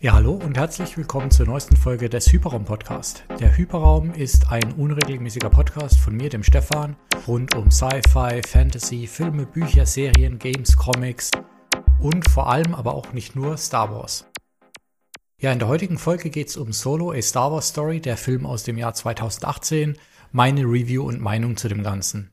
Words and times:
Ja, 0.00 0.12
hallo 0.12 0.34
und 0.34 0.56
herzlich 0.56 0.96
willkommen 0.96 1.28
zur 1.32 1.46
neuesten 1.46 1.74
Folge 1.74 2.08
des 2.08 2.32
Hyperraum 2.32 2.64
Podcast. 2.64 3.24
Der 3.40 3.56
Hyperraum 3.56 4.12
ist 4.12 4.48
ein 4.48 4.74
unregelmäßiger 4.74 5.50
Podcast 5.50 5.98
von 5.98 6.14
mir, 6.14 6.28
dem 6.28 6.44
Stefan, 6.44 6.94
rund 7.26 7.56
um 7.56 7.68
Sci-Fi, 7.72 8.42
Fantasy, 8.46 9.08
Filme, 9.08 9.44
Bücher, 9.44 9.86
Serien, 9.86 10.38
Games, 10.38 10.76
Comics 10.76 11.32
und 11.98 12.30
vor 12.30 12.48
allem 12.48 12.76
aber 12.76 12.94
auch 12.94 13.12
nicht 13.12 13.34
nur 13.34 13.56
Star 13.56 13.90
Wars. 13.92 14.30
Ja, 15.40 15.50
in 15.50 15.58
der 15.58 15.66
heutigen 15.66 15.98
Folge 15.98 16.30
geht 16.30 16.46
es 16.46 16.56
um 16.56 16.70
Solo, 16.70 17.10
a 17.10 17.20
Star 17.20 17.50
Wars 17.50 17.70
Story, 17.70 18.00
der 18.00 18.16
Film 18.16 18.46
aus 18.46 18.62
dem 18.62 18.78
Jahr 18.78 18.94
2018, 18.94 19.98
meine 20.30 20.62
Review 20.62 21.08
und 21.08 21.20
Meinung 21.20 21.56
zu 21.56 21.66
dem 21.66 21.82
Ganzen. 21.82 22.30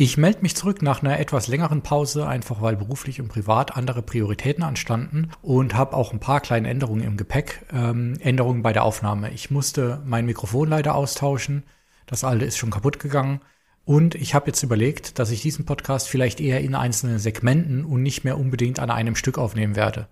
Ich 0.00 0.16
melde 0.16 0.42
mich 0.42 0.54
zurück 0.54 0.80
nach 0.80 1.02
einer 1.02 1.18
etwas 1.18 1.48
längeren 1.48 1.82
Pause, 1.82 2.28
einfach 2.28 2.62
weil 2.62 2.76
beruflich 2.76 3.20
und 3.20 3.26
privat 3.26 3.76
andere 3.76 4.00
Prioritäten 4.00 4.62
anstanden 4.62 5.32
und 5.42 5.74
habe 5.74 5.96
auch 5.96 6.12
ein 6.12 6.20
paar 6.20 6.38
kleine 6.38 6.68
Änderungen 6.68 7.02
im 7.02 7.16
Gepäck. 7.16 7.66
Ähm, 7.72 8.14
Änderungen 8.20 8.62
bei 8.62 8.72
der 8.72 8.84
Aufnahme. 8.84 9.32
Ich 9.32 9.50
musste 9.50 10.00
mein 10.06 10.24
Mikrofon 10.24 10.68
leider 10.68 10.94
austauschen. 10.94 11.64
Das 12.06 12.22
alte 12.22 12.44
ist 12.44 12.58
schon 12.58 12.70
kaputt 12.70 13.00
gegangen. 13.00 13.40
Und 13.84 14.14
ich 14.14 14.36
habe 14.36 14.46
jetzt 14.46 14.62
überlegt, 14.62 15.18
dass 15.18 15.32
ich 15.32 15.42
diesen 15.42 15.64
Podcast 15.64 16.08
vielleicht 16.08 16.38
eher 16.38 16.60
in 16.60 16.76
einzelnen 16.76 17.18
Segmenten 17.18 17.84
und 17.84 18.00
nicht 18.04 18.22
mehr 18.22 18.38
unbedingt 18.38 18.78
an 18.78 18.92
einem 18.92 19.16
Stück 19.16 19.36
aufnehmen 19.36 19.74
werde. 19.74 20.06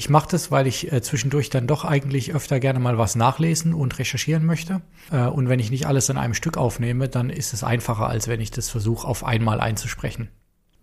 Ich 0.00 0.08
mache 0.08 0.28
das, 0.30 0.50
weil 0.50 0.66
ich 0.66 0.90
äh, 0.90 1.02
zwischendurch 1.02 1.50
dann 1.50 1.66
doch 1.66 1.84
eigentlich 1.84 2.34
öfter 2.34 2.58
gerne 2.58 2.80
mal 2.80 2.96
was 2.96 3.16
nachlesen 3.16 3.74
und 3.74 3.98
recherchieren 3.98 4.46
möchte. 4.46 4.80
Äh, 5.12 5.26
und 5.26 5.50
wenn 5.50 5.60
ich 5.60 5.70
nicht 5.70 5.84
alles 5.84 6.08
in 6.08 6.16
einem 6.16 6.32
Stück 6.32 6.56
aufnehme, 6.56 7.10
dann 7.10 7.28
ist 7.28 7.52
es 7.52 7.62
einfacher, 7.62 8.08
als 8.08 8.26
wenn 8.26 8.40
ich 8.40 8.50
das 8.50 8.70
versuche, 8.70 9.06
auf 9.06 9.24
einmal 9.24 9.60
einzusprechen. 9.60 10.30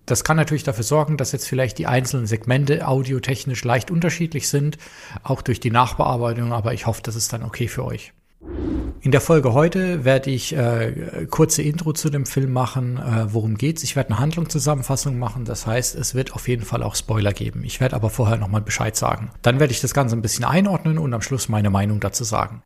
Das 0.05 0.23
kann 0.23 0.37
natürlich 0.37 0.65
dafür 0.65 0.83
sorgen, 0.83 1.17
dass 1.17 1.31
jetzt 1.31 1.47
vielleicht 1.47 1.79
die 1.79 1.87
einzelnen 1.87 2.27
Segmente 2.27 2.87
audiotechnisch 2.87 3.63
leicht 3.63 3.89
unterschiedlich 3.89 4.49
sind, 4.49 4.77
auch 5.23 5.41
durch 5.41 5.59
die 5.59 5.71
Nachbearbeitung, 5.71 6.53
aber 6.53 6.75
ich 6.75 6.85
hoffe, 6.85 7.01
das 7.01 7.15
ist 7.15 7.33
dann 7.33 7.41
okay 7.41 7.67
für 7.67 7.85
euch. 7.85 8.13
In 9.07 9.11
der 9.11 9.21
Folge 9.21 9.53
heute 9.53 10.03
werde 10.03 10.31
ich 10.31 10.53
äh, 10.53 11.27
kurze 11.29 11.61
Intro 11.61 11.93
zu 11.93 12.09
dem 12.09 12.25
Film 12.25 12.51
machen, 12.51 12.97
äh, 12.97 13.33
worum 13.33 13.55
geht's. 13.55 13.81
Ich 13.83 13.95
werde 13.95 14.09
eine 14.09 14.19
Handlungszusammenfassung 14.19 15.17
machen, 15.17 15.45
das 15.45 15.65
heißt, 15.65 15.95
es 15.95 16.13
wird 16.13 16.33
auf 16.33 16.49
jeden 16.49 16.65
Fall 16.65 16.83
auch 16.83 16.93
Spoiler 16.93 17.31
geben. 17.31 17.63
Ich 17.63 17.79
werde 17.79 17.95
aber 17.95 18.09
vorher 18.09 18.35
nochmal 18.35 18.59
Bescheid 18.59 18.97
sagen. 18.97 19.31
Dann 19.43 19.61
werde 19.61 19.71
ich 19.71 19.79
das 19.79 19.93
Ganze 19.93 20.17
ein 20.17 20.21
bisschen 20.21 20.43
einordnen 20.43 20.97
und 20.97 21.13
am 21.13 21.21
Schluss 21.21 21.47
meine 21.47 21.69
Meinung 21.69 22.01
dazu 22.01 22.25
sagen. 22.25 22.63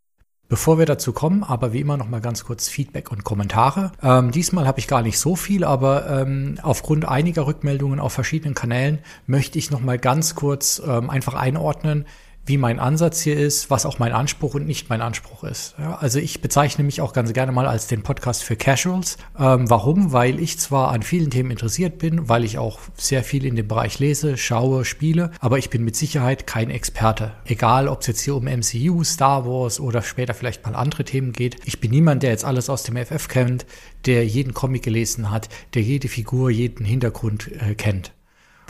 Bevor 0.50 0.80
wir 0.80 0.88
dazu 0.88 1.14
kommen, 1.14 1.44
aber 1.44 1.74
wie 1.74 1.80
immer 1.80 1.96
noch 1.96 2.10
mal 2.10 2.22
ganz 2.22 2.44
kurz 2.44 2.68
Feedback 2.70 3.12
und 3.12 3.24
Kommentare. 3.24 3.92
Ähm, 4.02 4.32
diesmal 4.32 4.66
habe 4.66 4.80
ich 4.80 4.88
gar 4.88 5.04
nicht 5.04 5.20
so 5.20 5.36
viel, 5.36 5.64
aber 5.64 6.10
ähm, 6.10 6.58
aufgrund 6.64 7.08
einiger 7.08 7.46
Rückmeldungen 7.46 8.00
auf 8.00 8.14
verschiedenen 8.14 8.56
Kanälen 8.56 8.98
möchte 9.28 9.60
ich 9.60 9.70
noch 9.70 9.80
mal 9.80 10.00
ganz 10.00 10.34
kurz 10.34 10.82
ähm, 10.84 11.12
einfach 11.12 11.36
einordnen, 11.36 12.08
wie 12.46 12.58
mein 12.58 12.80
Ansatz 12.80 13.22
hier 13.22 13.38
ist, 13.38 13.70
was 13.70 13.86
auch 13.86 14.00
mein 14.00 14.14
Anspruch 14.14 14.56
und 14.56 14.66
nicht 14.66 14.90
mein 14.90 15.02
Anspruch 15.02 15.44
ist. 15.44 15.76
Ja, 15.78 15.96
also 15.96 16.20
ich 16.20 16.42
bezeichne 16.42 16.84
mich 16.84 17.02
auch 17.02 17.14
ganz 17.14 17.34
gerne 17.34 17.52
mal 17.52 17.68
als 17.68 17.88
den 17.88 18.02
Podcast 18.02 18.44
für 18.44 18.56
Casuals. 18.56 19.18
Ähm, 19.40 19.70
warum? 19.70 20.12
Weil 20.12 20.40
ich 20.40 20.58
zwar 20.58 20.92
an 20.92 21.04
vielen 21.04 21.30
Themen 21.30 21.52
interessiert 21.52 22.00
bin, 22.00 22.30
weil 22.30 22.44
ich 22.44 22.58
auch 22.58 22.80
sehr 22.96 23.24
viel 23.24 23.46
in 23.46 23.56
dem 23.56 23.68
Bereich 23.68 24.00
lese, 24.00 24.38
schaue, 24.38 24.86
spiele, 24.86 25.32
aber 25.40 25.60
ich 25.60 25.70
bin 25.70 25.84
mit 25.84 25.96
Sicherheit 25.96 26.48
kein 26.48 26.70
Experte. 26.70 27.34
Egal, 27.46 27.88
ob 27.88 28.02
es 28.02 28.08
jetzt 28.08 28.22
hier 28.22 28.36
um 28.36 28.46
MCU, 28.46 29.04
Star 29.04 29.46
Wars 29.46 29.80
oder 29.80 30.02
später 30.02 30.34
vielleicht 30.34 30.66
mal 30.66 30.76
andere 30.76 31.04
Themen 31.04 31.34
geht. 31.34 31.58
Ich 31.66 31.80
bin 31.80 31.92
niemand, 31.92 32.24
der 32.24 32.32
jetzt 32.32 32.46
alles 32.46 32.70
aus 32.70 32.84
dem 32.84 32.98
FF 32.98 33.28
kennt, 33.28 33.66
der 34.06 34.26
jeden 34.26 34.54
Comic 34.54 34.84
gelesen 34.84 35.30
hat, 35.30 35.50
der 35.76 35.84
jede 35.84 36.08
Figur, 36.08 36.50
jeden 36.50 36.86
Hintergrund 36.86 37.52
äh, 37.52 37.76
kennt. 37.76 38.14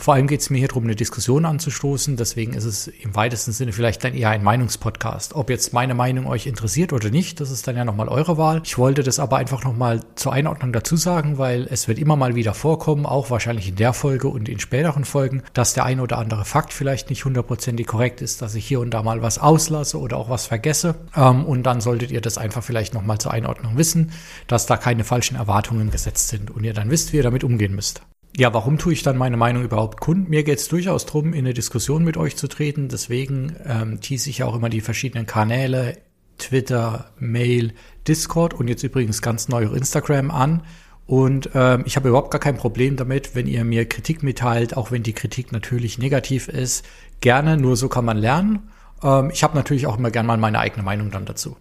Vor 0.02 0.14
allem 0.14 0.26
geht 0.26 0.40
es 0.40 0.50
mir 0.50 0.58
hier 0.58 0.66
darum, 0.66 0.82
eine 0.82 0.96
Diskussion 0.96 1.44
anzustoßen. 1.44 2.16
Deswegen 2.16 2.54
ist 2.54 2.64
es 2.64 2.88
im 2.88 3.14
weitesten 3.14 3.52
Sinne 3.52 3.72
vielleicht 3.72 4.02
dann 4.02 4.14
eher 4.14 4.30
ein 4.30 4.42
Meinungspodcast. 4.42 5.36
Ob 5.36 5.48
jetzt 5.48 5.72
meine 5.72 5.94
Meinung 5.94 6.26
euch 6.26 6.48
interessiert 6.48 6.92
oder 6.92 7.08
nicht, 7.08 7.38
das 7.38 7.52
ist 7.52 7.68
dann 7.68 7.76
ja 7.76 7.84
nochmal 7.84 8.08
eure 8.08 8.36
Wahl. 8.36 8.62
Ich 8.64 8.78
wollte 8.78 9.04
das 9.04 9.20
aber 9.20 9.36
einfach 9.36 9.62
nochmal 9.62 10.00
zur 10.16 10.32
Einordnung 10.32 10.72
dazu 10.72 10.96
sagen, 10.96 11.38
weil 11.38 11.68
es 11.70 11.86
wird 11.86 12.00
immer 12.00 12.16
mal 12.16 12.34
wieder 12.34 12.52
vorkommen, 12.52 13.06
auch 13.06 13.30
wahrscheinlich 13.30 13.68
in 13.68 13.76
der 13.76 13.92
Folge 13.92 14.26
und 14.26 14.48
in 14.48 14.58
späteren 14.58 15.04
Folgen, 15.04 15.44
dass 15.52 15.72
der 15.72 15.84
ein 15.84 16.00
oder 16.00 16.18
andere 16.18 16.44
Fakt 16.44 16.72
vielleicht 16.72 17.08
nicht 17.08 17.24
hundertprozentig 17.24 17.86
korrekt 17.86 18.22
ist, 18.22 18.42
dass 18.42 18.56
ich 18.56 18.66
hier 18.66 18.80
und 18.80 18.90
da 18.90 19.04
mal 19.04 19.22
was 19.22 19.38
auslasse 19.38 20.00
oder 20.00 20.16
auch 20.16 20.28
was 20.28 20.46
vergesse. 20.46 20.96
Ähm, 21.14 21.44
und 21.44 21.62
dann 21.62 21.80
solltet 21.80 22.10
ihr 22.10 22.20
das 22.20 22.38
einfach 22.38 22.64
vielleicht 22.64 22.92
nochmal 22.92 23.18
zur 23.18 23.30
Einordnung 23.30 23.76
wissen, 23.76 24.10
dass 24.48 24.66
da 24.66 24.76
keine 24.76 25.04
falschen 25.04 25.36
Erwartungen 25.36 25.92
gesetzt 25.92 26.26
sind 26.26 26.50
und 26.50 26.64
ihr 26.64 26.74
dann 26.74 26.90
wisst, 26.90 27.12
wie 27.12 27.18
ihr 27.18 27.22
damit 27.22 27.44
umgehen 27.44 27.76
müsst 27.76 28.02
ja, 28.36 28.54
warum 28.54 28.78
tue 28.78 28.94
ich 28.94 29.02
dann 29.02 29.18
meine 29.18 29.36
Meinung 29.36 29.62
überhaupt 29.62 30.00
kund? 30.00 30.30
Mir 30.30 30.42
geht 30.42 30.58
es 30.58 30.68
durchaus 30.68 31.04
darum, 31.04 31.34
in 31.34 31.40
eine 31.40 31.54
Diskussion 31.54 32.02
mit 32.02 32.16
euch 32.16 32.36
zu 32.36 32.48
treten. 32.48 32.88
Deswegen 32.88 33.56
ähm, 33.66 34.00
tease 34.00 34.30
ich 34.30 34.42
auch 34.42 34.54
immer 34.54 34.70
die 34.70 34.80
verschiedenen 34.80 35.26
Kanäle, 35.26 35.98
Twitter, 36.38 37.12
Mail, 37.18 37.74
Discord 38.08 38.54
und 38.54 38.68
jetzt 38.68 38.82
übrigens 38.82 39.20
ganz 39.20 39.48
neu 39.48 39.68
auch 39.68 39.72
Instagram 39.74 40.30
an. 40.30 40.62
Und 41.06 41.50
ähm, 41.54 41.82
ich 41.84 41.96
habe 41.96 42.08
überhaupt 42.08 42.30
gar 42.30 42.40
kein 42.40 42.56
Problem 42.56 42.96
damit, 42.96 43.34
wenn 43.34 43.46
ihr 43.46 43.64
mir 43.64 43.86
Kritik 43.86 44.22
mitteilt, 44.22 44.76
auch 44.76 44.90
wenn 44.90 45.02
die 45.02 45.12
Kritik 45.12 45.52
natürlich 45.52 45.98
negativ 45.98 46.48
ist. 46.48 46.86
Gerne, 47.20 47.58
nur 47.58 47.76
so 47.76 47.88
kann 47.88 48.04
man 48.04 48.16
lernen. 48.16 48.70
Ähm, 49.02 49.30
ich 49.30 49.42
habe 49.42 49.56
natürlich 49.56 49.86
auch 49.86 49.98
immer 49.98 50.10
gern 50.10 50.26
mal 50.26 50.38
meine 50.38 50.58
eigene 50.58 50.82
Meinung 50.82 51.10
dann 51.10 51.26
dazu. 51.26 51.56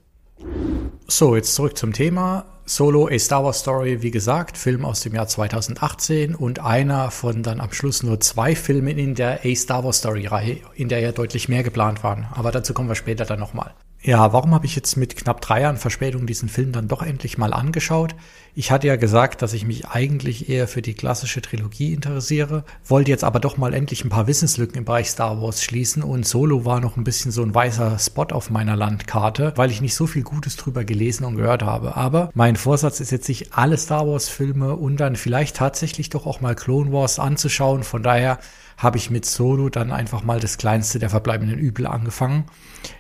So, 1.08 1.36
jetzt 1.36 1.56
zurück 1.56 1.78
zum 1.78 1.94
Thema. 1.94 2.46
Solo, 2.66 3.08
A 3.08 3.20
Star 3.20 3.44
Wars 3.44 3.60
Story, 3.60 4.02
wie 4.02 4.12
gesagt, 4.12 4.58
Film 4.58 4.86
aus 4.86 5.02
dem 5.02 5.14
Jahr 5.14 5.28
2018 5.28 6.36
und 6.36 6.60
einer 6.60 7.12
von 7.12 7.44
dann 7.44 7.60
am 7.60 7.74
Schluss 7.74 8.02
nur 8.02 8.20
zwei 8.22 8.56
Filmen 8.56 8.98
in 8.98 9.16
der 9.16 9.42
A 9.44 9.56
Star 9.56 9.84
Wars 9.84 9.98
Story 9.98 10.28
Reihe, 10.28 10.58
in 10.76 10.88
der 10.88 11.00
ja 11.00 11.12
deutlich 11.12 11.50
mehr 11.50 11.64
geplant 11.64 12.04
waren. 12.04 12.28
Aber 12.32 12.52
dazu 12.52 12.74
kommen 12.74 12.88
wir 12.88 12.96
später 12.96 13.26
dann 13.26 13.40
nochmal. 13.40 13.74
Ja, 14.04 14.34
warum 14.34 14.56
habe 14.56 14.66
ich 14.66 14.76
jetzt 14.76 14.98
mit 14.98 15.16
knapp 15.16 15.42
drei 15.42 15.62
Jahren 15.62 15.78
Verspätung 15.78 16.26
diesen 16.26 16.50
Film 16.50 16.72
dann 16.72 16.88
doch 16.88 17.04
endlich 17.04 17.38
mal 17.38 17.54
angeschaut? 17.54 18.16
Ich 18.56 18.72
hatte 18.72 18.88
ja 18.88 18.96
gesagt, 18.96 19.44
dass 19.44 19.54
ich 19.54 19.64
mich 19.64 19.90
eigentlich 19.90 20.50
eher 20.50 20.68
für 20.68 20.82
die 20.82 20.96
klassische 20.96 21.40
Trilogie 21.40 21.94
interessiere, 21.94 22.64
wollte 22.84 23.12
jetzt 23.12 23.24
aber 23.24 23.40
doch 23.40 23.58
mal 23.58 23.76
endlich 23.76 24.04
ein 24.04 24.10
paar 24.10 24.26
Wissenslücken 24.26 24.80
im 24.80 24.86
Bereich 24.86 25.12
Star 25.12 25.40
Wars 25.40 25.64
schließen 25.64 26.02
und 26.02 26.26
Solo 26.26 26.66
war 26.66 26.80
noch 26.80 26.98
ein 26.98 27.04
bisschen 27.04 27.32
so 27.32 27.44
ein 27.44 27.54
weißer 27.54 28.00
Spot 28.00 28.26
auf 28.32 28.50
meiner 28.50 28.76
Landkarte, 28.76 29.54
weil 29.56 29.70
ich 29.70 29.82
nicht 29.82 29.94
so 29.94 30.08
viel 30.08 30.24
Gutes 30.24 30.56
drüber 30.58 30.84
gelesen 30.84 31.24
und 31.24 31.36
gehört 31.36 31.62
habe. 31.62 31.96
Aber 31.96 32.32
mein 32.34 32.56
Vorsatz 32.56 33.02
ist 33.02 33.12
jetzt, 33.12 33.28
sich 33.28 33.54
alle 33.54 33.78
Star 33.78 34.08
Wars 34.08 34.30
Filme 34.30 34.78
und 34.78 34.98
dann 34.98 35.16
vielleicht 35.16 35.58
tatsächlich 35.58 36.10
doch 36.10 36.26
auch 36.26 36.42
mal 36.42 36.56
Clone 36.56 36.92
Wars 36.92 37.20
anzuschauen. 37.20 37.84
Von 37.84 38.02
daher 38.02 38.40
habe 38.78 38.98
ich 38.98 39.12
mit 39.12 39.28
Solo 39.28 39.70
dann 39.70 39.92
einfach 39.92 40.24
mal 40.24 40.40
das 40.40 40.58
kleinste 40.58 40.98
der 40.98 41.12
verbleibenden 41.12 41.60
Übel 41.60 41.86
angefangen. 41.86 42.46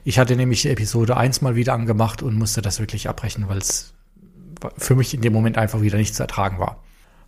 Ich 0.03 0.19
hatte 0.19 0.35
nämlich 0.35 0.65
Episode 0.65 1.17
1 1.17 1.41
mal 1.41 1.55
wieder 1.55 1.73
angemacht 1.73 2.21
und 2.23 2.35
musste 2.35 2.61
das 2.61 2.79
wirklich 2.79 3.09
abbrechen, 3.09 3.47
weil 3.47 3.57
es 3.57 3.93
für 4.77 4.95
mich 4.95 5.13
in 5.13 5.21
dem 5.21 5.33
Moment 5.33 5.57
einfach 5.57 5.81
wieder 5.81 5.97
nicht 5.97 6.15
zu 6.15 6.23
ertragen 6.23 6.59
war. 6.59 6.83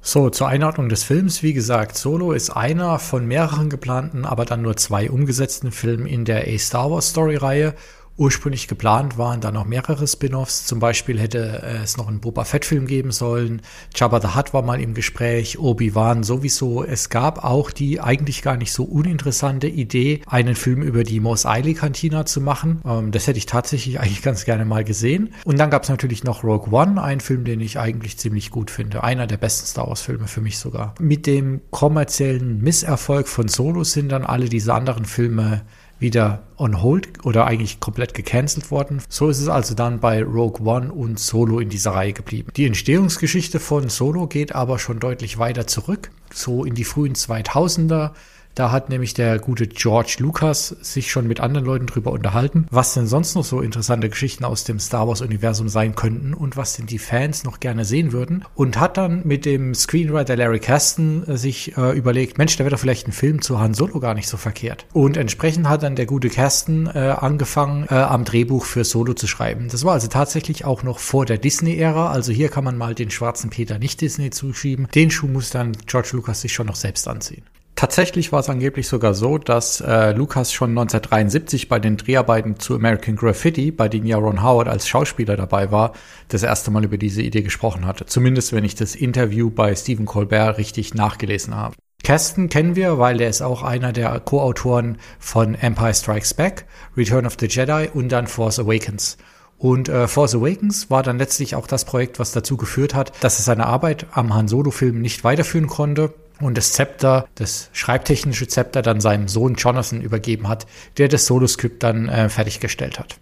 So, 0.05 0.29
zur 0.29 0.49
Einordnung 0.49 0.89
des 0.89 1.03
Films, 1.03 1.43
wie 1.43 1.53
gesagt, 1.53 1.95
Solo 1.95 2.33
ist 2.33 2.49
einer 2.49 2.99
von 2.99 3.25
mehreren 3.25 3.69
geplanten, 3.69 4.25
aber 4.25 4.43
dann 4.43 4.61
nur 4.61 4.75
zwei 4.75 5.09
umgesetzten 5.09 5.71
Filmen 5.71 6.05
in 6.05 6.25
der 6.25 6.45
A 6.45 6.57
Star 6.57 6.91
Wars 6.91 7.09
Story 7.11 7.37
Reihe 7.37 7.73
Ursprünglich 8.15 8.67
geplant 8.67 9.17
waren 9.17 9.41
da 9.41 9.51
noch 9.51 9.65
mehrere 9.65 10.07
Spin-offs. 10.07 10.67
Zum 10.67 10.79
Beispiel 10.79 11.19
hätte 11.19 11.63
es 11.83 11.97
noch 11.97 12.07
einen 12.07 12.19
Boba 12.19 12.43
Fett-Film 12.43 12.85
geben 12.85 13.11
sollen. 13.11 13.61
Jabba 13.95 14.21
the 14.21 14.37
Hutt 14.37 14.53
war 14.53 14.61
mal 14.61 14.79
im 14.79 14.93
Gespräch. 14.93 15.57
Obi-Wan 15.57 16.23
sowieso. 16.23 16.83
Es 16.83 17.09
gab 17.09 17.43
auch 17.43 17.71
die 17.71 18.01
eigentlich 18.01 18.43
gar 18.43 18.55
nicht 18.55 18.71
so 18.71 18.83
uninteressante 18.83 19.67
Idee, 19.67 20.21
einen 20.27 20.55
Film 20.55 20.83
über 20.83 21.03
die 21.03 21.19
Mos 21.19 21.47
Eisley-Kantina 21.47 22.27
zu 22.27 22.39
machen. 22.39 22.81
Ähm, 22.85 23.11
das 23.11 23.25
hätte 23.25 23.39
ich 23.39 23.47
tatsächlich 23.47 23.99
eigentlich 23.99 24.21
ganz 24.21 24.45
gerne 24.45 24.65
mal 24.65 24.83
gesehen. 24.83 25.33
Und 25.43 25.57
dann 25.59 25.71
gab 25.71 25.81
es 25.81 25.89
natürlich 25.89 26.23
noch 26.23 26.43
Rogue 26.43 26.71
One, 26.71 27.01
ein 27.01 27.19
Film, 27.19 27.45
den 27.45 27.61
ich 27.61 27.79
eigentlich 27.79 28.19
ziemlich 28.19 28.51
gut 28.51 28.69
finde. 28.69 29.03
Einer 29.03 29.25
der 29.25 29.37
besten 29.37 29.65
Star 29.65 29.87
Wars-Filme 29.87 30.27
für 30.27 30.41
mich 30.41 30.59
sogar. 30.59 30.93
Mit 30.99 31.25
dem 31.25 31.61
kommerziellen 31.71 32.61
Misserfolg 32.61 33.27
von 33.27 33.47
Solo 33.47 33.83
sind 33.83 34.09
dann 34.09 34.23
alle 34.23 34.49
diese 34.49 34.73
anderen 34.75 35.05
Filme 35.05 35.63
wieder 36.03 36.43
on 36.57 36.83
hold 36.83 37.25
oder 37.25 37.47
eigentlich 37.47 37.79
komplett 37.79 38.13
gecancelt 38.13 38.69
worden. 38.69 39.01
So 39.09 39.29
ist 39.29 39.39
es 39.39 39.47
also 39.47 39.73
dann 39.73 39.99
bei 39.99 40.21
Rogue 40.23 40.63
One 40.63 40.93
und 40.93 41.19
Solo 41.19 41.59
in 41.59 41.69
dieser 41.69 41.91
Reihe 41.95 42.13
geblieben. 42.13 42.51
Die 42.55 42.67
Entstehungsgeschichte 42.67 43.59
von 43.59 43.89
Solo 43.89 44.27
geht 44.27 44.53
aber 44.53 44.77
schon 44.77 44.99
deutlich 44.99 45.39
weiter 45.39 45.65
zurück, 45.65 46.11
so 46.31 46.63
in 46.63 46.75
die 46.75 46.83
frühen 46.83 47.15
2000er. 47.15 48.11
Da 48.55 48.71
hat 48.71 48.89
nämlich 48.89 49.15
der 49.15 49.39
gute 49.39 49.65
George 49.67 50.17
Lucas 50.19 50.67
sich 50.81 51.11
schon 51.11 51.27
mit 51.27 51.39
anderen 51.39 51.65
Leuten 51.65 51.87
drüber 51.87 52.11
unterhalten, 52.11 52.67
was 52.69 52.93
denn 52.93 53.07
sonst 53.07 53.35
noch 53.35 53.43
so 53.43 53.61
interessante 53.61 54.09
Geschichten 54.09 54.45
aus 54.45 54.63
dem 54.63 54.79
Star 54.79 55.07
Wars 55.07 55.21
Universum 55.21 55.69
sein 55.69 55.95
könnten 55.95 56.35
und 56.35 56.55
was 56.55 56.73
denn 56.73 56.85
die 56.85 56.99
Fans 56.99 57.43
noch 57.45 57.59
gerne 57.59 57.83
sehen 57.83 58.11
würden 58.11 58.45
und 58.53 58.79
hat 58.79 58.97
dann 58.97 59.21
mit 59.25 59.45
dem 59.45 59.73
Screenwriter 59.73 60.35
Larry 60.35 60.59
Kasten 60.59 61.27
äh, 61.27 61.37
sich 61.37 61.75
äh, 61.77 61.97
überlegt, 61.97 62.37
Mensch, 62.37 62.55
da 62.55 62.63
wäre 62.63 62.71
doch 62.71 62.79
vielleicht 62.79 63.07
ein 63.07 63.11
Film 63.11 63.41
zu 63.41 63.59
Han 63.59 63.73
Solo 63.73 63.99
gar 63.99 64.13
nicht 64.13 64.27
so 64.27 64.37
verkehrt. 64.37 64.85
Und 64.93 65.17
entsprechend 65.17 65.67
hat 65.67 65.81
dann 65.81 65.95
der 65.95 66.05
gute 66.05 66.29
Kasten 66.29 66.87
äh, 66.87 67.15
angefangen, 67.17 67.87
äh, 67.89 67.95
am 67.95 68.23
Drehbuch 68.23 68.65
für 68.65 68.83
Solo 68.83 69.13
zu 69.13 69.25
schreiben. 69.25 69.67
Das 69.71 69.83
war 69.83 69.93
also 69.93 70.07
tatsächlich 70.07 70.63
auch 70.63 70.83
noch 70.83 70.99
vor 70.99 71.25
der 71.25 71.39
Disney-Ära, 71.39 72.11
also 72.11 72.31
hier 72.31 72.49
kann 72.49 72.63
man 72.63 72.77
mal 72.77 72.93
den 72.93 73.09
schwarzen 73.09 73.49
Peter 73.49 73.79
nicht 73.79 74.01
Disney 74.01 74.29
zuschieben. 74.29 74.87
Den 74.93 75.09
Schuh 75.09 75.27
muss 75.27 75.49
dann 75.49 75.71
George 75.87 76.09
Lucas 76.13 76.41
sich 76.41 76.53
schon 76.53 76.67
noch 76.67 76.75
selbst 76.75 77.07
anziehen. 77.07 77.43
Tatsächlich 77.75 78.31
war 78.31 78.39
es 78.39 78.49
angeblich 78.49 78.87
sogar 78.87 79.13
so, 79.13 79.37
dass 79.39 79.81
äh, 79.81 80.11
Lucas 80.11 80.53
schon 80.53 80.69
1973 80.69 81.69
bei 81.69 81.79
den 81.79 81.97
Dreharbeiten 81.97 82.59
zu 82.59 82.75
American 82.75 83.15
Graffiti, 83.15 83.71
bei 83.71 83.89
denen 83.89 84.05
ja 84.05 84.17
Ron 84.17 84.43
Howard 84.43 84.67
als 84.67 84.87
Schauspieler 84.87 85.35
dabei 85.35 85.71
war, 85.71 85.93
das 86.27 86.43
erste 86.43 86.69
Mal 86.69 86.83
über 86.83 86.97
diese 86.97 87.23
Idee 87.23 87.41
gesprochen 87.41 87.85
hatte. 87.85 88.05
Zumindest 88.05 88.53
wenn 88.53 88.63
ich 88.63 88.75
das 88.75 88.95
Interview 88.95 89.49
bei 89.49 89.75
Stephen 89.75 90.05
Colbert 90.05 90.59
richtig 90.59 90.93
nachgelesen 90.93 91.55
habe. 91.55 91.75
Kasten 92.03 92.49
kennen 92.49 92.75
wir, 92.75 92.99
weil 92.99 93.19
er 93.21 93.29
ist 93.29 93.41
auch 93.41 93.63
einer 93.63 93.91
der 93.91 94.19
Co-Autoren 94.19 94.97
von 95.19 95.55
Empire 95.55 95.93
Strikes 95.93 96.33
Back, 96.33 96.65
Return 96.95 97.25
of 97.25 97.37
the 97.39 97.47
Jedi 97.47 97.89
und 97.93 98.09
dann 98.09 98.27
Force 98.27 98.59
Awakens. 98.59 99.17
Und 99.57 99.87
äh, 99.87 100.07
Force 100.07 100.35
Awakens 100.35 100.91
war 100.91 101.01
dann 101.01 101.17
letztlich 101.17 101.55
auch 101.55 101.65
das 101.65 101.85
Projekt, 101.85 102.19
was 102.19 102.33
dazu 102.33 102.57
geführt 102.57 102.93
hat, 102.93 103.13
dass 103.21 103.39
er 103.39 103.43
seine 103.43 103.65
Arbeit 103.65 104.07
am 104.11 104.35
Han 104.35 104.49
Solo-Film 104.49 105.01
nicht 105.01 105.23
weiterführen 105.23 105.67
konnte 105.67 106.13
und 106.39 106.57
das 106.57 106.73
Zepter, 106.73 107.27
das 107.35 107.69
schreibtechnische 107.73 108.47
Zepter 108.47 108.81
dann 108.81 109.01
seinem 109.01 109.27
Sohn 109.27 109.55
Jonathan 109.55 110.01
übergeben 110.01 110.47
hat, 110.47 110.65
der 110.97 111.07
das 111.07 111.25
Solo-Skript 111.25 111.83
dann 111.83 112.09
äh, 112.09 112.29
fertiggestellt 112.29 112.99
hat. 112.99 113.17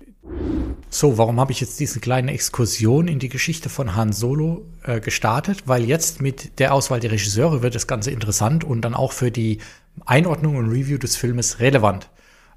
So, 0.89 1.17
warum 1.17 1.39
habe 1.39 1.51
ich 1.51 1.61
jetzt 1.61 1.79
diese 1.79 1.99
kleine 1.99 2.33
Exkursion 2.33 3.07
in 3.07 3.19
die 3.19 3.29
Geschichte 3.29 3.69
von 3.69 3.95
Han 3.95 4.11
Solo 4.11 4.65
äh, 4.83 4.99
gestartet? 4.99 5.63
Weil 5.65 5.85
jetzt 5.85 6.21
mit 6.21 6.59
der 6.59 6.73
Auswahl 6.73 6.99
der 6.99 7.11
Regisseure 7.11 7.61
wird 7.61 7.75
das 7.75 7.87
Ganze 7.87 8.11
interessant 8.11 8.63
und 8.63 8.81
dann 8.81 8.93
auch 8.93 9.13
für 9.13 9.31
die 9.31 9.59
Einordnung 10.05 10.57
und 10.57 10.69
Review 10.69 10.97
des 10.97 11.15
Filmes 11.15 11.59
relevant. 11.59 12.09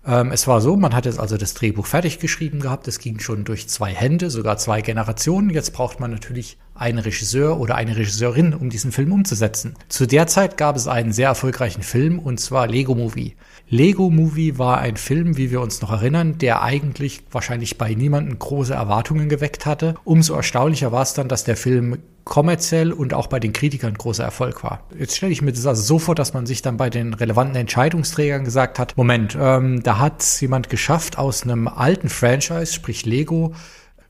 Ähm, 0.05 0.33
es 0.33 0.47
war 0.47 0.61
so, 0.61 0.77
man 0.77 0.95
hat 0.95 1.07
jetzt 1.07 1.21
also 1.21 1.37
das 1.37 1.55
Drehbuch 1.55 1.87
fertig 1.87 2.19
geschrieben 2.19 2.61
gehabt. 2.61 2.89
Es 2.89 2.99
ging 2.99 3.21
schon 3.21 3.45
durch 3.45 3.69
zwei 3.69 3.93
Hände, 3.93 4.31
sogar 4.31 4.59
zwei 4.59 4.83
Generationen. 4.83 5.51
Jetzt 5.51 5.73
braucht 5.73 6.01
man 6.01 6.11
natürlich 6.11 6.59
einen 6.75 6.99
Regisseur 6.99 7.59
oder 7.61 7.77
eine 7.77 7.97
Regisseurin, 7.97 8.55
um 8.55 8.71
diesen 8.71 8.93
Film 8.93 9.13
umzusetzen. 9.13 9.75
Zu 9.89 10.07
der 10.07 10.27
Zeit 10.27 10.57
gab 10.57 10.77
es 10.77 10.89
einen 10.89 11.13
sehr 11.13 11.29
erfolgreichen 11.29 11.83
Film 11.83 12.19
und 12.19 12.41
zwar 12.41 12.67
Lego 12.67 12.95
Movie. 12.95 13.37
Lego 13.69 14.11
Movie 14.11 14.59
war 14.59 14.79
ein 14.79 14.97
Film, 14.97 15.37
wie 15.37 15.51
wir 15.51 15.61
uns 15.61 15.81
noch 15.81 15.91
erinnern, 15.91 16.39
der 16.39 16.63
eigentlich 16.63 17.23
wahrscheinlich 17.31 17.79
bei 17.79 17.95
niemanden 17.95 18.39
große 18.39 18.75
Erwartungen 18.75 19.29
geweckt 19.29 19.67
hatte. 19.67 19.95
Umso 20.05 20.35
erstaunlicher 20.35 20.93
war 20.93 21.03
es 21.03 21.15
dann, 21.15 21.29
dass 21.29 21.45
der 21.45 21.57
Film 21.57 21.99
kommerziell 22.25 22.93
und 22.93 23.15
auch 23.15 23.27
bei 23.27 23.39
den 23.39 23.53
Kritikern 23.53 23.95
großer 23.95 24.25
Erfolg 24.25 24.65
war. 24.65 24.87
Jetzt 24.99 25.17
stelle 25.17 25.33
ich 25.33 25.43
mir 25.43 25.53
das 25.53 25.67
also 25.67 25.83
so 25.83 25.99
vor, 25.99 26.15
dass 26.15 26.35
man 26.35 26.47
sich 26.47 26.63
dann 26.63 26.77
bei 26.77 26.91
den 26.91 27.15
relevanten 27.15 27.57
Entscheidungsträgern 27.57 28.45
gesagt 28.45 28.79
hat, 28.79 28.97
Moment, 28.97 29.37
ähm, 29.39 29.83
da 29.83 29.99
hat 29.99 30.25
jemand 30.41 30.71
geschafft 30.71 31.19
aus 31.19 31.43
einem 31.43 31.69
alten 31.69 32.09
Franchise, 32.09 32.73
sprich 32.73 33.05
Lego, 33.05 33.55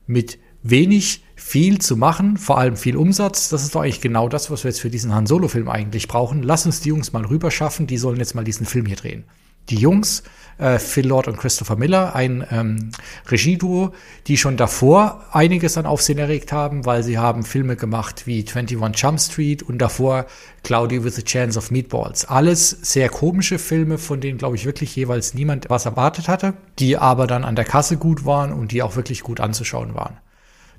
mit 0.07 0.39
wenig 0.65 1.23
viel 1.35 1.79
zu 1.79 1.95
machen, 1.95 2.37
vor 2.37 2.57
allem 2.57 2.75
viel 2.75 2.97
Umsatz. 2.97 3.49
Das 3.49 3.63
ist 3.63 3.75
doch 3.75 3.81
eigentlich 3.81 4.01
genau 4.01 4.27
das, 4.29 4.49
was 4.49 4.63
wir 4.63 4.69
jetzt 4.71 4.81
für 4.81 4.89
diesen 4.89 5.13
Han 5.13 5.27
Solo-Film 5.27 5.69
eigentlich 5.69 6.07
brauchen. 6.07 6.43
Lass 6.43 6.65
uns 6.65 6.81
die 6.81 6.89
Jungs 6.89 7.13
mal 7.13 7.25
rüber 7.25 7.51
schaffen, 7.51 7.87
die 7.87 7.97
sollen 7.97 8.17
jetzt 8.17 8.35
mal 8.35 8.43
diesen 8.43 8.65
Film 8.65 8.85
hier 8.85 8.95
drehen 8.95 9.25
die 9.69 9.77
Jungs, 9.77 10.23
äh, 10.57 10.79
Phil 10.79 11.07
Lord 11.07 11.27
und 11.27 11.37
Christopher 11.37 11.75
Miller, 11.75 12.15
ein 12.15 12.45
ähm, 12.51 12.91
Regieduo, 13.29 13.93
die 14.27 14.37
schon 14.37 14.57
davor 14.57 15.25
einiges 15.31 15.77
an 15.77 15.85
Aufsehen 15.85 16.17
erregt 16.17 16.51
haben, 16.51 16.85
weil 16.85 17.03
sie 17.03 17.17
haben 17.17 17.43
Filme 17.43 17.75
gemacht 17.75 18.25
wie 18.25 18.45
21 18.47 19.01
Jump 19.01 19.19
Street 19.19 19.63
und 19.63 19.79
davor 19.79 20.25
Cloudy 20.63 21.03
with 21.03 21.17
a 21.17 21.21
Chance 21.21 21.57
of 21.57 21.71
Meatballs. 21.71 22.25
Alles 22.25 22.69
sehr 22.69 23.09
komische 23.09 23.59
Filme, 23.59 23.97
von 23.97 24.21
denen, 24.21 24.37
glaube 24.37 24.55
ich, 24.55 24.65
wirklich 24.65 24.95
jeweils 24.95 25.33
niemand 25.33 25.69
was 25.69 25.85
erwartet 25.85 26.27
hatte, 26.27 26.53
die 26.79 26.97
aber 26.97 27.27
dann 27.27 27.43
an 27.43 27.55
der 27.55 27.65
Kasse 27.65 27.97
gut 27.97 28.25
waren 28.25 28.53
und 28.53 28.71
die 28.71 28.81
auch 28.81 28.95
wirklich 28.95 29.21
gut 29.21 29.39
anzuschauen 29.39 29.95
waren. 29.95 30.17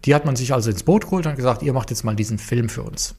Die 0.06 0.14
hat 0.14 0.24
man 0.24 0.36
sich 0.36 0.54
also 0.54 0.70
ins 0.70 0.84
Boot 0.84 1.04
geholt 1.04 1.26
und 1.26 1.36
gesagt, 1.36 1.62
ihr 1.62 1.72
macht 1.72 1.90
jetzt 1.90 2.04
mal 2.04 2.14
diesen 2.14 2.38
Film 2.38 2.68
für 2.68 2.84
uns. 2.84 3.16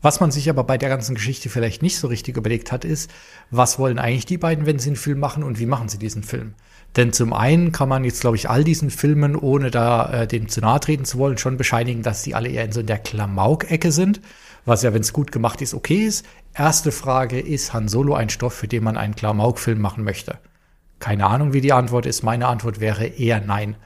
Was 0.00 0.20
man 0.20 0.30
sich 0.30 0.48
aber 0.48 0.62
bei 0.62 0.78
der 0.78 0.90
ganzen 0.90 1.16
Geschichte 1.16 1.48
vielleicht 1.48 1.82
nicht 1.82 1.98
so 1.98 2.06
richtig 2.06 2.36
überlegt 2.36 2.70
hat, 2.70 2.84
ist, 2.84 3.10
was 3.50 3.80
wollen 3.80 3.98
eigentlich 3.98 4.26
die 4.26 4.38
beiden, 4.38 4.64
wenn 4.64 4.78
sie 4.78 4.90
einen 4.90 4.96
Film 4.96 5.18
machen 5.18 5.42
und 5.42 5.58
wie 5.58 5.66
machen 5.66 5.88
sie 5.88 5.98
diesen 5.98 6.22
Film? 6.22 6.54
Denn 6.96 7.12
zum 7.12 7.32
einen 7.32 7.72
kann 7.72 7.88
man 7.88 8.04
jetzt, 8.04 8.20
glaube 8.20 8.36
ich, 8.36 8.48
all 8.48 8.62
diesen 8.62 8.90
Filmen, 8.90 9.34
ohne 9.34 9.70
da 9.70 10.22
äh, 10.22 10.26
dem 10.28 10.48
zu 10.48 10.60
nahe 10.60 10.78
treten 10.78 11.04
zu 11.04 11.18
wollen, 11.18 11.36
schon 11.36 11.56
bescheinigen, 11.56 12.02
dass 12.02 12.22
die 12.22 12.34
alle 12.34 12.48
eher 12.48 12.64
in 12.64 12.72
so 12.72 12.82
der 12.82 12.98
Klamauk-Ecke 12.98 13.90
sind, 13.90 14.20
was 14.64 14.82
ja, 14.82 14.94
wenn 14.94 15.00
es 15.00 15.12
gut 15.12 15.32
gemacht 15.32 15.62
ist, 15.62 15.74
okay 15.74 16.04
ist. 16.04 16.24
Erste 16.54 16.92
Frage, 16.92 17.40
ist 17.40 17.72
Han 17.72 17.88
Solo 17.88 18.14
ein 18.14 18.30
Stoff, 18.30 18.54
für 18.54 18.68
den 18.68 18.84
man 18.84 18.96
einen 18.96 19.16
Klamauk-Film 19.16 19.80
machen 19.80 20.04
möchte? 20.04 20.38
Keine 21.00 21.26
Ahnung, 21.26 21.52
wie 21.52 21.60
die 21.60 21.72
Antwort 21.72 22.06
ist. 22.06 22.22
Meine 22.22 22.46
Antwort 22.46 22.80
wäre 22.80 23.06
eher 23.06 23.40
nein. 23.40 23.76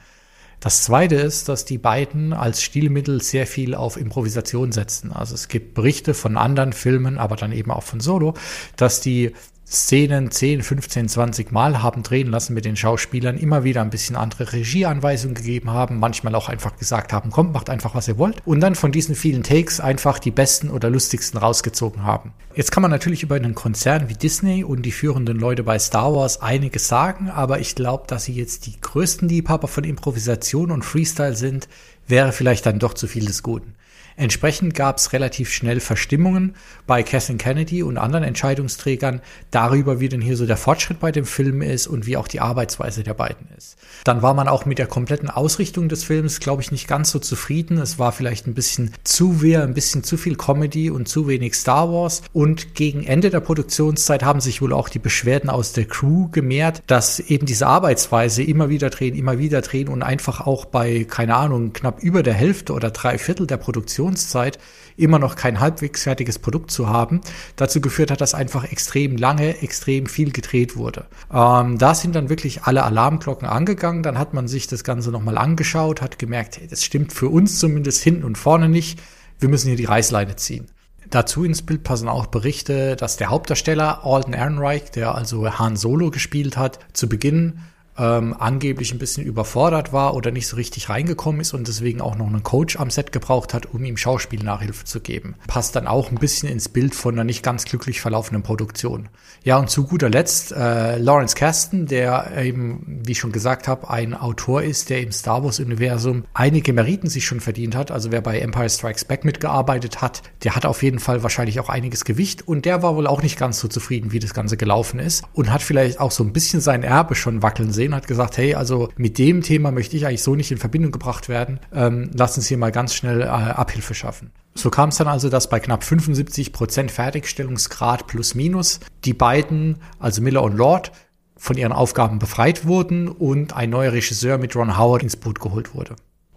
Das 0.63 0.81
zweite 0.81 1.15
ist, 1.15 1.49
dass 1.49 1.65
die 1.65 1.77
beiden 1.77 2.31
als 2.31 2.63
Stilmittel 2.63 3.21
sehr 3.21 3.45
viel 3.47 3.75
auf 3.75 3.97
Improvisation 3.97 4.71
setzen. 4.71 5.11
Also 5.11 5.35
es 5.35 5.49
gibt 5.49 5.73
Berichte 5.73 6.13
von 6.13 6.37
anderen 6.37 6.71
Filmen, 6.71 7.17
aber 7.17 7.35
dann 7.35 7.51
eben 7.51 7.69
auch 7.69 7.83
von 7.83 7.99
Solo, 7.99 8.33
dass 8.77 9.01
die 9.01 9.33
Szenen 9.73 10.29
10, 10.29 10.61
15, 10.61 11.09
20 11.09 11.51
Mal 11.51 11.81
haben 11.81 12.03
drehen 12.03 12.29
lassen 12.29 12.53
mit 12.53 12.63
den 12.63 12.75
Schauspielern, 12.75 13.37
immer 13.37 13.63
wieder 13.63 13.81
ein 13.81 13.89
bisschen 13.89 14.15
andere 14.15 14.53
Regieanweisungen 14.53 15.33
gegeben 15.33 15.71
haben, 15.71 15.97
manchmal 15.97 16.35
auch 16.35 16.47
einfach 16.47 16.77
gesagt 16.77 17.11
haben, 17.11 17.31
kommt, 17.31 17.53
macht 17.53 17.71
einfach, 17.71 17.95
was 17.95 18.07
ihr 18.07 18.19
wollt. 18.19 18.45
Und 18.45 18.59
dann 18.59 18.75
von 18.75 18.91
diesen 18.91 19.15
vielen 19.15 19.41
Takes 19.41 19.79
einfach 19.79 20.19
die 20.19 20.29
besten 20.29 20.69
oder 20.69 20.91
lustigsten 20.91 21.39
rausgezogen 21.39 22.03
haben. 22.03 22.33
Jetzt 22.53 22.71
kann 22.71 22.83
man 22.83 22.91
natürlich 22.91 23.23
über 23.23 23.33
einen 23.33 23.55
Konzern 23.55 24.09
wie 24.09 24.13
Disney 24.13 24.63
und 24.63 24.83
die 24.83 24.91
führenden 24.91 25.39
Leute 25.39 25.63
bei 25.63 25.79
Star 25.79 26.13
Wars 26.13 26.39
einiges 26.39 26.87
sagen, 26.87 27.31
aber 27.31 27.59
ich 27.59 27.73
glaube, 27.73 28.03
dass 28.05 28.25
sie 28.25 28.33
jetzt 28.33 28.67
die 28.67 28.79
größten 28.79 29.27
Liebhaber 29.27 29.67
von 29.67 29.85
Improvisation 29.85 30.69
und 30.69 30.85
Freestyle 30.85 31.35
sind, 31.35 31.67
wäre 32.07 32.31
vielleicht 32.31 32.67
dann 32.67 32.77
doch 32.77 32.93
zu 32.93 33.07
viel 33.07 33.25
des 33.25 33.41
Guten. 33.41 33.73
Entsprechend 34.15 34.75
gab 34.75 34.97
es 34.97 35.13
relativ 35.13 35.51
schnell 35.51 35.79
Verstimmungen 35.79 36.55
bei 36.85 37.03
Kathleen 37.03 37.37
Kennedy 37.37 37.83
und 37.83 37.97
anderen 37.97 38.23
Entscheidungsträgern 38.23 39.21
darüber, 39.51 39.99
wie 39.99 40.09
denn 40.09 40.21
hier 40.21 40.37
so 40.37 40.45
der 40.45 40.57
Fortschritt 40.57 40.99
bei 40.99 41.11
dem 41.11 41.25
Film 41.25 41.61
ist 41.61 41.87
und 41.87 42.05
wie 42.05 42.17
auch 42.17 42.27
die 42.27 42.39
Arbeitsweise 42.39 43.03
der 43.03 43.13
beiden 43.13 43.47
ist. 43.57 43.77
Dann 44.03 44.21
war 44.21 44.33
man 44.33 44.47
auch 44.47 44.65
mit 44.65 44.77
der 44.77 44.87
kompletten 44.87 45.29
Ausrichtung 45.29 45.89
des 45.89 46.03
Films, 46.03 46.39
glaube 46.39 46.61
ich, 46.61 46.71
nicht 46.71 46.87
ganz 46.87 47.11
so 47.11 47.19
zufrieden. 47.19 47.77
Es 47.77 47.99
war 47.99 48.11
vielleicht 48.11 48.47
ein 48.47 48.53
bisschen 48.53 48.93
zu 49.03 49.41
wehr, 49.41 49.63
ein 49.63 49.73
bisschen 49.73 50.03
zu 50.03 50.17
viel 50.17 50.35
Comedy 50.35 50.89
und 50.89 51.07
zu 51.07 51.27
wenig 51.27 51.55
Star 51.55 51.91
Wars. 51.91 52.21
Und 52.33 52.75
gegen 52.75 53.03
Ende 53.03 53.29
der 53.29 53.39
Produktionszeit 53.39 54.23
haben 54.23 54.41
sich 54.41 54.61
wohl 54.61 54.73
auch 54.73 54.89
die 54.89 54.99
Beschwerden 54.99 55.49
aus 55.49 55.73
der 55.73 55.85
Crew 55.85 56.29
gemehrt, 56.31 56.83
dass 56.87 57.19
eben 57.19 57.45
diese 57.45 57.67
Arbeitsweise 57.67 58.43
immer 58.43 58.69
wieder 58.69 58.89
drehen, 58.89 59.15
immer 59.15 59.37
wieder 59.39 59.61
drehen 59.61 59.87
und 59.87 60.03
einfach 60.03 60.41
auch 60.41 60.65
bei, 60.65 61.05
keine 61.09 61.35
Ahnung, 61.35 61.73
knapp 61.73 62.03
über 62.03 62.23
der 62.23 62.33
Hälfte 62.33 62.73
oder 62.73 62.91
drei 62.91 63.17
Viertel 63.17 63.47
der 63.47 63.57
Produktion 63.57 64.02
Produktionszeit 64.03 64.59
immer 64.95 65.17
noch 65.17 65.35
kein 65.35 65.59
halbwegs 65.59 66.03
fertiges 66.03 66.37
Produkt 66.37 66.69
zu 66.69 66.87
haben, 66.87 67.21
dazu 67.55 67.81
geführt 67.81 68.11
hat, 68.11 68.21
dass 68.21 68.35
einfach 68.35 68.71
extrem 68.71 69.17
lange, 69.17 69.61
extrem 69.61 70.05
viel 70.05 70.31
gedreht 70.31 70.75
wurde. 70.75 71.05
Ähm, 71.33 71.79
da 71.79 71.95
sind 71.95 72.13
dann 72.13 72.29
wirklich 72.29 72.63
alle 72.63 72.83
Alarmglocken 72.83 73.47
angegangen, 73.47 74.03
dann 74.03 74.19
hat 74.19 74.33
man 74.33 74.47
sich 74.47 74.67
das 74.67 74.83
Ganze 74.83 75.09
nochmal 75.09 75.37
angeschaut, 75.37 76.01
hat 76.01 76.19
gemerkt, 76.19 76.59
hey, 76.59 76.67
das 76.67 76.83
stimmt 76.83 77.11
für 77.11 77.29
uns 77.29 77.57
zumindest 77.57 78.03
hinten 78.03 78.23
und 78.23 78.37
vorne 78.37 78.69
nicht, 78.69 79.01
wir 79.39 79.49
müssen 79.49 79.67
hier 79.67 79.77
die 79.77 79.85
Reißleine 79.85 80.35
ziehen. 80.35 80.67
Dazu 81.09 81.43
ins 81.43 81.61
Bild 81.61 81.83
passen 81.83 82.07
auch 82.07 82.27
Berichte, 82.27 82.95
dass 82.95 83.17
der 83.17 83.29
Hauptdarsteller 83.29 84.05
Alden 84.05 84.33
Ehrenreich, 84.33 84.91
der 84.91 85.15
also 85.15 85.59
Han 85.59 85.75
Solo 85.75 86.11
gespielt 86.11 86.55
hat, 86.57 86.79
zu 86.93 87.09
Beginn 87.09 87.59
ähm, 87.97 88.35
angeblich 88.37 88.91
ein 88.91 88.99
bisschen 88.99 89.23
überfordert 89.23 89.93
war 89.93 90.15
oder 90.15 90.31
nicht 90.31 90.47
so 90.47 90.55
richtig 90.55 90.89
reingekommen 90.89 91.41
ist 91.41 91.53
und 91.53 91.67
deswegen 91.67 92.01
auch 92.01 92.15
noch 92.15 92.27
einen 92.27 92.43
Coach 92.43 92.77
am 92.77 92.89
Set 92.89 93.11
gebraucht 93.11 93.53
hat, 93.53 93.67
um 93.73 93.83
ihm 93.85 93.97
Schauspielnachhilfe 93.97 94.85
zu 94.85 94.99
geben. 94.99 95.35
Passt 95.47 95.75
dann 95.75 95.87
auch 95.87 96.11
ein 96.11 96.17
bisschen 96.17 96.49
ins 96.49 96.69
Bild 96.69 96.95
von 96.95 97.15
einer 97.15 97.23
nicht 97.23 97.43
ganz 97.43 97.65
glücklich 97.65 98.01
verlaufenden 98.01 98.43
Produktion. 98.43 99.09
Ja, 99.43 99.57
und 99.57 99.69
zu 99.69 99.85
guter 99.85 100.09
Letzt 100.09 100.51
äh, 100.51 100.97
Lawrence 100.97 101.35
Kasten, 101.35 101.85
der 101.85 102.31
eben, 102.37 103.01
wie 103.05 103.11
ich 103.11 103.19
schon 103.19 103.31
gesagt 103.31 103.67
habe, 103.67 103.89
ein 103.89 104.13
Autor 104.13 104.63
ist, 104.63 104.89
der 104.89 105.01
im 105.01 105.11
Star 105.11 105.43
Wars-Universum 105.43 106.23
einige 106.33 106.73
Meriten 106.73 107.09
sich 107.09 107.25
schon 107.25 107.41
verdient 107.41 107.75
hat. 107.75 107.91
Also 107.91 108.11
wer 108.11 108.21
bei 108.21 108.39
Empire 108.39 108.69
Strikes 108.69 109.05
Back 109.05 109.25
mitgearbeitet 109.25 110.01
hat, 110.01 110.23
der 110.43 110.55
hat 110.55 110.65
auf 110.65 110.81
jeden 110.81 110.99
Fall 110.99 111.23
wahrscheinlich 111.23 111.59
auch 111.59 111.69
einiges 111.69 112.05
Gewicht 112.05 112.47
und 112.47 112.65
der 112.65 112.81
war 112.83 112.95
wohl 112.95 113.05
auch 113.07 113.21
nicht 113.21 113.37
ganz 113.37 113.59
so 113.59 113.67
zufrieden, 113.67 114.11
wie 114.11 114.19
das 114.19 114.33
Ganze 114.33 114.57
gelaufen 114.57 114.99
ist 114.99 115.23
und 115.33 115.51
hat 115.51 115.61
vielleicht 115.61 115.99
auch 115.99 116.11
so 116.11 116.23
ein 116.23 116.33
bisschen 116.33 116.61
sein 116.61 116.83
Erbe 116.83 117.15
schon 117.15 117.41
wackeln 117.41 117.71
sehen 117.71 117.82
gesehen, 117.83 117.95
hat 117.95 118.07
gesagt, 118.07 118.37
hey, 118.37 118.55
also 118.55 118.89
mit 118.95 119.17
dem 119.17 119.41
Thema 119.41 119.71
möchte 119.71 119.97
ich 119.97 120.05
eigentlich 120.05 120.23
so 120.23 120.35
nicht 120.35 120.51
in 120.51 120.57
Verbindung 120.57 120.91
gebracht 120.91 121.29
werden. 121.29 121.59
Ähm, 121.73 122.11
lass 122.13 122.37
uns 122.37 122.47
hier 122.47 122.57
mal 122.57 122.71
ganz 122.71 122.93
schnell 122.95 123.21
äh, 123.21 123.25
Abhilfe 123.25 123.93
schaffen. 123.93 124.31
So 124.55 124.69
kam 124.69 124.89
es 124.89 124.97
dann 124.97 125.07
also, 125.07 125.29
dass 125.29 125.49
bei 125.49 125.59
knapp 125.59 125.83
75 125.83 126.53
Prozent 126.53 126.91
Fertigstellungsgrad 126.91 128.07
plus 128.07 128.35
minus 128.35 128.79
die 129.03 129.13
beiden, 129.13 129.77
also 129.99 130.21
Miller 130.21 130.43
und 130.43 130.55
Lord, 130.55 130.91
von 131.35 131.57
ihren 131.57 131.73
Aufgaben 131.73 132.19
befreit 132.19 132.65
wurden 132.65 133.09
und 133.09 133.53
ein 133.53 133.69
neuer 133.69 133.91
Regisseur 133.91 134.37
mit 134.37 134.55
Ron 134.55 134.77
Howard 134.77 135.03
ins 135.03 135.17
Boot 135.17 135.39
geholt 135.39 135.73
wurde. 135.73 135.95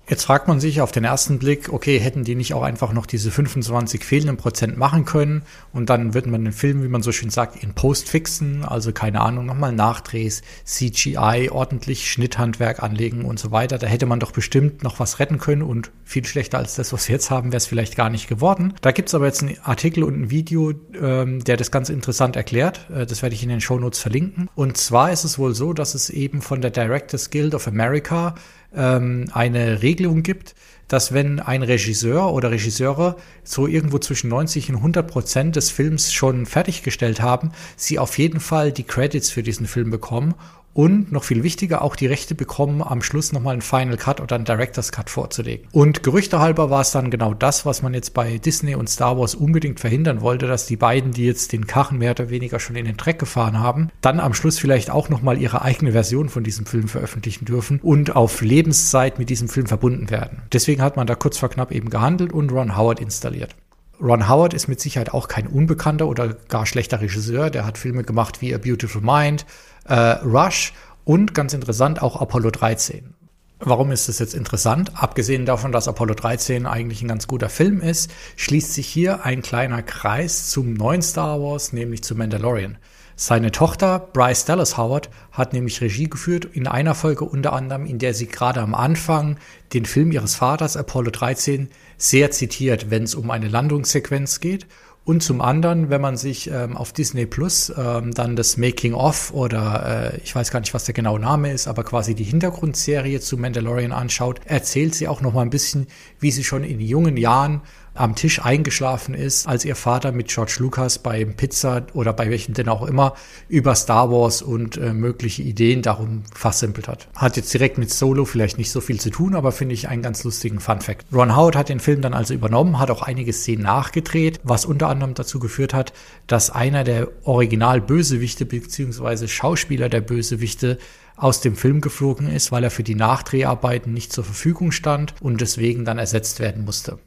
Jetzt 0.08 0.24
fragt 0.24 0.46
man 0.46 0.60
sich 0.60 0.80
auf 0.80 0.92
den 0.92 1.02
ersten 1.02 1.40
Blick, 1.40 1.72
okay, 1.72 1.98
hätten 1.98 2.22
die 2.22 2.36
nicht 2.36 2.54
auch 2.54 2.62
einfach 2.62 2.92
noch 2.92 3.06
diese 3.06 3.32
25 3.32 4.04
fehlenden 4.04 4.36
Prozent 4.36 4.76
machen 4.76 5.04
können 5.04 5.42
und 5.72 5.90
dann 5.90 6.14
wird 6.14 6.28
man 6.28 6.44
den 6.44 6.52
Film, 6.52 6.84
wie 6.84 6.88
man 6.88 7.02
so 7.02 7.10
schön 7.10 7.30
sagt, 7.30 7.60
in 7.60 7.74
Post 7.74 8.08
fixen, 8.08 8.64
also 8.64 8.92
keine 8.92 9.20
Ahnung, 9.20 9.46
nochmal 9.46 9.72
Nachdrehs, 9.72 10.42
CGI, 10.64 11.50
ordentlich 11.50 12.08
Schnitthandwerk 12.08 12.84
anlegen 12.84 13.24
und 13.24 13.40
so 13.40 13.50
weiter. 13.50 13.78
Da 13.78 13.88
hätte 13.88 14.06
man 14.06 14.20
doch 14.20 14.30
bestimmt 14.30 14.84
noch 14.84 15.00
was 15.00 15.18
retten 15.18 15.38
können 15.38 15.62
und 15.62 15.90
viel 16.04 16.24
schlechter 16.24 16.58
als 16.58 16.76
das, 16.76 16.92
was 16.92 17.08
wir 17.08 17.14
jetzt 17.14 17.30
haben, 17.30 17.50
wäre 17.50 17.56
es 17.56 17.66
vielleicht 17.66 17.96
gar 17.96 18.08
nicht 18.08 18.28
geworden. 18.28 18.74
Da 18.82 18.92
gibt's 18.92 19.12
aber 19.12 19.26
jetzt 19.26 19.42
einen 19.42 19.58
Artikel 19.64 20.04
und 20.04 20.14
ein 20.14 20.30
Video, 20.30 20.72
ähm, 21.02 21.42
der 21.42 21.56
das 21.56 21.72
ganz 21.72 21.88
interessant 21.88 22.36
erklärt. 22.36 22.88
Äh, 22.94 23.06
das 23.06 23.22
werde 23.22 23.34
ich 23.34 23.42
in 23.42 23.48
den 23.48 23.60
Show 23.60 23.76
Notes 23.76 23.98
verlinken. 23.98 24.48
Und 24.54 24.76
zwar 24.76 25.10
ist 25.10 25.24
es 25.24 25.36
wohl 25.36 25.52
so, 25.52 25.72
dass 25.72 25.96
es 25.96 26.10
eben 26.10 26.42
von 26.42 26.60
der 26.60 26.70
Directors 26.70 27.30
Guild 27.30 27.56
of 27.56 27.66
America 27.66 28.36
ähm, 28.76 29.26
eine 29.32 29.82
Regelung 29.82 30.22
gibt, 30.22 30.54
dass 30.88 31.12
wenn 31.12 31.40
ein 31.40 31.62
Regisseur 31.62 32.32
oder 32.32 32.50
Regisseure 32.50 33.16
so 33.42 33.66
irgendwo 33.66 33.98
zwischen 33.98 34.28
90 34.28 34.70
und 34.70 34.76
100 34.76 35.10
Prozent 35.10 35.56
des 35.56 35.70
Films 35.70 36.12
schon 36.12 36.46
fertiggestellt 36.46 37.20
haben, 37.20 37.50
sie 37.76 37.98
auf 37.98 38.18
jeden 38.18 38.40
Fall 38.40 38.70
die 38.70 38.84
Credits 38.84 39.30
für 39.30 39.42
diesen 39.42 39.66
Film 39.66 39.90
bekommen 39.90 40.34
und 40.76 41.10
noch 41.10 41.24
viel 41.24 41.42
wichtiger 41.42 41.80
auch 41.80 41.96
die 41.96 42.06
Rechte 42.06 42.34
bekommen, 42.34 42.82
am 42.82 43.00
Schluss 43.00 43.32
nochmal 43.32 43.54
einen 43.54 43.62
Final 43.62 43.96
Cut 43.96 44.20
oder 44.20 44.36
einen 44.36 44.44
Director's 44.44 44.92
Cut 44.92 45.08
vorzulegen. 45.08 45.66
Und 45.72 46.02
Gerüchte 46.02 46.38
halber 46.38 46.68
war 46.68 46.82
es 46.82 46.90
dann 46.90 47.10
genau 47.10 47.32
das, 47.32 47.64
was 47.64 47.80
man 47.80 47.94
jetzt 47.94 48.12
bei 48.12 48.36
Disney 48.36 48.74
und 48.74 48.90
Star 48.90 49.18
Wars 49.18 49.34
unbedingt 49.34 49.80
verhindern 49.80 50.20
wollte, 50.20 50.46
dass 50.46 50.66
die 50.66 50.76
beiden, 50.76 51.12
die 51.12 51.24
jetzt 51.24 51.52
den 51.52 51.66
Kachen 51.66 51.96
mehr 51.96 52.10
oder 52.10 52.28
weniger 52.28 52.60
schon 52.60 52.76
in 52.76 52.84
den 52.84 52.98
Dreck 52.98 53.18
gefahren 53.18 53.58
haben, 53.58 53.88
dann 54.02 54.20
am 54.20 54.34
Schluss 54.34 54.58
vielleicht 54.58 54.90
auch 54.90 55.08
nochmal 55.08 55.40
ihre 55.40 55.62
eigene 55.62 55.92
Version 55.92 56.28
von 56.28 56.44
diesem 56.44 56.66
Film 56.66 56.88
veröffentlichen 56.88 57.46
dürfen 57.46 57.80
und 57.82 58.14
auf 58.14 58.42
Lebenszeit 58.42 59.18
mit 59.18 59.30
diesem 59.30 59.48
Film 59.48 59.66
verbunden 59.66 60.10
werden. 60.10 60.42
Deswegen 60.52 60.82
hat 60.82 60.96
man 60.96 61.06
da 61.06 61.14
kurz 61.14 61.38
vor 61.38 61.48
knapp 61.48 61.72
eben 61.72 61.88
gehandelt 61.88 62.34
und 62.34 62.52
Ron 62.52 62.76
Howard 62.76 63.00
installiert. 63.00 63.56
Ron 64.00 64.28
Howard 64.28 64.52
ist 64.52 64.68
mit 64.68 64.80
Sicherheit 64.80 65.14
auch 65.14 65.28
kein 65.28 65.46
unbekannter 65.46 66.06
oder 66.06 66.34
gar 66.48 66.66
schlechter 66.66 67.00
Regisseur. 67.00 67.50
Der 67.50 67.64
hat 67.64 67.78
Filme 67.78 68.02
gemacht 68.02 68.42
wie 68.42 68.54
A 68.54 68.58
Beautiful 68.58 69.00
Mind, 69.00 69.46
äh, 69.88 69.94
Rush 70.24 70.72
und 71.04 71.34
ganz 71.34 71.54
interessant 71.54 72.02
auch 72.02 72.20
Apollo 72.20 72.50
13. 72.50 73.14
Warum 73.58 73.90
ist 73.90 74.08
das 74.08 74.18
jetzt 74.18 74.34
interessant? 74.34 74.92
Abgesehen 74.94 75.46
davon, 75.46 75.72
dass 75.72 75.88
Apollo 75.88 76.14
13 76.14 76.66
eigentlich 76.66 77.00
ein 77.00 77.08
ganz 77.08 77.26
guter 77.26 77.48
Film 77.48 77.80
ist, 77.80 78.10
schließt 78.36 78.74
sich 78.74 78.86
hier 78.86 79.24
ein 79.24 79.40
kleiner 79.40 79.82
Kreis 79.82 80.50
zum 80.50 80.74
neuen 80.74 81.00
Star 81.00 81.40
Wars, 81.40 81.72
nämlich 81.72 82.04
zu 82.04 82.14
Mandalorian. 82.14 82.76
Seine 83.18 83.50
Tochter 83.50 83.98
Bryce 84.12 84.44
Dallas 84.44 84.76
Howard 84.76 85.08
hat 85.32 85.54
nämlich 85.54 85.80
Regie 85.80 86.10
geführt 86.10 86.44
in 86.52 86.66
einer 86.66 86.94
Folge 86.94 87.24
unter 87.24 87.54
anderem, 87.54 87.86
in 87.86 87.98
der 87.98 88.12
sie 88.12 88.26
gerade 88.26 88.60
am 88.60 88.74
Anfang 88.74 89.38
den 89.72 89.86
Film 89.86 90.12
ihres 90.12 90.34
Vaters 90.34 90.76
Apollo 90.76 91.12
13 91.12 91.70
sehr 91.96 92.30
zitiert, 92.30 92.90
wenn 92.90 93.04
es 93.04 93.14
um 93.14 93.30
eine 93.30 93.48
Landungssequenz 93.48 94.40
geht. 94.40 94.66
Und 95.06 95.22
zum 95.22 95.40
anderen, 95.40 95.88
wenn 95.88 96.00
man 96.00 96.16
sich 96.16 96.50
ähm, 96.50 96.76
auf 96.76 96.92
Disney 96.92 97.26
Plus 97.26 97.72
ähm, 97.78 98.12
dann 98.12 98.34
das 98.34 98.56
Making 98.56 98.92
of 98.92 99.32
oder 99.32 100.14
äh, 100.14 100.20
ich 100.24 100.34
weiß 100.34 100.50
gar 100.50 100.58
nicht, 100.58 100.74
was 100.74 100.82
der 100.82 100.94
genaue 100.94 101.20
Name 101.20 101.52
ist, 101.52 101.68
aber 101.68 101.84
quasi 101.84 102.16
die 102.16 102.24
Hintergrundserie 102.24 103.20
zu 103.20 103.38
Mandalorian 103.38 103.92
anschaut, 103.92 104.40
erzählt 104.46 104.96
sie 104.96 105.06
auch 105.06 105.20
noch 105.20 105.32
mal 105.32 105.42
ein 105.42 105.50
bisschen, 105.50 105.86
wie 106.18 106.32
sie 106.32 106.42
schon 106.42 106.64
in 106.64 106.80
jungen 106.80 107.16
Jahren 107.16 107.60
am 107.96 108.14
Tisch 108.14 108.44
eingeschlafen 108.44 109.14
ist, 109.14 109.46
als 109.46 109.64
ihr 109.64 109.76
Vater 109.76 110.12
mit 110.12 110.28
George 110.28 110.56
Lucas 110.58 110.98
beim 110.98 111.34
Pizza 111.34 111.86
oder 111.94 112.12
bei 112.12 112.30
welchem 112.30 112.54
denn 112.54 112.68
auch 112.68 112.86
immer 112.86 113.14
über 113.48 113.74
Star 113.74 114.10
Wars 114.10 114.42
und 114.42 114.76
äh, 114.76 114.92
mögliche 114.92 115.42
Ideen 115.42 115.82
darum 115.82 116.22
fachsimpelt 116.34 116.88
hat. 116.88 117.08
Hat 117.14 117.36
jetzt 117.36 117.52
direkt 117.52 117.78
mit 117.78 117.90
Solo 117.90 118.24
vielleicht 118.24 118.58
nicht 118.58 118.70
so 118.70 118.80
viel 118.80 119.00
zu 119.00 119.10
tun, 119.10 119.34
aber 119.34 119.52
finde 119.52 119.74
ich 119.74 119.88
einen 119.88 120.02
ganz 120.02 120.24
lustigen 120.24 120.60
Fun 120.60 120.80
Fact. 120.80 121.06
Ron 121.12 121.36
Howard 121.36 121.56
hat 121.56 121.68
den 121.68 121.80
Film 121.80 122.00
dann 122.00 122.14
also 122.14 122.34
übernommen, 122.34 122.78
hat 122.78 122.90
auch 122.90 123.02
einige 123.02 123.32
Szenen 123.32 123.62
nachgedreht, 123.62 124.40
was 124.42 124.64
unter 124.64 124.88
anderem 124.88 125.14
dazu 125.14 125.38
geführt 125.38 125.74
hat, 125.74 125.92
dass 126.26 126.50
einer 126.50 126.84
der 126.84 127.08
Original-Bösewichte 127.24 128.46
bzw. 128.46 129.28
Schauspieler 129.28 129.88
der 129.88 130.00
Bösewichte 130.00 130.78
aus 131.16 131.40
dem 131.40 131.56
Film 131.56 131.80
geflogen 131.80 132.28
ist, 132.28 132.52
weil 132.52 132.64
er 132.64 132.70
für 132.70 132.82
die 132.82 132.94
Nachdreharbeiten 132.94 133.92
nicht 133.92 134.12
zur 134.12 134.24
Verfügung 134.24 134.70
stand 134.70 135.14
und 135.20 135.40
deswegen 135.40 135.84
dann 135.84 135.98
ersetzt 135.98 136.40
werden 136.40 136.64
musste. 136.64 136.98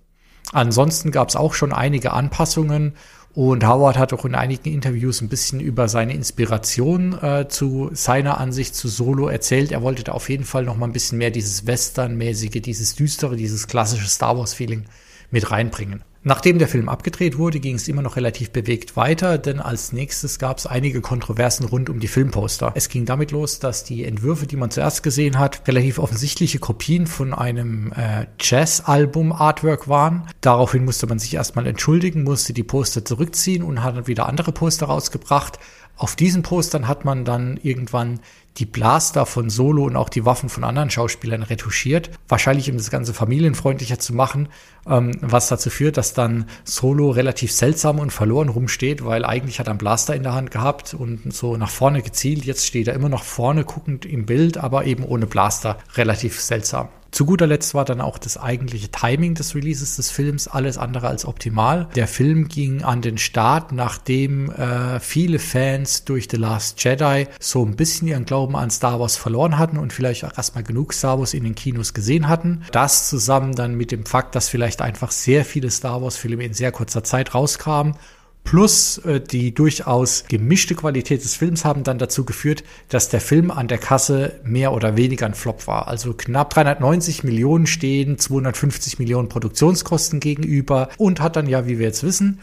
Ansonsten 0.52 1.12
gab 1.12 1.30
es 1.30 1.36
auch 1.36 1.54
schon 1.54 1.74
einige 1.74 2.12
Anpassungen 2.12 2.94
und 3.34 3.66
Howard 3.66 3.98
hat 3.98 4.12
auch 4.14 4.26
in 4.26 4.34
einigen 4.34 4.74
Interviews 4.74 5.22
ein 5.22 5.30
bisschen 5.30 5.60
über 5.60 5.88
seine 5.88 6.14
Inspiration 6.14 7.18
äh, 7.22 7.48
zu 7.48 7.92
seiner 7.94 8.40
Ansicht 8.40 8.76
zu 8.76 8.88
Solo 8.88 9.28
erzählt. 9.28 9.72
Er 9.72 9.84
wollte 9.84 10.04
da 10.04 10.14
auf 10.14 10.30
jeden 10.30 10.46
Fall 10.46 10.64
noch 10.64 10.76
mal 10.78 10.88
ein 10.88 10.94
bisschen 10.94 11.20
mehr 11.20 11.30
dieses 11.30 11.68
Western-mäßige, 11.68 12.62
dieses 12.62 12.96
düstere, 12.96 13.36
dieses 13.36 13.68
klassische 13.68 14.08
Star 14.08 14.38
Wars-Feeling 14.38 14.86
mit 15.30 15.52
reinbringen. 15.52 16.04
Nachdem 16.22 16.60
der 16.60 16.68
Film 16.68 16.90
abgedreht 16.90 17.38
wurde, 17.38 17.62
ging 17.62 17.76
es 17.76 17.88
immer 17.88 18.02
noch 18.02 18.18
relativ 18.18 18.52
bewegt 18.52 18.98
weiter, 18.98 19.38
denn 19.38 19.62
als 19.62 19.94
nächstes 19.94 20.38
gab 20.38 20.58
es 20.58 20.68
einige 20.68 21.00
Kontroversen 21.00 21.66
rund 21.66 21.90
um 21.90 22.02
die 22.02 22.10
Filmposter. 22.10 22.74
Es 22.76 22.90
ging 22.90 23.06
damit 23.06 23.32
los, 23.32 23.60
dass 23.60 23.86
die 23.86 24.04
Entwürfe, 24.04 24.46
die 24.46 24.58
man 24.58 24.70
zuerst 24.70 25.02
gesehen 25.02 25.40
hat, 25.40 25.66
relativ 25.66 25.98
offensichtliche 25.98 26.60
Kopien 26.60 27.08
von 27.08 27.34
einem 27.34 27.94
äh, 27.94 28.26
Jazz-Album-Artwork 28.38 29.88
waren. 29.88 30.28
Daraufhin 30.42 30.84
musste 30.84 31.08
man 31.08 31.20
sich 31.20 31.34
erstmal 31.34 31.66
entschuldigen, 31.66 32.24
musste 32.24 32.52
die 32.52 32.64
Poster 32.64 33.06
zurückziehen 33.06 33.64
und 33.64 33.82
hat 33.82 33.96
dann 33.96 34.08
wieder 34.08 34.28
andere 34.28 34.52
Poster 34.52 34.88
rausgebracht. 34.88 35.58
Auf 36.00 36.16
diesen 36.16 36.44
Postern 36.44 36.88
hat 36.88 37.04
man 37.04 37.26
dann 37.26 37.60
irgendwann 37.62 38.22
die 38.56 38.66
Blaster 38.66 39.26
von 39.26 39.50
Solo 39.50 39.84
und 39.84 39.98
auch 39.98 40.08
die 40.08 40.26
Waffen 40.26 40.48
von 40.48 40.64
anderen 40.64 40.90
Schauspielern 40.90 41.44
retuschiert. 41.44 42.10
Wahrscheinlich, 42.30 42.72
um 42.72 42.78
das 42.78 42.90
Ganze 42.90 43.14
familienfreundlicher 43.14 44.00
zu 44.00 44.16
machen, 44.16 44.48
ähm, 44.88 45.12
was 45.20 45.50
dazu 45.50 45.70
führt, 45.70 45.98
dass 45.98 46.14
dann 46.14 46.46
Solo 46.64 47.12
relativ 47.12 47.52
seltsam 47.52 48.00
und 48.00 48.12
verloren 48.12 48.48
rumsteht, 48.48 49.04
weil 49.04 49.26
eigentlich 49.26 49.60
hat 49.60 49.68
er 49.68 49.72
einen 49.72 49.78
Blaster 49.78 50.16
in 50.16 50.24
der 50.24 50.36
Hand 50.36 50.52
gehabt 50.52 50.94
und 50.94 51.34
so 51.34 51.58
nach 51.58 51.70
vorne 51.70 52.02
gezielt. 52.02 52.46
Jetzt 52.46 52.66
steht 52.66 52.88
er 52.88 52.94
immer 52.94 53.10
noch 53.10 53.24
vorne 53.24 53.66
guckend 53.66 54.06
im 54.06 54.26
Bild, 54.26 54.58
aber 54.58 54.86
eben 54.86 55.04
ohne 55.04 55.28
Blaster. 55.28 55.80
Relativ 55.98 56.40
seltsam. 56.40 56.88
Zu 57.12 57.26
guter 57.26 57.48
Letzt 57.48 57.74
war 57.74 57.86
dann 57.86 58.02
auch 58.02 58.18
das 58.18 58.38
eigentliche 58.38 58.90
Timing 58.90 59.34
des 59.36 59.56
Releases 59.56 59.96
des 59.96 60.12
Films 60.12 60.48
alles 60.48 60.78
andere 60.78 61.08
als 61.08 61.26
optimal. 61.26 61.88
Der 61.96 62.08
Film 62.08 62.48
ging 62.48 62.84
an 62.84 63.02
den 63.02 63.18
Start, 63.18 63.72
nachdem 63.72 64.52
äh, 64.52 65.00
viele 65.00 65.40
Fans 65.40 66.06
durch 66.06 66.28
The 66.30 66.38
Last 66.38 66.84
Jedi 66.84 67.28
so 67.40 67.66
ein 67.66 67.76
bisschen 67.76 68.08
ihren 68.08 68.26
Glauben 68.26 68.56
an 68.56 68.70
Star 68.70 69.00
Wars 69.00 69.18
verloren 69.18 69.58
hatten 69.58 69.78
und 69.78 69.94
vielleicht 69.94 70.26
auch 70.26 70.38
erstmal 70.38 70.64
genug 70.64 70.94
Star 70.94 71.20
Wars 71.20 71.34
in 71.34 71.44
den 71.44 71.56
Kinos 71.56 71.94
gesehen 71.94 72.28
hatten. 72.28 72.64
Das 72.72 73.10
zusammen 73.10 73.56
dann 73.56 73.76
mit 73.76 73.92
dem 73.92 74.06
Fakt, 74.06 74.36
dass 74.36 74.50
vielleicht 74.50 74.82
einfach 74.82 75.12
sehr 75.12 75.46
viele 75.46 75.72
Star 75.72 76.02
Wars 76.02 76.18
Filme 76.18 76.44
in 76.44 76.54
sehr 76.54 76.72
kurzer 76.72 77.04
Zeit 77.04 77.34
rauskamen 77.34 77.96
plus 78.44 78.98
äh, 79.00 79.22
die 79.22 79.54
durchaus 79.54 80.26
gemischte 80.28 80.76
Qualität 80.76 81.24
des 81.24 81.36
Films 81.36 81.66
haben 81.66 81.84
dann 81.84 82.00
dazu 82.00 82.26
geführt, 82.26 82.64
dass 82.90 83.10
der 83.10 83.22
Film 83.22 83.52
an 83.52 83.68
der 83.68 83.78
Kasse 83.78 84.40
mehr 84.44 84.74
oder 84.74 84.98
weniger 84.98 85.26
ein 85.26 85.34
Flop 85.34 85.68
war. 85.68 85.88
Also 85.88 86.14
knapp 86.14 86.50
390 86.52 87.24
Millionen 87.24 87.68
stehen 87.68 88.18
250 88.18 89.00
Millionen 89.00 89.30
Produktionskosten 89.30 90.20
gegenüber 90.20 90.90
und 90.98 91.22
hat 91.22 91.36
dann 91.36 91.48
ja, 91.48 91.68
wie 91.68 91.80
wir 91.80 91.88
jetzt 91.88 92.04
wissen, 92.04 92.40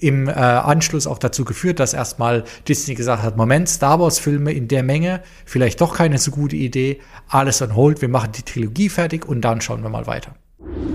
im 0.00 0.28
äh, 0.28 0.32
Anschluss 0.32 1.06
auch 1.06 1.18
dazu 1.18 1.44
geführt, 1.44 1.78
dass 1.78 1.92
erstmal 1.92 2.44
Disney 2.66 2.94
gesagt 2.94 3.22
hat, 3.22 3.36
Moment, 3.36 3.68
Star 3.68 4.00
Wars 4.00 4.18
Filme 4.18 4.52
in 4.52 4.66
der 4.66 4.82
Menge, 4.82 5.22
vielleicht 5.44 5.80
doch 5.80 5.94
keine 5.94 6.18
so 6.18 6.30
gute 6.30 6.56
Idee, 6.56 7.00
alles 7.28 7.60
on 7.62 7.76
hold, 7.76 8.00
wir 8.00 8.08
machen 8.08 8.32
die 8.32 8.42
Trilogie 8.42 8.88
fertig 8.88 9.28
und 9.28 9.42
dann 9.42 9.60
schauen 9.60 9.82
wir 9.82 9.90
mal 9.90 10.06
weiter. 10.06 10.34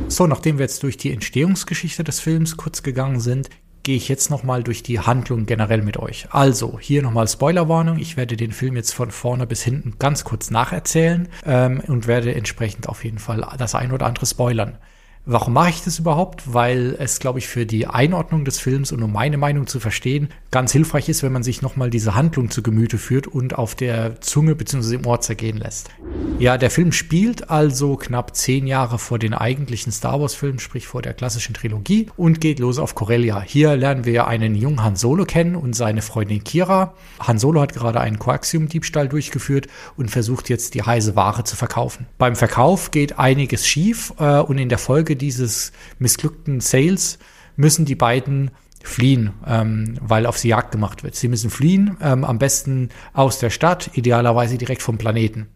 So, 0.08 0.28
nachdem 0.28 0.58
wir 0.58 0.66
jetzt 0.66 0.84
durch 0.84 0.98
die 0.98 1.12
Entstehungsgeschichte 1.12 2.04
des 2.04 2.20
Films 2.20 2.58
kurz 2.58 2.84
gegangen 2.84 3.20
sind, 3.20 3.50
gehe 3.86 3.96
ich 3.96 4.10
jetzt 4.10 4.30
nochmal 4.30 4.64
durch 4.64 4.84
die 4.84 5.00
Handlung 5.00 5.46
generell 5.46 5.84
mit 5.84 5.98
euch. 5.98 6.28
Also, 6.32 6.80
hier 6.82 7.04
nochmal 7.04 7.28
Spoilerwarnung. 7.28 8.00
Ich 8.00 8.18
werde 8.18 8.36
den 8.36 8.52
Film 8.52 8.76
jetzt 8.76 8.94
von 8.94 9.12
vorne 9.12 9.46
bis 9.48 9.62
hinten 9.62 9.98
ganz 10.00 10.24
kurz 10.24 10.50
nacherzählen 10.50 11.30
ähm, 11.46 11.82
und 11.88 12.08
werde 12.08 12.34
entsprechend 12.34 12.90
auf 12.90 13.06
jeden 13.06 13.20
Fall 13.20 13.48
das 13.58 13.76
ein 13.76 13.92
oder 13.94 14.08
andere 14.08 14.26
spoilern. 14.26 14.80
Warum 15.28 15.54
mache 15.54 15.72
ich 15.72 15.82
das 15.82 15.98
überhaupt? 15.98 16.54
Weil 16.54 16.96
es, 17.00 17.18
glaube 17.18 17.40
ich, 17.40 17.48
für 17.48 17.66
die 17.66 17.88
Einordnung 17.88 18.46
des 18.46 18.60
Films 18.60 18.92
und 18.92 19.02
um 19.02 19.12
meine 19.12 19.38
Meinung 19.38 19.66
zu 19.66 19.80
verstehen, 19.80 20.30
ganz 20.52 20.72
hilfreich 20.72 21.10
ist, 21.10 21.24
wenn 21.24 21.34
man 21.34 21.42
sich 21.42 21.64
nochmal 21.64 21.90
diese 21.90 22.14
Handlung 22.14 22.52
zu 22.52 22.62
Gemüte 22.62 23.00
führt 23.00 23.26
und 23.26 23.58
auf 23.58 23.74
der 23.74 24.22
Zunge 24.22 24.54
bzw. 24.54 24.94
im 24.94 25.08
Ohr 25.08 25.22
zergehen 25.22 25.58
lässt. 25.58 25.90
Ja, 26.38 26.60
der 26.60 26.70
Film 26.70 26.92
spielt 26.92 27.50
also 27.50 27.96
knapp 27.96 28.36
zehn 28.36 28.68
Jahre 28.68 29.00
vor 29.00 29.18
den 29.18 29.34
eigentlichen 29.34 29.92
Star 29.92 30.22
Wars-Filmen, 30.22 30.60
sprich 30.60 30.86
vor 30.86 31.02
der 31.02 31.14
klassischen 31.14 31.56
Trilogie 31.56 32.08
und 32.18 32.40
geht 32.40 32.60
los 32.60 32.78
auf 32.78 32.94
Corellia. 32.94 33.42
Hier 33.42 33.76
lernen 33.76 34.06
wir 34.06 34.28
einen 34.28 34.54
jungen 34.54 34.84
Han 34.84 34.96
Solo 34.96 35.26
kennen 35.26 35.56
und 35.56 35.76
seine 35.76 36.04
Freundin 36.04 36.44
Kira. 36.44 36.94
Han 37.20 37.40
Solo 37.40 37.62
hat 37.62 37.74
gerade 37.74 38.00
einen 38.00 38.20
Coaxium-Diebstahl 38.20 39.08
durchgeführt 39.08 39.68
und 39.98 40.12
versucht 40.12 40.50
jetzt 40.50 40.76
die 40.76 40.84
heiße 40.84 41.16
Ware 41.16 41.46
zu 41.46 41.56
verkaufen. 41.56 42.06
Beim 42.20 42.36
Verkauf 42.36 42.92
geht 42.92 43.18
einiges 43.18 43.66
schief 43.66 44.14
äh, 44.20 44.40
und 44.40 44.60
in 44.60 44.70
der 44.70 44.78
Folge 44.78 45.15
dieses 45.16 45.72
missglückten 46.00 46.60
Sales 46.60 47.20
müssen 47.56 47.86
die 47.86 47.96
beiden 47.96 48.52
fliehen, 48.84 49.34
ähm, 49.46 49.98
weil 50.02 50.26
auf 50.26 50.38
sie 50.38 50.50
Jagd 50.50 50.72
gemacht 50.72 51.04
wird. 51.04 51.16
Sie 51.16 51.28
müssen 51.28 51.50
fliehen, 51.50 51.98
ähm, 52.02 52.24
am 52.24 52.38
besten 52.38 52.90
aus 53.14 53.40
der 53.40 53.50
Stadt, 53.50 53.92
idealerweise 53.94 54.58
direkt 54.58 54.82
vom 54.82 54.98
Planeten. 54.98 55.48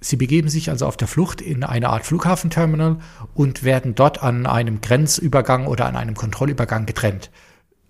Sie 0.00 0.16
begeben 0.16 0.48
sich 0.48 0.70
also 0.70 0.86
auf 0.86 0.96
der 0.96 1.08
Flucht 1.08 1.40
in 1.40 1.64
eine 1.64 1.90
Art 1.90 2.06
Flughafenterminal 2.06 2.98
und 3.34 3.64
werden 3.64 3.94
dort 3.94 4.22
an 4.22 4.46
einem 4.46 4.80
Grenzübergang 4.80 5.66
oder 5.66 5.86
an 5.86 5.96
einem 5.96 6.14
Kontrollübergang 6.14 6.86
getrennt. 6.86 7.30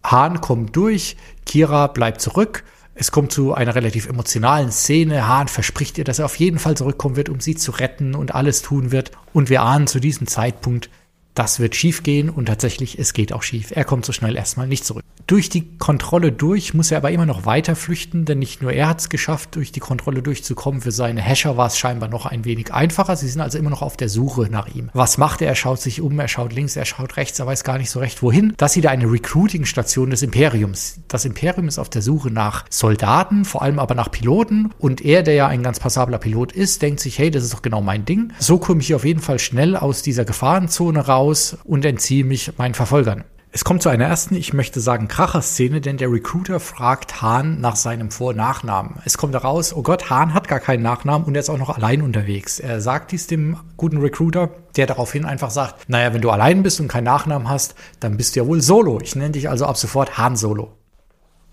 Hahn 0.03 0.41
kommt 0.41 0.75
durch, 0.75 1.17
Kira 1.45 1.87
bleibt 1.89 2.21
zurück. 2.21 2.65
Es 2.95 3.13
kommt 3.13 3.31
zu 3.31 3.55
einer 3.55 3.75
relativ 3.75 4.09
emotionalen 4.09 4.73
Szene. 4.73 5.29
Hahn 5.29 5.49
verspricht 5.49 5.99
ihr, 5.99 6.05
dass 6.05 6.19
er 6.19 6.25
auf 6.25 6.37
jeden 6.37 6.59
Fall 6.59 6.77
zurückkommen 6.77 7.15
wird, 7.15 7.29
um 7.29 7.41
sie 7.41 7.55
zu 7.55 7.73
retten 7.73 8.15
und 8.15 8.35
alles 8.35 8.63
tun 8.63 8.91
wird. 8.91 9.13
Und 9.33 9.51
wir 9.51 9.63
ahnen 9.63 9.87
zu 9.87 10.01
diesem 10.01 10.27
Zeitpunkt, 10.27 10.91
das 11.39 11.61
wird 11.61 11.77
schief 11.77 12.03
gehen 12.03 12.31
und 12.31 12.47
tatsächlich, 12.47 12.99
es 12.99 13.13
geht 13.13 13.33
auch 13.33 13.45
schief. 13.45 13.71
Er 13.71 13.85
kommt 13.85 14.05
so 14.05 14.13
schnell 14.13 14.35
erstmal 14.35 14.67
nicht 14.67 14.85
zurück. 14.85 15.05
Durch 15.29 15.49
die 15.49 15.77
Kontrolle 15.77 16.33
durch 16.33 16.75
muss 16.75 16.91
er 16.91 16.97
aber 16.97 17.11
immer 17.11 17.27
noch 17.27 17.45
weiter 17.45 17.77
flüchten, 17.77 18.25
denn 18.25 18.39
nicht 18.39 18.63
nur 18.63 18.73
er 18.73 18.89
hat 18.89 19.01
es 19.01 19.09
geschafft, 19.09 19.55
durch 19.55 19.71
die 19.71 19.79
Kontrolle 19.79 20.23
durchzukommen. 20.23 20.81
Für 20.81 20.91
seine 20.91 21.23
Hasher 21.23 21.57
war 21.57 21.67
es 21.67 21.79
scheinbar 21.79 22.09
noch 22.09 22.27
ein 22.27 22.45
wenig 22.45 22.73
einfacher. 22.73 23.15
Sie 23.15 23.29
sind 23.29 23.43
also 23.43 23.59
immer 23.59 23.71
noch 23.71 23.83
auf 23.83 23.97
der 23.97 24.09
Suche 24.09 24.49
nach 24.51 24.75
ihm. 24.75 24.91
Was 24.95 25.19
macht 25.19 25.43
er? 25.43 25.49
Er 25.49 25.55
schaut 25.55 25.81
sich 25.81 26.01
um, 26.01 26.19
er 26.19 26.29
schaut 26.29 26.55
links, 26.55 26.77
er 26.77 26.87
schaut 26.87 27.17
rechts, 27.17 27.39
er 27.39 27.47
weiß 27.47 27.63
gar 27.63 27.79
nicht 27.79 27.91
so 27.91 28.01
recht 28.01 28.23
wohin. 28.23 28.55
Das 28.57 28.73
ist 28.73 28.79
wieder 28.79 28.91
eine 28.91 29.05
Recruiting-Station 29.13 30.11
des 30.11 30.23
Imperiums. 30.23 31.01
Das 31.09 31.25
Imperium 31.25 31.69
ist 31.69 31.79
auf 31.79 31.91
der 31.91 32.03
Suche 32.03 32.31
nach 32.31 32.65
Soldaten, 32.71 33.45
vor 33.45 33.63
allem 33.63 33.79
aber 33.79 33.95
nach 33.95 34.11
Piloten. 34.11 34.71
Und 34.79 35.05
er, 35.05 35.23
der 35.23 35.35
ja 35.35 35.47
ein 35.47 35.63
ganz 35.63 35.79
passabler 35.79 36.19
Pilot 36.19 36.53
ist, 36.53 36.83
denkt 36.83 37.01
sich, 37.01 37.19
hey, 37.19 37.31
das 37.31 37.45
ist 37.45 37.53
doch 37.53 37.63
genau 37.63 37.83
mein 37.83 38.07
Ding. 38.07 38.33
So 38.39 38.59
komme 38.59 38.81
ich 38.81 38.95
auf 38.95 39.05
jeden 39.05 39.21
Fall 39.21 39.39
schnell 39.39 39.77
aus 39.77 40.03
dieser 40.03 40.25
Gefahrenzone 40.25 41.07
raus 41.07 41.28
aus 41.29 41.59
und 41.65 41.85
entziehe 41.85 42.25
mich 42.25 42.57
meinen 42.59 42.75
Verfolgern. 42.75 43.25
Es 43.51 43.65
kommt 43.65 43.83
zu 43.83 43.89
einer 43.89 44.05
ersten, 44.05 44.35
ich 44.35 44.53
möchte 44.53 44.79
sagen, 44.79 45.09
Kracher-Szene, 45.09 45.81
denn 45.81 45.97
der 45.97 46.13
Recruiter 46.13 46.61
fragt 46.61 47.23
Hahn 47.23 47.61
nach 47.61 47.77
seinem 47.77 48.11
Vor- 48.11 48.31
und 48.31 48.37
Nachnamen. 48.37 48.97
Es 49.07 49.17
kommt 49.17 49.33
heraus, 49.35 49.75
oh 49.75 49.83
Gott, 49.83 50.11
Hahn 50.11 50.35
hat 50.35 50.49
gar 50.49 50.61
keinen 50.61 50.83
Nachnamen 50.83 51.27
und 51.27 51.35
er 51.35 51.41
ist 51.41 51.49
auch 51.49 51.57
noch 51.57 51.75
allein 51.75 52.03
unterwegs. 52.03 52.61
Er 52.61 52.83
sagt 52.83 53.11
dies 53.11 53.27
dem 53.27 53.57
guten 53.79 53.99
Recruiter, 53.99 54.51
der 54.77 54.87
daraufhin 54.87 55.25
einfach 55.25 55.51
sagt, 55.51 55.89
naja, 55.89 56.13
wenn 56.13 56.21
du 56.21 56.31
allein 56.31 56.63
bist 56.63 56.79
und 56.79 56.89
keinen 56.89 57.05
Nachnamen 57.05 57.49
hast, 57.49 57.75
dann 58.01 58.19
bist 58.19 58.37
du 58.37 58.41
ja 58.41 58.47
wohl 58.47 58.61
Solo. 58.61 59.01
Ich 59.03 59.17
nenne 59.17 59.33
dich 59.33 59.49
also 59.49 59.65
ab 59.65 59.79
sofort 59.79 60.19
Hahn 60.19 60.37
Solo. 60.37 60.77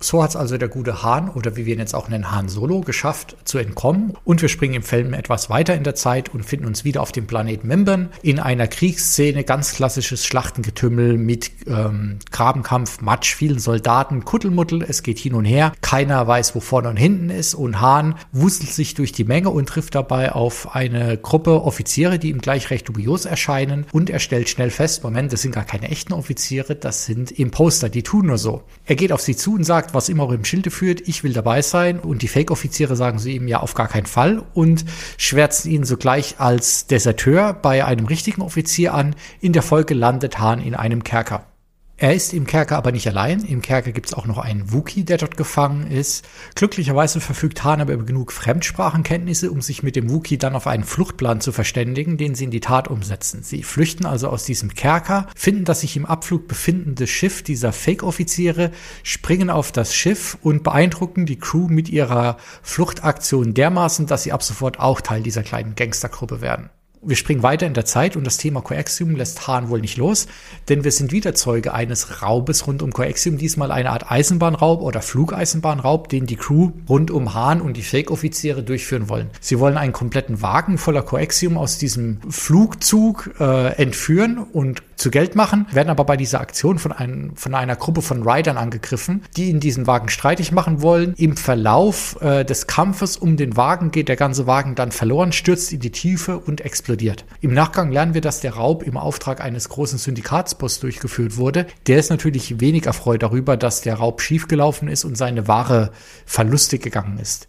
So 0.06 0.22
hat 0.22 0.30
es 0.30 0.36
also 0.36 0.60
der 0.60 0.68
gute 0.68 1.02
Hahn 1.02 1.30
oder 1.30 1.56
wie 1.56 1.66
wir 1.66 1.74
ihn 1.74 1.80
jetzt 1.80 1.96
auch 1.96 2.10
nennen, 2.10 2.32
Hahn 2.32 2.48
Solo 2.48 2.82
geschafft 2.82 3.38
zu 3.44 3.58
entkommen. 3.58 4.14
Und 4.24 4.40
wir 4.40 4.50
springen 4.50 4.76
im 4.76 4.84
Film 4.84 5.16
etwas 5.16 5.50
weiter 5.50 5.74
in 5.74 5.84
der 5.84 5.96
Zeit 5.96 6.30
und 6.30 6.46
finden 6.46 6.68
uns 6.68 6.84
wieder 6.84 7.02
auf 7.02 7.12
dem 7.12 7.26
Planeten 7.26 7.68
Membern 7.68 8.10
in 8.22 8.40
einer 8.40 8.68
Kriegsszene, 8.68 9.44
ganz 9.44 9.74
klassisches 9.74 10.24
Schlachtengetümmel 10.24 11.18
mit 11.18 11.50
ähm, 11.66 12.20
Grabenkampf, 12.30 13.02
Matsch, 13.02 13.34
vielen 13.34 13.58
Soldaten, 13.58 14.26
Kuddelmuddel, 14.26 14.86
es 14.88 15.02
geht 15.02 15.18
hin 15.18 15.34
und 15.34 15.46
her. 15.46 15.72
Keiner 15.82 16.28
weiß, 16.28 16.54
wo 16.54 16.60
vorne 16.60 16.90
und 16.90 16.98
hinten 16.98 17.32
ist 17.32 17.56
und 17.56 17.82
Hahn 17.82 18.14
wuselt 18.32 18.70
sich 18.70 18.94
durch 18.94 19.12
die 19.12 19.24
Menge 19.24 19.50
und 19.50 19.68
trifft 19.68 19.96
dabei 19.96 20.34
auf 20.34 20.76
eine 20.76 21.18
Gruppe 21.18 21.64
Offiziere, 21.64 22.20
die 22.20 22.30
ihm 22.30 22.42
gleich 22.42 22.70
recht 22.70 22.88
dubios 22.88 23.26
erscheinen 23.26 23.88
und 23.92 24.12
er 24.12 24.20
stellt 24.20 24.50
schnell 24.50 24.70
fest, 24.70 25.04
Moment, 25.04 25.34
das 25.34 25.42
sind 25.42 25.56
gar 25.56 25.66
keine 25.66 25.90
echten 25.90 26.14
Offiziere, 26.14 26.76
das 26.76 27.06
sind 27.06 27.32
Imposter, 27.32 27.90
die 27.90 28.04
tun 28.04 28.28
nur 28.28 28.38
so. 28.38 28.62
Er 28.86 28.96
geht 28.96 29.12
auf 29.12 29.22
sie 29.22 29.36
zu 29.36 29.56
und 29.56 29.64
sagt, 29.64 29.95
was 29.96 30.10
immer 30.10 30.24
auch 30.24 30.32
im 30.32 30.46
Schilde 30.46 30.70
führt, 30.70 31.02
ich 31.08 31.24
will 31.24 31.34
dabei 31.34 31.62
sein. 31.62 32.00
Und 32.00 32.22
die 32.22 32.28
Fake-Offiziere 32.28 32.96
sagen 32.96 33.18
sie 33.18 33.36
ihm 33.36 33.48
ja 33.48 33.62
auf 33.62 33.74
gar 33.74 33.88
keinen 33.88 34.06
Fall 34.06 34.44
und 34.54 34.86
schwärzen 35.18 35.72
ihn 35.72 35.84
sogleich 35.84 36.36
als 36.40 36.88
Deserteur 36.88 37.54
bei 37.54 37.86
einem 37.86 38.06
richtigen 38.06 38.42
Offizier 38.42 38.94
an. 38.94 39.16
In 39.42 39.54
der 39.54 39.64
Folge 39.64 39.94
landet 39.94 40.40
Hahn 40.40 40.62
in 40.62 40.76
einem 40.76 41.04
Kerker. 41.04 41.55
Er 41.98 42.14
ist 42.14 42.34
im 42.34 42.46
Kerker 42.46 42.76
aber 42.76 42.92
nicht 42.92 43.08
allein. 43.08 43.46
Im 43.46 43.62
Kerker 43.62 43.94
gibt 43.94 44.08
es 44.08 44.14
auch 44.14 44.26
noch 44.26 44.38
einen 44.38 44.74
Wookie, 44.74 45.06
der 45.06 45.18
dort 45.18 45.38
gefangen 45.38 45.90
ist. 45.90 46.28
Glücklicherweise 46.54 47.22
verfügt 47.22 47.64
Han 47.64 47.80
aber 47.80 47.94
über 47.94 48.04
genug 48.04 48.34
Fremdsprachenkenntnisse, 48.34 49.50
um 49.50 49.62
sich 49.62 49.82
mit 49.82 49.96
dem 49.96 50.10
Wookie 50.10 50.38
dann 50.38 50.58
auf 50.58 50.68
einen 50.68 50.84
Fluchtplan 50.84 51.40
zu 51.40 51.54
verständigen, 51.54 52.18
den 52.18 52.36
sie 52.36 52.44
in 52.44 52.52
die 52.52 52.60
Tat 52.60 52.90
umsetzen. 52.90 53.44
Sie 53.44 53.64
flüchten 53.64 54.06
also 54.06 54.28
aus 54.28 54.44
diesem 54.44 54.74
Kerker, 54.74 55.28
finden 55.38 55.64
das 55.64 55.82
sich 55.82 55.96
im 55.96 56.06
Abflug 56.06 56.50
befindende 56.50 57.08
Schiff 57.08 57.44
dieser 57.44 57.72
Fake-Offiziere, 57.72 58.72
springen 59.04 59.50
auf 59.50 59.72
das 59.72 59.96
Schiff 59.96 60.38
und 60.42 60.64
beeindrucken 60.64 61.26
die 61.26 61.40
Crew 61.40 61.70
mit 61.70 61.88
ihrer 61.88 62.36
Fluchtaktion 62.62 63.54
dermaßen, 63.54 64.06
dass 64.06 64.24
sie 64.24 64.34
ab 64.34 64.44
sofort 64.44 64.82
auch 64.82 65.00
Teil 65.00 65.24
dieser 65.24 65.44
kleinen 65.44 65.76
Gangstergruppe 65.76 66.42
werden. 66.42 66.70
Wir 67.08 67.16
springen 67.16 67.44
weiter 67.44 67.68
in 67.68 67.76
der 67.76 67.86
Zeit 67.86 68.16
und 68.16 68.26
das 68.26 68.38
Thema 68.38 68.62
Coaxium 68.62 69.16
lässt 69.16 69.48
Hahn 69.48 69.70
wohl 69.70 69.80
nicht 69.80 69.96
los, 69.98 70.26
denn 70.70 70.84
wir 70.84 70.92
sind 70.92 71.12
wieder 71.12 71.36
Zeuge 71.36 71.72
eines 71.72 72.24
Raubes 72.24 72.66
rund 72.66 72.82
um 72.82 72.92
Coaxium, 72.92 73.38
diesmal 73.38 73.72
eine 73.72 73.92
Art 73.92 74.10
Eisenbahnraub 74.12 74.82
oder 74.82 75.04
Flugeisenbahnraub, 75.04 76.10
den 76.10 76.26
die 76.26 76.36
Crew 76.36 76.72
rund 76.90 77.12
um 77.12 77.36
Hahn 77.36 77.62
und 77.62 77.78
die 77.78 77.84
Fake-Offiziere 77.84 78.64
durchführen 78.64 79.08
wollen. 79.08 79.30
Sie 79.40 79.60
wollen 79.60 79.78
einen 79.78 79.94
kompletten 79.94 80.42
Wagen 80.42 80.80
voller 80.80 81.04
Coaxium 81.04 81.60
aus 81.60 81.78
diesem 81.78 82.22
Flugzug 82.28 83.36
äh, 83.40 83.76
entführen 83.76 84.40
und 84.40 84.82
zu 84.96 85.12
Geld 85.12 85.36
machen, 85.36 85.68
werden 85.72 85.90
aber 85.90 86.04
bei 86.06 86.18
dieser 86.18 86.42
Aktion 86.42 86.80
von, 86.80 86.92
einem, 86.92 87.36
von 87.36 87.54
einer 87.54 87.76
Gruppe 87.76 88.02
von 88.02 88.28
Riders 88.28 88.58
angegriffen, 88.58 89.24
die 89.36 89.50
in 89.50 89.60
diesen 89.60 89.88
Wagen 89.88 90.10
streitig 90.10 90.52
machen 90.52 90.82
wollen. 90.82 91.14
Im 91.18 91.38
Verlauf 91.38 92.22
äh, 92.22 92.44
des 92.44 92.68
Kampfes 92.68 93.18
um 93.18 93.38
den 93.38 93.58
Wagen 93.58 93.92
geht 93.92 94.08
der 94.08 94.16
ganze 94.16 94.48
Wagen 94.48 94.76
dann 94.76 94.92
verloren, 94.92 95.32
stürzt 95.32 95.74
in 95.74 95.80
die 95.80 95.92
Tiefe 95.92 96.38
und 96.40 96.62
explodiert. 96.62 97.26
Im 97.42 97.54
Nachgang 97.54 97.92
lernen 97.92 98.14
wir, 98.14 98.22
dass 98.22 98.40
der 98.40 98.56
Raub 98.56 98.84
im 98.84 98.98
Auftrag 98.98 99.42
eines 99.42 99.70
großen 99.70 99.98
Syndikatsboss 99.98 100.80
durchgeführt 100.80 101.38
wurde. 101.38 101.68
Der 101.88 102.00
ist 102.00 102.10
natürlich 102.10 102.60
wenig 102.60 102.86
erfreut 102.86 103.24
darüber, 103.24 103.58
dass 103.58 103.82
der 103.82 103.96
Raub 103.96 104.22
schiefgelaufen 104.22 104.88
ist 104.88 105.06
und 105.06 105.18
seine 105.18 105.48
Ware 105.48 105.92
verlustig 106.26 106.84
gegangen 106.84 107.20
ist. 107.20 107.48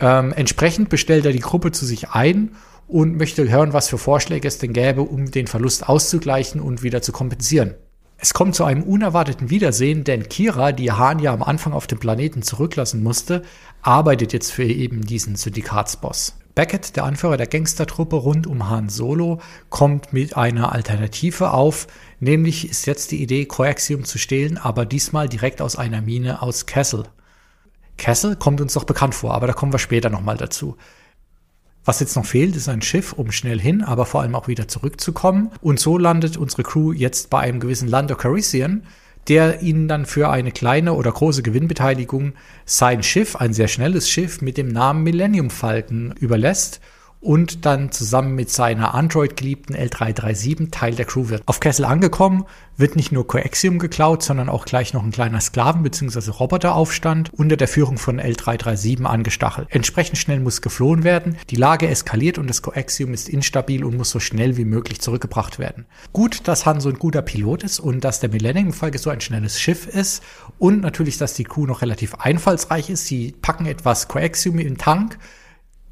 Ähm, 0.00 0.32
entsprechend 0.32 0.88
bestellt 0.88 1.26
er 1.26 1.32
die 1.32 1.40
Gruppe 1.40 1.72
zu 1.72 1.84
sich 1.84 2.10
ein 2.10 2.52
und 2.88 3.16
möchte 3.16 3.48
hören, 3.48 3.72
was 3.72 3.88
für 3.88 3.98
Vorschläge 3.98 4.48
es 4.48 4.58
denn 4.58 4.72
gäbe, 4.72 5.02
um 5.02 5.30
den 5.30 5.46
Verlust 5.46 5.88
auszugleichen 5.88 6.60
und 6.60 6.82
wieder 6.82 7.02
zu 7.02 7.12
kompensieren. 7.12 7.74
Es 8.20 8.34
kommt 8.34 8.56
zu 8.56 8.64
einem 8.64 8.82
unerwarteten 8.82 9.48
Wiedersehen, 9.48 10.02
denn 10.02 10.28
Kira, 10.28 10.72
die 10.72 10.90
Hahn 10.90 11.20
ja 11.20 11.32
am 11.32 11.44
Anfang 11.44 11.72
auf 11.72 11.86
dem 11.86 12.00
Planeten 12.00 12.42
zurücklassen 12.42 13.00
musste, 13.00 13.42
arbeitet 13.80 14.32
jetzt 14.32 14.50
für 14.50 14.64
eben 14.64 15.02
diesen 15.02 15.36
Syndikatsboss. 15.36 16.36
Beckett, 16.56 16.96
der 16.96 17.04
Anführer 17.04 17.36
der 17.36 17.46
Gangstertruppe 17.46 18.16
rund 18.16 18.48
um 18.48 18.68
Han 18.68 18.88
Solo, 18.88 19.40
kommt 19.68 20.12
mit 20.12 20.36
einer 20.36 20.72
Alternative 20.72 21.52
auf, 21.52 21.86
nämlich 22.18 22.68
ist 22.68 22.86
jetzt 22.86 23.12
die 23.12 23.22
Idee, 23.22 23.44
Coaxium 23.44 24.02
zu 24.02 24.18
stehlen, 24.18 24.58
aber 24.58 24.84
diesmal 24.84 25.28
direkt 25.28 25.62
aus 25.62 25.76
einer 25.76 26.02
Mine 26.02 26.42
aus 26.42 26.66
Kessel. 26.66 27.04
Kessel 27.98 28.34
kommt 28.34 28.60
uns 28.60 28.72
doch 28.72 28.82
bekannt 28.84 29.14
vor, 29.14 29.34
aber 29.34 29.46
da 29.46 29.52
kommen 29.52 29.72
wir 29.72 29.78
später 29.78 30.10
nochmal 30.10 30.36
dazu. 30.36 30.76
Was 31.88 32.00
jetzt 32.00 32.16
noch 32.16 32.26
fehlt, 32.26 32.54
ist 32.54 32.68
ein 32.68 32.82
Schiff, 32.82 33.14
um 33.14 33.32
schnell 33.32 33.58
hin, 33.58 33.82
aber 33.82 34.04
vor 34.04 34.20
allem 34.20 34.34
auch 34.34 34.46
wieder 34.46 34.68
zurückzukommen. 34.68 35.50
Und 35.62 35.80
so 35.80 35.96
landet 35.96 36.36
unsere 36.36 36.62
Crew 36.62 36.92
jetzt 36.92 37.30
bei 37.30 37.40
einem 37.40 37.60
gewissen 37.60 37.88
Lando 37.88 38.14
Calrissian, 38.14 38.82
der 39.26 39.62
ihnen 39.62 39.88
dann 39.88 40.04
für 40.04 40.28
eine 40.28 40.52
kleine 40.52 40.92
oder 40.92 41.10
große 41.10 41.42
Gewinnbeteiligung 41.42 42.34
sein 42.66 43.02
Schiff, 43.02 43.36
ein 43.36 43.54
sehr 43.54 43.68
schnelles 43.68 44.10
Schiff 44.10 44.42
mit 44.42 44.58
dem 44.58 44.68
Namen 44.68 45.02
Millennium 45.02 45.48
Falcon 45.48 46.12
überlässt 46.20 46.82
und 47.20 47.66
dann 47.66 47.90
zusammen 47.90 48.34
mit 48.34 48.50
seiner 48.50 48.94
Android-geliebten 48.94 49.74
L337 49.74 50.70
Teil 50.70 50.94
der 50.94 51.04
Crew 51.04 51.28
wird. 51.28 51.42
Auf 51.46 51.60
Kessel 51.60 51.84
angekommen, 51.84 52.44
wird 52.76 52.94
nicht 52.94 53.10
nur 53.10 53.26
Coaxium 53.26 53.80
geklaut, 53.80 54.22
sondern 54.22 54.48
auch 54.48 54.64
gleich 54.64 54.94
noch 54.94 55.02
ein 55.02 55.10
kleiner 55.10 55.40
Sklaven- 55.40 55.82
bzw. 55.82 56.30
Roboteraufstand 56.30 57.34
unter 57.34 57.56
der 57.56 57.66
Führung 57.66 57.98
von 57.98 58.20
L337 58.20 59.04
angestachelt. 59.04 59.66
Entsprechend 59.70 60.18
schnell 60.18 60.38
muss 60.38 60.62
geflohen 60.62 61.02
werden, 61.02 61.36
die 61.50 61.56
Lage 61.56 61.88
eskaliert 61.88 62.38
und 62.38 62.48
das 62.48 62.62
Coaxium 62.62 63.12
ist 63.12 63.28
instabil 63.28 63.84
und 63.84 63.96
muss 63.96 64.10
so 64.10 64.20
schnell 64.20 64.56
wie 64.56 64.64
möglich 64.64 65.00
zurückgebracht 65.00 65.58
werden. 65.58 65.86
Gut, 66.12 66.46
dass 66.46 66.66
Han 66.66 66.80
so 66.80 66.88
ein 66.88 66.98
guter 66.98 67.22
Pilot 67.22 67.64
ist 67.64 67.80
und 67.80 68.04
dass 68.04 68.20
der 68.20 68.30
Millennium 68.30 68.72
Falcon 68.72 69.00
so 69.00 69.10
ein 69.10 69.20
schnelles 69.20 69.60
Schiff 69.60 69.88
ist 69.88 70.22
und 70.58 70.80
natürlich, 70.82 71.18
dass 71.18 71.34
die 71.34 71.44
Crew 71.44 71.66
noch 71.66 71.82
relativ 71.82 72.14
einfallsreich 72.14 72.90
ist. 72.90 73.06
Sie 73.06 73.34
packen 73.42 73.66
etwas 73.66 74.06
Coaxium 74.06 74.60
im 74.60 74.78
Tank, 74.78 75.18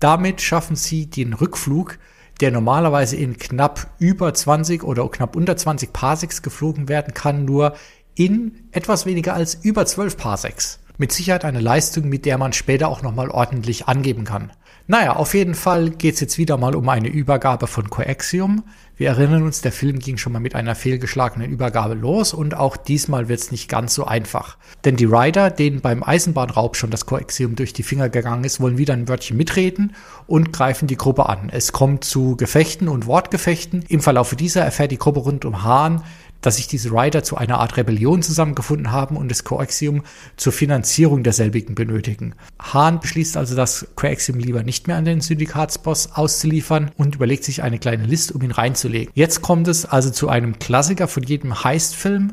damit 0.01 0.41
schaffen 0.41 0.77
sie 0.77 1.07
den 1.07 1.33
Rückflug, 1.33 1.99
der 2.41 2.51
normalerweise 2.51 3.17
in 3.17 3.39
knapp 3.39 3.89
über 3.99 4.33
20 4.33 4.83
oder 4.85 5.09
knapp 5.09 5.37
unter 5.37 5.57
20 5.57 5.93
Parsecs 5.93 6.43
geflogen 6.43 6.89
werden 6.89 7.15
kann, 7.15 7.45
nur 7.45 7.75
in 8.15 8.69
etwas 8.73 9.07
weniger 9.07 9.35
als 9.35 9.55
über 9.55 9.87
12 9.87 10.17
Parsecs. 10.17 10.81
Mit 10.99 11.13
Sicherheit 11.13 11.45
eine 11.45 11.61
Leistung, 11.61 12.09
mit 12.09 12.25
der 12.25 12.39
man 12.39 12.53
später 12.53 12.89
auch 12.89 13.03
nochmal 13.03 13.31
ordentlich 13.31 13.87
angeben 13.87 14.25
kann. 14.25 14.53
Naja, 14.89 15.17
auf 15.17 15.35
jeden 15.35 15.57
Fall 15.57 15.91
geht's 15.91 16.21
jetzt 16.21 16.39
wieder 16.39 16.57
mal 16.59 16.77
um 16.77 16.89
eine 16.89 17.09
Übergabe 17.09 17.67
von 17.67 17.91
Coaxium. 17.91 18.63
Wir 18.97 19.09
erinnern 19.09 19.43
uns, 19.43 19.61
der 19.61 19.73
Film 19.73 19.99
ging 19.99 20.17
schon 20.17 20.33
mal 20.33 20.39
mit 20.39 20.55
einer 20.55 20.77
fehlgeschlagenen 20.77 21.51
Übergabe 21.51 21.95
los 21.95 22.33
und 22.33 22.55
auch 22.57 22.77
diesmal 22.77 23.29
wird's 23.29 23.51
nicht 23.51 23.69
ganz 23.69 23.95
so 23.95 24.05
einfach. 24.05 24.57
Denn 24.85 24.95
die 24.95 25.05
Rider, 25.05 25.51
denen 25.51 25.81
beim 25.81 26.05
Eisenbahnraub 26.05 26.77
schon 26.77 26.91
das 26.91 27.05
Coaxium 27.05 27.57
durch 27.57 27.73
die 27.73 27.83
Finger 27.83 28.09
gegangen 28.09 28.45
ist, 28.45 28.61
wollen 28.61 28.79
wieder 28.79 28.95
ein 28.95 29.09
Wörtchen 29.09 29.37
mitreden 29.37 29.93
und 30.29 30.53
greifen 30.53 30.87
die 30.87 30.97
Gruppe 30.97 31.29
an. 31.29 31.51
Es 31.51 31.73
kommt 31.73 32.05
zu 32.05 32.37
Gefechten 32.37 32.89
und 32.89 33.07
Wortgefechten. 33.07 33.85
Im 33.89 34.01
Verlaufe 34.01 34.37
dieser 34.37 34.65
erfährt 34.65 34.93
die 34.93 34.99
Gruppe 34.99 35.21
rund 35.21 35.45
um 35.45 35.65
Hahn, 35.65 36.05
dass 36.41 36.57
sich 36.57 36.67
diese 36.67 36.93
Rider 36.93 37.23
zu 37.23 37.37
einer 37.37 37.59
Art 37.59 37.77
Rebellion 37.77 38.23
zusammengefunden 38.23 38.93
haben 38.93 39.17
und 39.17 39.31
das 39.31 39.45
Coaxium 39.45 40.03
zur 40.37 40.53
Finanzierung 40.53 41.23
derselbigen 41.23 41.75
benötigen. 41.75 42.35
Hahn 42.61 43.01
beschließt 43.01 43.37
also, 43.37 43.57
das 43.57 43.89
Coaxium 43.97 44.39
lieber 44.39 44.63
nicht 44.63 44.87
mehr 44.87 44.97
an 44.97 45.05
den 45.05 45.21
Syndikatsboss 45.21 46.13
auszuliefern 46.13 46.91
und 46.97 47.17
überlegt 47.17 47.45
sich 47.45 47.63
eine 47.63 47.79
kleine 47.79 48.05
Liste, 48.05 48.35
um 48.35 48.43
ihn 48.43 48.53
reinzulegen. 48.53 49.13
Jetzt 49.15 49.43
kommt 49.43 49.69
es 49.69 49.87
also 49.87 50.11
zu 50.11 50.29
einem 50.29 50.59
Klassiker 50.59 51.09
von 51.09 51.23
jedem 51.23 51.65
Heist-Film, 51.65 52.33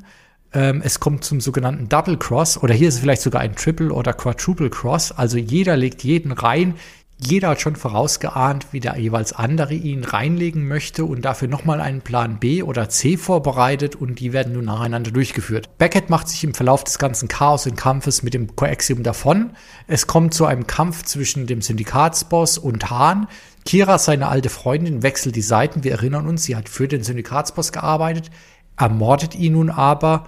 ähm, 0.54 0.82
es 0.84 1.00
kommt 1.00 1.24
zum 1.24 1.42
sogenannten 1.42 1.90
Double 1.90 2.18
Cross 2.18 2.62
oder 2.62 2.74
hier 2.74 2.88
ist 2.88 2.96
es 2.96 3.00
vielleicht 3.00 3.24
sogar 3.24 3.42
ein 3.42 3.56
Triple 3.56 3.92
oder 3.92 4.14
Quadruple 4.14 4.70
Cross. 4.70 5.12
Also 5.12 5.38
jeder 5.38 5.76
legt 5.76 6.04
jeden 6.04 6.32
rein. 6.32 6.76
Jeder 7.20 7.50
hat 7.50 7.62
schon 7.62 7.76
vorausgeahnt, 7.76 8.68
wie 8.72 8.80
der 8.80 8.98
jeweils 8.98 9.32
andere 9.32 9.74
ihn 9.74 10.04
reinlegen 10.04 10.68
möchte 10.68 11.06
und 11.06 11.24
dafür 11.24 11.48
nochmal 11.48 11.80
einen 11.80 12.02
Plan 12.02 12.40
B 12.40 12.64
oder 12.64 12.90
C 12.90 13.16
vorbereitet 13.16 13.96
und 13.96 14.20
die 14.20 14.34
werden 14.34 14.54
nun 14.54 14.66
nacheinander 14.66 15.12
durchgeführt. 15.12 15.70
Beckett 15.78 16.10
macht 16.10 16.28
sich 16.28 16.44
im 16.44 16.54
Verlauf 16.54 16.84
des 16.84 17.00
ganzen 17.00 17.30
Chaos 17.30 17.66
und 17.66 17.78
Kampfes 17.78 18.24
mit 18.24 18.34
dem 18.34 18.56
Coaxium 18.56 19.04
davon. 19.04 19.52
Es 19.88 20.08
kommt 20.08 20.34
zu 20.34 20.46
einem 20.46 20.68
Kampf 20.68 21.04
zwischen 21.04 21.48
dem 21.48 21.62
Syndikatsboss 21.62 22.58
und 22.58 22.90
Hahn. 22.90 23.28
Kira, 23.64 23.98
seine 24.00 24.28
alte 24.28 24.50
Freundin, 24.50 25.04
wechselt 25.04 25.36
die 25.38 25.42
Seiten. 25.42 25.84
Wir 25.86 25.94
erinnern 25.94 26.28
uns, 26.28 26.44
sie 26.44 26.58
hat 26.58 26.68
für 26.68 26.90
den 26.90 27.04
Syndikatsboss 27.04 27.72
gearbeitet, 27.72 28.32
ermordet 28.76 29.36
ihn 29.36 29.54
nun 29.54 29.70
aber 29.70 30.26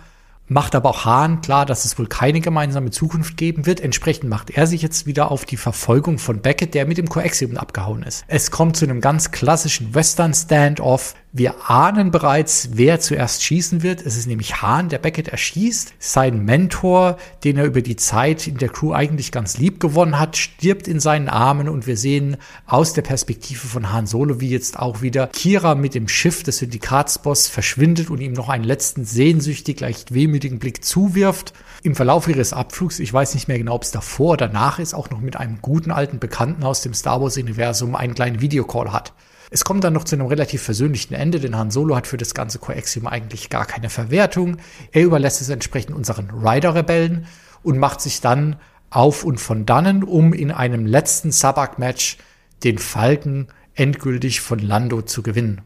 macht 0.48 0.76
aber 0.76 0.90
auch 0.90 1.06
Hahn 1.06 1.42
klar, 1.42 1.66
dass 1.66 1.86
es 1.86 1.98
wohl 1.98 2.08
keine 2.08 2.42
gemeinsame 2.42 2.92
Zukunft 2.92 3.38
geben 3.38 3.66
wird. 3.66 3.80
Entsprechend 3.80 4.30
macht 4.30 4.52
er 4.52 4.68
sich 4.68 4.82
jetzt 4.82 5.06
wieder 5.06 5.32
auf 5.32 5.46
die 5.46 5.58
Verfolgung 5.58 6.18
von 6.18 6.42
Beckett, 6.42 6.74
der 6.74 6.86
mit 6.86 6.98
dem 6.98 7.10
Coaxium 7.10 7.58
abgehauen 7.58 8.04
ist. 8.04 8.24
Es 8.28 8.52
kommt 8.52 8.78
zu 8.78 8.86
einem 8.86 9.02
ganz 9.02 9.32
klassischen 9.32 9.96
Western-Standoff. 9.96 11.16
Wir 11.38 11.70
ahnen 11.70 12.12
bereits, 12.12 12.70
wer 12.76 13.02
zuerst 13.02 13.44
schießen 13.44 13.84
wird. 13.84 14.02
Es 14.02 14.16
ist 14.16 14.26
nämlich 14.26 14.62
Hahn, 14.62 14.88
der 14.88 15.00
Beckett 15.00 15.28
erschießt. 15.28 15.96
Sein 16.00 16.46
Mentor, 16.46 17.18
den 17.44 17.58
er 17.58 17.66
über 17.66 17.82
die 17.82 17.98
Zeit 17.98 18.48
in 18.48 18.58
der 18.58 18.70
Crew 18.70 18.94
eigentlich 18.94 19.34
ganz 19.34 19.58
lieb 19.58 19.82
gewonnen 19.82 20.18
hat, 20.18 20.38
stirbt 20.38 20.88
in 20.88 21.02
seinen 21.02 21.28
Armen 21.28 21.68
und 21.68 21.88
wir 21.88 21.98
sehen 21.98 22.38
aus 22.66 22.94
der 22.94 23.02
Perspektive 23.02 23.68
von 23.68 23.92
Han 23.92 24.08
Solo, 24.08 24.40
wie 24.40 24.50
jetzt 24.50 24.80
auch 24.80 25.02
wieder 25.02 25.28
Kira 25.28 25.76
mit 25.76 25.94
dem 25.94 26.08
Schiff 26.08 26.42
des 26.44 26.60
Syndikatsboss 26.60 27.50
verschwindet 27.50 28.10
und 28.10 28.22
ihm 28.22 28.32
noch 28.32 28.48
einen 28.48 28.64
letzten 28.64 29.04
sehnsüchtig, 29.04 29.82
leicht 29.82 30.14
wehmütigen 30.14 30.60
Blick 30.60 30.86
zuwirft. 30.86 31.52
Im 31.84 31.96
Verlauf 31.96 32.30
ihres 32.30 32.54
Abflugs, 32.54 33.00
ich 33.00 33.12
weiß 33.12 33.34
nicht 33.34 33.50
mehr 33.50 33.58
genau, 33.58 33.76
ob 33.76 33.84
es 33.84 33.92
davor 33.92 34.36
oder 34.36 34.48
danach 34.48 34.80
ist, 34.80 34.94
auch 34.94 35.10
noch 35.10 35.20
mit 35.20 35.36
einem 35.36 35.62
guten 35.62 35.92
alten 35.92 36.20
Bekannten 36.20 36.64
aus 36.64 36.82
dem 36.82 36.94
Star 36.94 37.20
Wars-Universum 37.20 37.94
einen 37.94 38.16
kleinen 38.16 38.40
Videocall 38.40 38.94
hat. 38.94 39.12
Es 39.52 39.64
kommt 39.64 39.84
dann 39.84 39.94
noch 39.94 40.04
zu 40.04 40.16
einem 40.16 40.28
relativ 40.28 40.62
versöhnlichen 40.62 41.16
Ende, 41.16 41.40
denn 41.40 41.58
Han 41.58 41.72
Solo 41.72 41.96
hat 41.96 42.08
für 42.08 42.18
das 42.18 42.34
ganze 42.34 42.60
Coaxium 42.60 43.08
eigentlich 43.08 43.50
gar 43.50 43.66
keine 43.66 43.90
Verwertung. 43.90 44.58
Er 44.92 45.04
überlässt 45.04 45.42
es 45.42 45.50
entsprechend 45.50 45.96
unseren 45.96 46.30
Rider-Rebellen 46.30 47.28
und 47.64 47.78
macht 47.78 48.02
sich 48.02 48.22
dann 48.22 48.58
auf 48.90 49.24
und 49.24 49.40
von 49.40 49.66
dannen, 49.66 50.04
um 50.04 50.34
in 50.34 50.52
einem 50.52 50.86
letzten 50.86 51.32
Sabak-Match 51.32 52.18
den 52.64 52.78
Falken 52.78 53.48
endgültig 53.74 54.42
von 54.42 54.60
Lando 54.60 55.02
zu 55.02 55.22
gewinnen. 55.22 55.62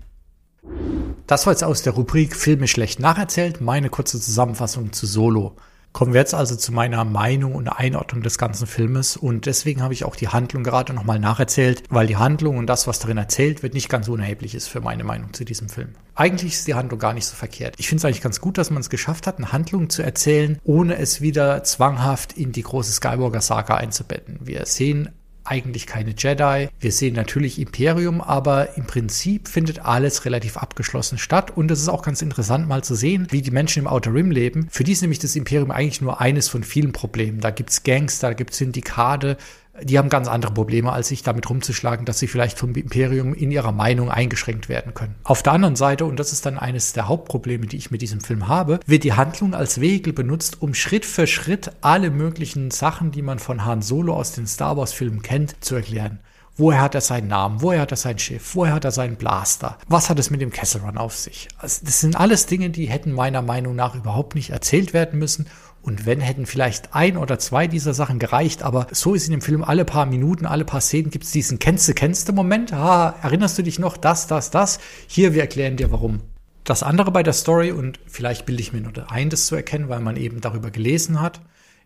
Das 1.27 1.45
war 1.45 1.53
jetzt 1.53 1.63
aus 1.63 1.83
der 1.83 1.93
Rubrik 1.93 2.35
Filme 2.35 2.67
schlecht 2.67 2.99
nacherzählt, 2.99 3.61
meine 3.61 3.89
kurze 3.89 4.19
Zusammenfassung 4.19 4.91
zu 4.93 5.05
Solo. 5.05 5.55
Kommen 5.91 6.13
wir 6.13 6.21
jetzt 6.21 6.35
also 6.35 6.55
zu 6.55 6.71
meiner 6.71 7.03
Meinung 7.03 7.55
und 7.55 7.67
Einordnung 7.67 8.21
des 8.21 8.37
ganzen 8.37 8.67
Filmes 8.67 9.17
und 9.17 9.47
deswegen 9.47 9.81
habe 9.81 9.93
ich 9.93 10.05
auch 10.05 10.15
die 10.15 10.27
Handlung 10.27 10.63
gerade 10.63 10.93
nochmal 10.93 11.19
nacherzählt, 11.19 11.83
weil 11.89 12.05
die 12.05 12.17
Handlung 12.17 12.57
und 12.57 12.67
das, 12.67 12.87
was 12.87 12.99
darin 12.99 13.17
erzählt 13.17 13.63
wird, 13.63 13.73
nicht 13.73 13.89
ganz 13.89 14.07
unerheblich 14.07 14.53
ist 14.53 14.67
für 14.67 14.81
meine 14.81 15.03
Meinung 15.03 15.33
zu 15.33 15.45
diesem 15.45 15.67
Film. 15.67 15.89
Eigentlich 16.15 16.53
ist 16.53 16.67
die 16.67 16.75
Handlung 16.75 16.99
gar 16.99 17.13
nicht 17.13 17.25
so 17.25 17.35
verkehrt. 17.35 17.75
Ich 17.79 17.87
finde 17.89 18.01
es 18.01 18.05
eigentlich 18.05 18.21
ganz 18.21 18.39
gut, 18.39 18.57
dass 18.57 18.69
man 18.69 18.81
es 18.81 18.89
geschafft 18.89 19.25
hat, 19.25 19.37
eine 19.37 19.51
Handlung 19.51 19.89
zu 19.89 20.03
erzählen, 20.03 20.59
ohne 20.63 20.97
es 20.97 21.21
wieder 21.21 21.63
zwanghaft 21.63 22.33
in 22.33 22.51
die 22.51 22.63
große 22.63 22.91
Skywalker-Saga 22.91 23.75
einzubetten. 23.75 24.39
Wir 24.41 24.65
sehen 24.65 25.09
eigentlich 25.49 25.87
keine 25.87 26.13
Jedi. 26.17 26.69
Wir 26.79 26.91
sehen 26.91 27.15
natürlich 27.15 27.59
Imperium, 27.59 28.21
aber 28.21 28.77
im 28.77 28.85
Prinzip 28.85 29.47
findet 29.47 29.85
alles 29.85 30.25
relativ 30.25 30.57
abgeschlossen 30.57 31.17
statt. 31.17 31.51
Und 31.55 31.71
es 31.71 31.81
ist 31.81 31.89
auch 31.89 32.03
ganz 32.03 32.21
interessant 32.21 32.67
mal 32.67 32.83
zu 32.83 32.95
sehen, 32.95 33.27
wie 33.31 33.41
die 33.41 33.51
Menschen 33.51 33.83
im 33.83 33.87
Outer 33.87 34.13
Rim 34.13 34.31
leben. 34.31 34.67
Für 34.69 34.83
die 34.83 34.91
ist 34.91 35.01
nämlich 35.01 35.19
das 35.19 35.35
Imperium 35.35 35.71
eigentlich 35.71 36.01
nur 36.01 36.21
eines 36.21 36.47
von 36.47 36.63
vielen 36.63 36.91
Problemen. 36.91 37.39
Da 37.39 37.49
gibt's 37.49 37.83
Gangster, 37.83 38.29
da 38.29 38.33
gibt's 38.33 38.57
Syndikate, 38.57 39.37
die 39.83 39.97
haben 39.97 40.09
ganz 40.09 40.27
andere 40.27 40.53
Probleme, 40.53 40.91
als 40.91 41.09
sich 41.09 41.23
damit 41.23 41.49
rumzuschlagen, 41.49 42.05
dass 42.05 42.19
sie 42.19 42.27
vielleicht 42.27 42.57
vom 42.57 42.73
Imperium 42.73 43.33
in 43.33 43.51
ihrer 43.51 43.71
Meinung 43.71 44.09
eingeschränkt 44.09 44.69
werden 44.69 44.93
können. 44.93 45.15
Auf 45.23 45.43
der 45.43 45.53
anderen 45.53 45.75
Seite, 45.75 46.05
und 46.05 46.19
das 46.19 46.33
ist 46.33 46.45
dann 46.45 46.57
eines 46.57 46.93
der 46.93 47.07
Hauptprobleme, 47.07 47.67
die 47.67 47.77
ich 47.77 47.91
mit 47.91 48.01
diesem 48.01 48.21
Film 48.21 48.47
habe, 48.47 48.79
wird 48.85 49.03
die 49.03 49.13
Handlung 49.13 49.53
als 49.53 49.81
Vehikel 49.81 50.13
benutzt, 50.13 50.61
um 50.61 50.73
Schritt 50.73 51.05
für 51.05 51.27
Schritt 51.27 51.71
alle 51.81 52.11
möglichen 52.11 52.71
Sachen, 52.71 53.11
die 53.11 53.21
man 53.21 53.39
von 53.39 53.65
Han 53.65 53.81
Solo 53.81 54.13
aus 54.13 54.33
den 54.33 54.47
Star 54.47 54.77
Wars 54.77 54.93
Filmen 54.93 55.21
kennt, 55.21 55.63
zu 55.63 55.75
erklären. 55.75 56.19
Woher 56.59 56.81
hat 56.81 56.93
er 56.93 56.99
seinen 56.99 57.27
Namen? 57.29 57.61
Woher 57.61 57.79
hat 57.79 57.91
er 57.91 57.97
sein 57.97 58.19
Schiff? 58.19 58.53
Woher 58.53 58.73
hat 58.73 58.83
er 58.83 58.91
seinen 58.91 59.15
Blaster? 59.15 59.77
Was 59.87 60.09
hat 60.09 60.19
es 60.19 60.29
mit 60.29 60.41
dem 60.41 60.51
Kessel 60.51 60.81
Run 60.81 60.97
auf 60.97 61.15
sich? 61.15 61.47
Also 61.57 61.85
das 61.85 62.01
sind 62.01 62.19
alles 62.19 62.47
Dinge, 62.47 62.69
die 62.69 62.89
hätten 62.89 63.13
meiner 63.13 63.41
Meinung 63.41 63.77
nach 63.77 63.95
überhaupt 63.95 64.35
nicht 64.35 64.49
erzählt 64.49 64.93
werden 64.93 65.19
müssen 65.19 65.47
und 65.89 66.05
wenn, 66.05 66.21
hätten 66.21 66.45
vielleicht 66.45 66.93
ein 66.93 67.17
oder 67.17 67.39
zwei 67.39 67.65
dieser 67.65 67.95
Sachen 67.95 68.19
gereicht, 68.19 68.61
aber 68.61 68.85
so 68.91 69.15
ist 69.15 69.25
in 69.25 69.31
dem 69.31 69.41
Film 69.41 69.63
alle 69.63 69.85
paar 69.85 70.05
Minuten, 70.05 70.45
alle 70.45 70.63
paar 70.63 70.81
Szenen 70.81 71.09
gibt 71.09 71.25
es 71.25 71.31
diesen 71.31 71.57
kennste, 71.57 71.95
kennste 71.95 72.31
Moment. 72.31 72.71
Ah, 72.71 73.15
erinnerst 73.23 73.57
du 73.57 73.63
dich 73.63 73.79
noch? 73.79 73.97
Das, 73.97 74.27
das, 74.27 74.51
das. 74.51 74.79
Hier, 75.07 75.33
wir 75.33 75.41
erklären 75.41 75.77
dir 75.77 75.91
warum. 75.91 76.19
Das 76.63 76.83
andere 76.83 77.09
bei 77.09 77.23
der 77.23 77.33
Story, 77.33 77.71
und 77.71 77.99
vielleicht 78.05 78.45
bilde 78.45 78.61
ich 78.61 78.71
mir 78.71 78.81
nur 78.81 79.11
ein, 79.11 79.31
das 79.31 79.47
zu 79.47 79.55
erkennen, 79.55 79.89
weil 79.89 79.99
man 79.99 80.15
eben 80.15 80.41
darüber 80.41 80.69
gelesen 80.69 81.19
hat, 81.19 81.41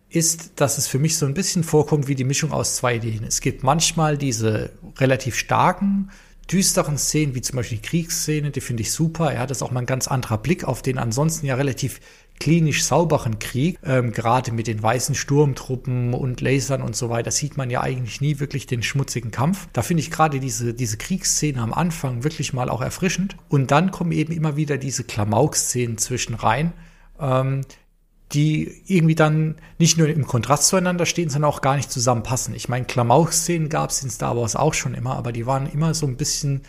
ist, 0.09 0.59
dass 0.59 0.77
es 0.77 0.87
für 0.87 0.99
mich 0.99 1.17
so 1.17 1.25
ein 1.25 1.33
bisschen 1.33 1.63
vorkommt 1.63 2.09
wie 2.09 2.15
die 2.15 2.25
Mischung 2.25 2.51
aus 2.51 2.75
zwei 2.75 2.97
Ideen. 2.97 3.23
Es 3.23 3.39
gibt 3.39 3.63
manchmal 3.63 4.17
diese 4.17 4.71
relativ 4.99 5.37
starken, 5.37 6.09
düsteren 6.51 6.97
Szenen, 6.97 7.35
wie 7.35 7.41
zum 7.41 7.55
Beispiel 7.55 7.77
die 7.77 7.87
Kriegsszene, 7.87 8.51
die 8.51 8.59
finde 8.61 8.81
ich 8.81 8.91
super. 8.91 9.33
Ja, 9.33 9.47
das 9.47 9.59
ist 9.59 9.61
auch 9.63 9.71
mal 9.71 9.79
ein 9.79 9.85
ganz 9.85 10.09
anderer 10.09 10.37
Blick 10.37 10.65
auf 10.65 10.81
den 10.81 10.97
ansonsten 10.97 11.45
ja 11.45 11.55
relativ 11.55 12.01
klinisch 12.39 12.83
sauberen 12.83 13.39
Krieg, 13.39 13.79
ähm, 13.83 14.11
gerade 14.11 14.51
mit 14.51 14.67
den 14.67 14.81
weißen 14.81 15.15
Sturmtruppen 15.15 16.13
und 16.13 16.41
Lasern 16.41 16.81
und 16.81 16.95
so 16.95 17.09
weiter, 17.09 17.31
sieht 17.31 17.57
man 17.57 17.69
ja 17.69 17.81
eigentlich 17.81 18.21
nie 18.21 18.39
wirklich 18.39 18.67
den 18.67 18.83
schmutzigen 18.83 19.31
Kampf. 19.31 19.67
Da 19.73 19.81
finde 19.81 20.01
ich 20.01 20.11
gerade 20.11 20.39
diese, 20.39 20.73
diese 20.73 20.97
Kriegsszene 20.97 21.61
am 21.61 21.73
Anfang 21.73 22.23
wirklich 22.23 22.53
mal 22.53 22.69
auch 22.69 22.81
erfrischend. 22.81 23.37
Und 23.49 23.71
dann 23.71 23.91
kommen 23.91 24.11
eben 24.11 24.33
immer 24.33 24.55
wieder 24.55 24.77
diese 24.77 25.03
Klamauk-Szenen 25.03 25.97
zwischen 25.97 26.35
rein, 26.35 26.73
ähm, 27.19 27.61
die 28.33 28.81
irgendwie 28.87 29.15
dann 29.15 29.55
nicht 29.77 29.97
nur 29.97 30.09
im 30.09 30.25
Kontrast 30.25 30.67
zueinander 30.67 31.05
stehen, 31.05 31.29
sondern 31.29 31.51
auch 31.51 31.61
gar 31.61 31.75
nicht 31.75 31.91
zusammenpassen. 31.91 32.55
Ich 32.55 32.67
meine, 32.67 32.85
Klamauk-Szenen 32.85 33.69
gab 33.69 33.91
es 33.91 34.03
in 34.03 34.09
Star 34.09 34.35
Wars 34.35 34.55
auch 34.55 34.73
schon 34.73 34.95
immer, 34.95 35.15
aber 35.15 35.31
die 35.31 35.45
waren 35.45 35.71
immer 35.71 35.93
so 35.93 36.07
ein 36.07 36.17
bisschen, 36.17 36.63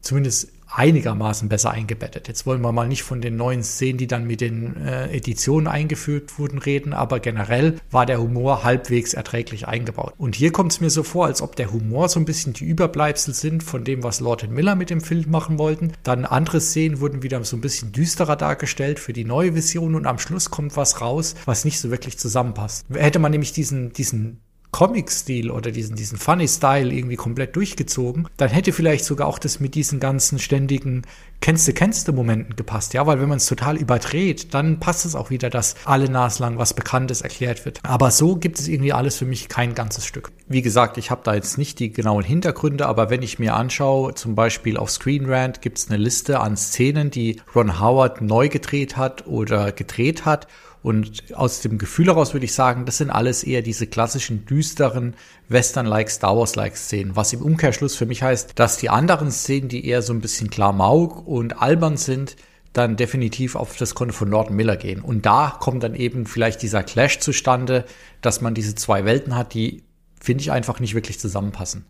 zumindest 0.00 0.48
einigermaßen 0.76 1.48
besser 1.48 1.70
eingebettet. 1.70 2.28
Jetzt 2.28 2.46
wollen 2.46 2.62
wir 2.62 2.72
mal 2.72 2.88
nicht 2.88 3.02
von 3.02 3.20
den 3.20 3.36
neuen 3.36 3.62
Szenen, 3.62 3.98
die 3.98 4.06
dann 4.06 4.26
mit 4.26 4.40
den 4.40 4.76
äh, 4.76 5.10
Editionen 5.10 5.68
eingeführt 5.68 6.38
wurden, 6.38 6.58
reden, 6.58 6.92
aber 6.92 7.20
generell 7.20 7.76
war 7.90 8.06
der 8.06 8.20
Humor 8.20 8.64
halbwegs 8.64 9.14
erträglich 9.14 9.68
eingebaut. 9.68 10.14
Und 10.18 10.34
hier 10.34 10.52
kommt 10.52 10.72
es 10.72 10.80
mir 10.80 10.90
so 10.90 11.02
vor, 11.02 11.26
als 11.26 11.42
ob 11.42 11.56
der 11.56 11.72
Humor 11.72 12.08
so 12.08 12.18
ein 12.18 12.24
bisschen 12.24 12.52
die 12.52 12.64
Überbleibsel 12.64 13.34
sind 13.34 13.62
von 13.62 13.84
dem, 13.84 14.02
was 14.02 14.20
Lord 14.20 14.50
Miller 14.50 14.74
mit 14.74 14.90
dem 14.90 15.00
Film 15.00 15.30
machen 15.30 15.58
wollten. 15.58 15.92
Dann 16.02 16.24
andere 16.24 16.60
Szenen 16.60 17.00
wurden 17.00 17.22
wieder 17.22 17.42
so 17.44 17.56
ein 17.56 17.60
bisschen 17.60 17.92
düsterer 17.92 18.36
dargestellt 18.36 18.98
für 18.98 19.12
die 19.12 19.24
neue 19.24 19.54
Vision 19.54 19.94
und 19.94 20.06
am 20.06 20.18
Schluss 20.18 20.50
kommt 20.50 20.76
was 20.76 21.00
raus, 21.00 21.34
was 21.44 21.64
nicht 21.64 21.80
so 21.80 21.90
wirklich 21.90 22.18
zusammenpasst. 22.18 22.86
Hätte 22.92 23.18
man 23.18 23.30
nämlich 23.30 23.52
diesen, 23.52 23.92
diesen 23.92 24.40
Comic-Stil 24.74 25.52
oder 25.52 25.70
diesen, 25.70 25.94
diesen 25.94 26.18
Funny-Style 26.18 26.92
irgendwie 26.92 27.14
komplett 27.14 27.54
durchgezogen, 27.54 28.26
dann 28.36 28.50
hätte 28.50 28.72
vielleicht 28.72 29.04
sogar 29.04 29.28
auch 29.28 29.38
das 29.38 29.60
mit 29.60 29.76
diesen 29.76 30.00
ganzen 30.00 30.40
ständigen 30.40 31.02
kennste 31.40 31.72
kennste 31.72 32.10
Momenten 32.10 32.56
gepasst, 32.56 32.92
ja, 32.92 33.06
weil 33.06 33.20
wenn 33.20 33.28
man 33.28 33.36
es 33.36 33.46
total 33.46 33.76
überdreht, 33.76 34.52
dann 34.52 34.80
passt 34.80 35.06
es 35.06 35.14
auch 35.14 35.30
wieder, 35.30 35.48
dass 35.48 35.76
alle 35.84 36.10
naslang 36.10 36.58
was 36.58 36.74
Bekanntes 36.74 37.20
erklärt 37.20 37.64
wird. 37.64 37.78
Aber 37.84 38.10
so 38.10 38.34
gibt 38.34 38.58
es 38.58 38.66
irgendwie 38.66 38.92
alles 38.92 39.16
für 39.16 39.26
mich 39.26 39.48
kein 39.48 39.76
ganzes 39.76 40.06
Stück. 40.06 40.32
Wie 40.48 40.62
gesagt, 40.62 40.98
ich 40.98 41.12
habe 41.12 41.20
da 41.22 41.34
jetzt 41.34 41.56
nicht 41.56 41.78
die 41.78 41.92
genauen 41.92 42.24
Hintergründe, 42.24 42.86
aber 42.86 43.10
wenn 43.10 43.22
ich 43.22 43.38
mir 43.38 43.54
anschaue, 43.54 44.14
zum 44.14 44.34
Beispiel 44.34 44.76
auf 44.76 44.90
Screen 44.90 45.30
Rant 45.30 45.62
gibt 45.62 45.78
es 45.78 45.88
eine 45.88 45.98
Liste 45.98 46.40
an 46.40 46.56
Szenen, 46.56 47.12
die 47.12 47.40
Ron 47.54 47.78
Howard 47.78 48.22
neu 48.22 48.48
gedreht 48.48 48.96
hat 48.96 49.28
oder 49.28 49.70
gedreht 49.70 50.24
hat 50.24 50.48
und 50.84 51.34
aus 51.34 51.62
dem 51.62 51.78
Gefühl 51.78 52.08
heraus 52.08 52.34
würde 52.34 52.44
ich 52.44 52.52
sagen, 52.52 52.84
das 52.84 52.98
sind 52.98 53.08
alles 53.08 53.42
eher 53.42 53.62
diese 53.62 53.86
klassischen 53.86 54.44
düsteren 54.44 55.14
Western-like, 55.48 56.10
Star 56.10 56.36
Wars-like 56.36 56.76
Szenen. 56.76 57.16
Was 57.16 57.32
im 57.32 57.40
Umkehrschluss 57.40 57.96
für 57.96 58.04
mich 58.04 58.22
heißt, 58.22 58.58
dass 58.58 58.76
die 58.76 58.90
anderen 58.90 59.30
Szenen, 59.30 59.70
die 59.70 59.86
eher 59.86 60.02
so 60.02 60.12
ein 60.12 60.20
bisschen 60.20 60.50
Klamauk 60.50 61.26
und 61.26 61.62
albern 61.62 61.96
sind, 61.96 62.36
dann 62.74 62.96
definitiv 62.96 63.56
auf 63.56 63.78
das 63.78 63.94
Konto 63.94 64.12
von 64.12 64.28
Norton 64.28 64.56
Miller 64.56 64.76
gehen. 64.76 65.00
Und 65.00 65.24
da 65.24 65.56
kommt 65.58 65.82
dann 65.82 65.94
eben 65.94 66.26
vielleicht 66.26 66.60
dieser 66.60 66.82
Clash 66.82 67.18
zustande, 67.18 67.86
dass 68.20 68.42
man 68.42 68.52
diese 68.52 68.74
zwei 68.74 69.06
Welten 69.06 69.34
hat, 69.34 69.54
die, 69.54 69.84
finde 70.20 70.42
ich, 70.42 70.52
einfach 70.52 70.80
nicht 70.80 70.94
wirklich 70.94 71.18
zusammenpassen. 71.18 71.86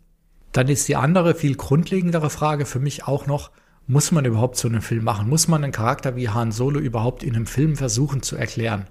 Dann 0.52 0.68
ist 0.68 0.86
die 0.86 0.94
andere, 0.94 1.34
viel 1.34 1.56
grundlegendere 1.56 2.30
Frage 2.30 2.64
für 2.64 2.78
mich 2.78 3.08
auch 3.08 3.26
noch, 3.26 3.50
muss 3.86 4.12
man 4.12 4.24
überhaupt 4.24 4.56
so 4.56 4.68
einen 4.68 4.82
Film 4.82 5.04
machen? 5.04 5.28
Muss 5.28 5.48
man 5.48 5.62
einen 5.62 5.72
Charakter 5.72 6.16
wie 6.16 6.28
Han 6.28 6.52
Solo 6.52 6.80
überhaupt 6.80 7.22
in 7.22 7.34
einem 7.34 7.46
Film 7.46 7.76
versuchen 7.76 8.22
zu 8.22 8.36
erklären? 8.36 8.86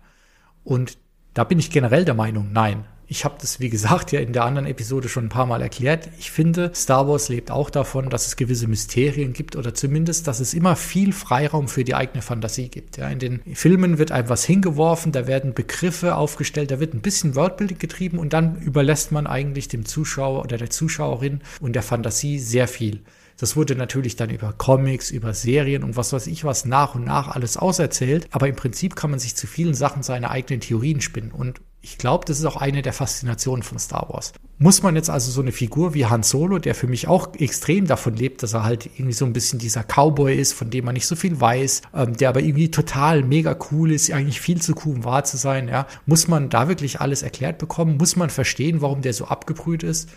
Und 0.64 0.98
da 1.34 1.44
bin 1.44 1.60
ich 1.60 1.72
generell 1.72 2.06
der 2.06 2.14
Meinung, 2.14 2.52
nein. 2.52 2.86
Ich 3.06 3.26
habe 3.26 3.36
das, 3.40 3.60
wie 3.60 3.70
gesagt, 3.70 4.12
ja 4.12 4.22
in 4.22 4.34
der 4.34 4.46
anderen 4.46 4.66
Episode 4.66 5.10
schon 5.10 5.26
ein 5.26 5.30
paar 5.30 5.46
Mal 5.46 5.62
erklärt. 5.62 6.10
Ich 6.20 6.32
finde, 6.32 6.72
Star 6.74 7.08
Wars 7.08 7.30
lebt 7.30 7.52
auch 7.52 7.70
davon, 7.70 8.10
dass 8.10 8.28
es 8.28 8.38
gewisse 8.38 8.68
Mysterien 8.68 9.34
gibt 9.34 9.56
oder 9.56 9.74
zumindest, 9.74 10.26
dass 10.28 10.40
es 10.40 10.54
immer 10.54 10.76
viel 10.76 11.12
Freiraum 11.12 11.68
für 11.68 11.84
die 11.84 11.96
eigene 11.96 12.22
Fantasie 12.22 12.70
gibt. 12.70 12.98
Ja, 12.98 13.10
in 13.10 13.20
den 13.20 13.42
Filmen 13.54 13.98
wird 13.98 14.12
einem 14.12 14.30
was 14.30 14.46
hingeworfen, 14.46 15.12
da 15.12 15.28
werden 15.28 15.54
Begriffe 15.54 16.16
aufgestellt, 16.16 16.72
da 16.72 16.80
wird 16.80 16.94
ein 16.94 17.02
bisschen 17.02 17.36
Worldbuilding 17.36 17.78
getrieben 17.78 18.18
und 18.18 18.34
dann 18.34 18.56
überlässt 18.62 19.12
man 19.12 19.28
eigentlich 19.28 19.68
dem 19.68 19.86
Zuschauer 19.86 20.42
oder 20.42 20.58
der 20.58 20.70
Zuschauerin 20.70 21.42
und 21.60 21.74
der 21.74 21.84
Fantasie 21.84 22.40
sehr 22.40 22.68
viel. 22.68 23.02
Das 23.44 23.58
wurde 23.58 23.76
natürlich 23.76 24.16
dann 24.16 24.30
über 24.30 24.54
Comics, 24.54 25.12
über 25.12 25.34
Serien 25.34 25.84
und 25.84 25.98
was 25.98 26.14
weiß 26.14 26.28
ich 26.28 26.46
was 26.46 26.64
nach 26.64 26.96
und 26.96 27.04
nach 27.04 27.28
alles 27.28 27.58
auserzählt. 27.58 28.26
Aber 28.32 28.48
im 28.48 28.56
Prinzip 28.56 28.96
kann 28.96 29.12
man 29.12 29.20
sich 29.20 29.36
zu 29.36 29.48
vielen 29.48 29.74
Sachen 29.74 30.02
seine 30.02 30.32
eigenen 30.32 30.62
Theorien 30.62 31.02
spinnen. 31.02 31.34
Und 31.34 31.60
ich 31.82 31.98
glaube, 31.98 32.24
das 32.24 32.40
ist 32.40 32.46
auch 32.46 32.56
eine 32.56 32.82
der 32.82 32.94
Faszinationen 32.94 33.62
von 33.62 33.80
Star 33.80 34.08
Wars. 34.08 34.32
Muss 34.60 34.82
man 34.82 34.96
jetzt 34.96 35.10
also 35.10 35.30
so 35.30 35.42
eine 35.42 35.52
Figur 35.52 35.94
wie 35.94 36.06
Han 36.06 36.24
Solo, 36.24 36.58
der 36.58 36.74
für 36.74 36.88
mich 36.88 37.10
auch 37.10 37.36
extrem 37.36 37.86
davon 37.86 38.16
lebt, 38.16 38.44
dass 38.44 38.54
er 38.54 38.64
halt 38.64 38.86
irgendwie 38.86 39.12
so 39.12 39.26
ein 39.26 39.34
bisschen 39.34 39.60
dieser 39.60 39.84
Cowboy 39.84 40.34
ist, 40.34 40.54
von 40.54 40.70
dem 40.70 40.86
man 40.86 40.94
nicht 40.94 41.08
so 41.08 41.18
viel 41.18 41.42
weiß, 41.42 41.82
ähm, 41.94 42.16
der 42.16 42.30
aber 42.30 42.40
irgendwie 42.40 42.72
total 42.72 43.24
mega 43.24 43.58
cool 43.72 43.92
ist, 43.92 44.10
eigentlich 44.10 44.40
viel 44.40 44.62
zu 44.62 44.74
cool, 44.86 44.96
um 44.96 45.04
wahr 45.04 45.26
zu 45.26 45.36
sein, 45.36 45.68
ja. 45.68 45.86
Muss 46.06 46.30
man 46.30 46.50
da 46.50 46.70
wirklich 46.70 47.02
alles 47.02 47.24
erklärt 47.24 47.58
bekommen? 47.58 47.98
Muss 47.98 48.16
man 48.16 48.30
verstehen, 48.30 48.80
warum 48.80 49.02
der 49.02 49.12
so 49.12 49.26
abgebrüht 49.26 49.84
ist? 49.84 50.08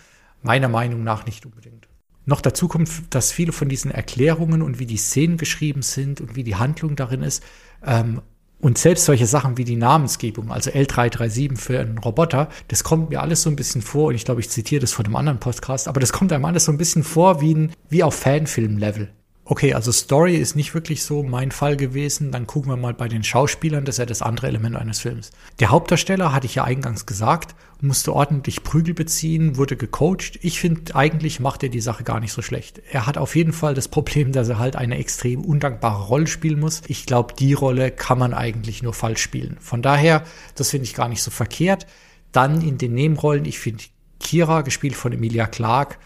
Meiner 0.44 0.68
Meinung 0.68 1.02
nach 1.02 1.26
nicht 1.26 1.44
unbedingt. 1.44 1.86
Noch 2.26 2.40
dazu 2.40 2.68
kommt, 2.68 2.90
dass 3.10 3.32
viele 3.32 3.52
von 3.52 3.68
diesen 3.68 3.90
Erklärungen 3.90 4.60
und 4.60 4.78
wie 4.78 4.86
die 4.86 4.96
Szenen 4.96 5.38
geschrieben 5.38 5.82
sind 5.82 6.20
und 6.20 6.36
wie 6.36 6.44
die 6.44 6.56
Handlung 6.56 6.96
darin 6.96 7.22
ist, 7.22 7.42
ähm, 7.84 8.20
und 8.58 8.78
selbst 8.78 9.04
solche 9.04 9.26
Sachen 9.26 9.58
wie 9.58 9.64
die 9.64 9.76
Namensgebung, 9.76 10.50
also 10.50 10.70
L337 10.70 11.56
für 11.56 11.78
einen 11.78 11.98
Roboter, 11.98 12.48
das 12.68 12.84
kommt 12.84 13.10
mir 13.10 13.20
alles 13.20 13.42
so 13.42 13.50
ein 13.50 13.56
bisschen 13.56 13.82
vor, 13.82 14.08
und 14.08 14.14
ich 14.14 14.24
glaube, 14.24 14.40
ich 14.40 14.48
zitiere 14.48 14.80
das 14.80 14.92
von 14.92 15.04
einem 15.04 15.16
anderen 15.16 15.38
Podcast, 15.38 15.88
aber 15.88 16.00
das 16.00 16.12
kommt 16.12 16.32
einem 16.32 16.46
alles 16.46 16.64
so 16.64 16.72
ein 16.72 16.78
bisschen 16.78 17.04
vor 17.04 17.40
wie, 17.40 17.54
ein, 17.54 17.72
wie 17.90 18.02
auf 18.02 18.14
Fanfilm-Level. 18.14 19.10
Okay, 19.48 19.74
also 19.74 19.92
Story 19.92 20.35
ist 20.35 20.56
nicht 20.56 20.74
wirklich 20.74 21.04
so 21.04 21.22
mein 21.22 21.52
Fall 21.52 21.76
gewesen. 21.76 22.32
Dann 22.32 22.48
gucken 22.48 22.72
wir 22.72 22.76
mal 22.76 22.94
bei 22.94 23.06
den 23.06 23.22
Schauspielern, 23.22 23.85
das 23.85 23.94
ist 23.94 23.98
ja 24.00 24.06
das 24.06 24.20
andere 24.20 24.48
Element 24.48 24.74
eines 24.74 24.98
Films. 24.98 25.30
Der 25.61 25.70
Hauptdarsteller, 25.70 26.32
hatte 26.32 26.46
ich 26.46 26.56
ja 26.56 26.64
eingangs 26.64 27.06
gesagt, 27.06 27.54
musste 27.80 28.12
ordentlich 28.12 28.64
Prügel 28.64 28.92
beziehen, 28.92 29.56
wurde 29.56 29.76
gecoacht. 29.76 30.40
Ich 30.42 30.59
finde, 30.59 30.96
eigentlich 30.96 31.38
macht 31.38 31.62
er 31.62 31.68
die 31.68 31.80
Sache 31.80 32.02
gar 32.02 32.18
nicht 32.18 32.32
so 32.32 32.42
schlecht. 32.42 32.82
Er 32.90 33.06
hat 33.06 33.18
auf 33.18 33.37
jeden 33.37 33.52
Fall 33.52 33.74
das 33.74 33.87
Problem, 33.87 34.32
dass 34.32 34.48
er 34.48 34.59
halt 34.59 34.74
eine 34.74 34.98
extrem 34.98 35.44
undankbare 35.44 36.02
Rolle 36.06 36.26
spielen 36.26 36.59
muss. 36.59 36.82
Ich 36.88 37.06
glaube, 37.06 37.35
die 37.38 37.52
Rolle 37.52 37.92
kann 37.92 38.18
man 38.18 38.35
eigentlich 38.35 38.82
nur 38.82 38.94
falsch 38.94 39.22
spielen. 39.22 39.59
Von 39.61 39.80
daher, 39.80 40.24
das 40.56 40.70
finde 40.70 40.87
ich 40.87 40.94
gar 40.94 41.09
nicht 41.09 41.22
so 41.22 41.30
verkehrt. 41.30 41.87
Dann 42.32 42.62
in 42.62 42.78
den 42.78 42.94
Nebenrollen, 42.94 43.44
ich 43.44 43.61
finde 43.61 43.85
Kira, 44.18 44.62
gespielt 44.62 44.96
von 44.96 45.12
Emilia 45.12 45.46
Clarke, 45.46 45.98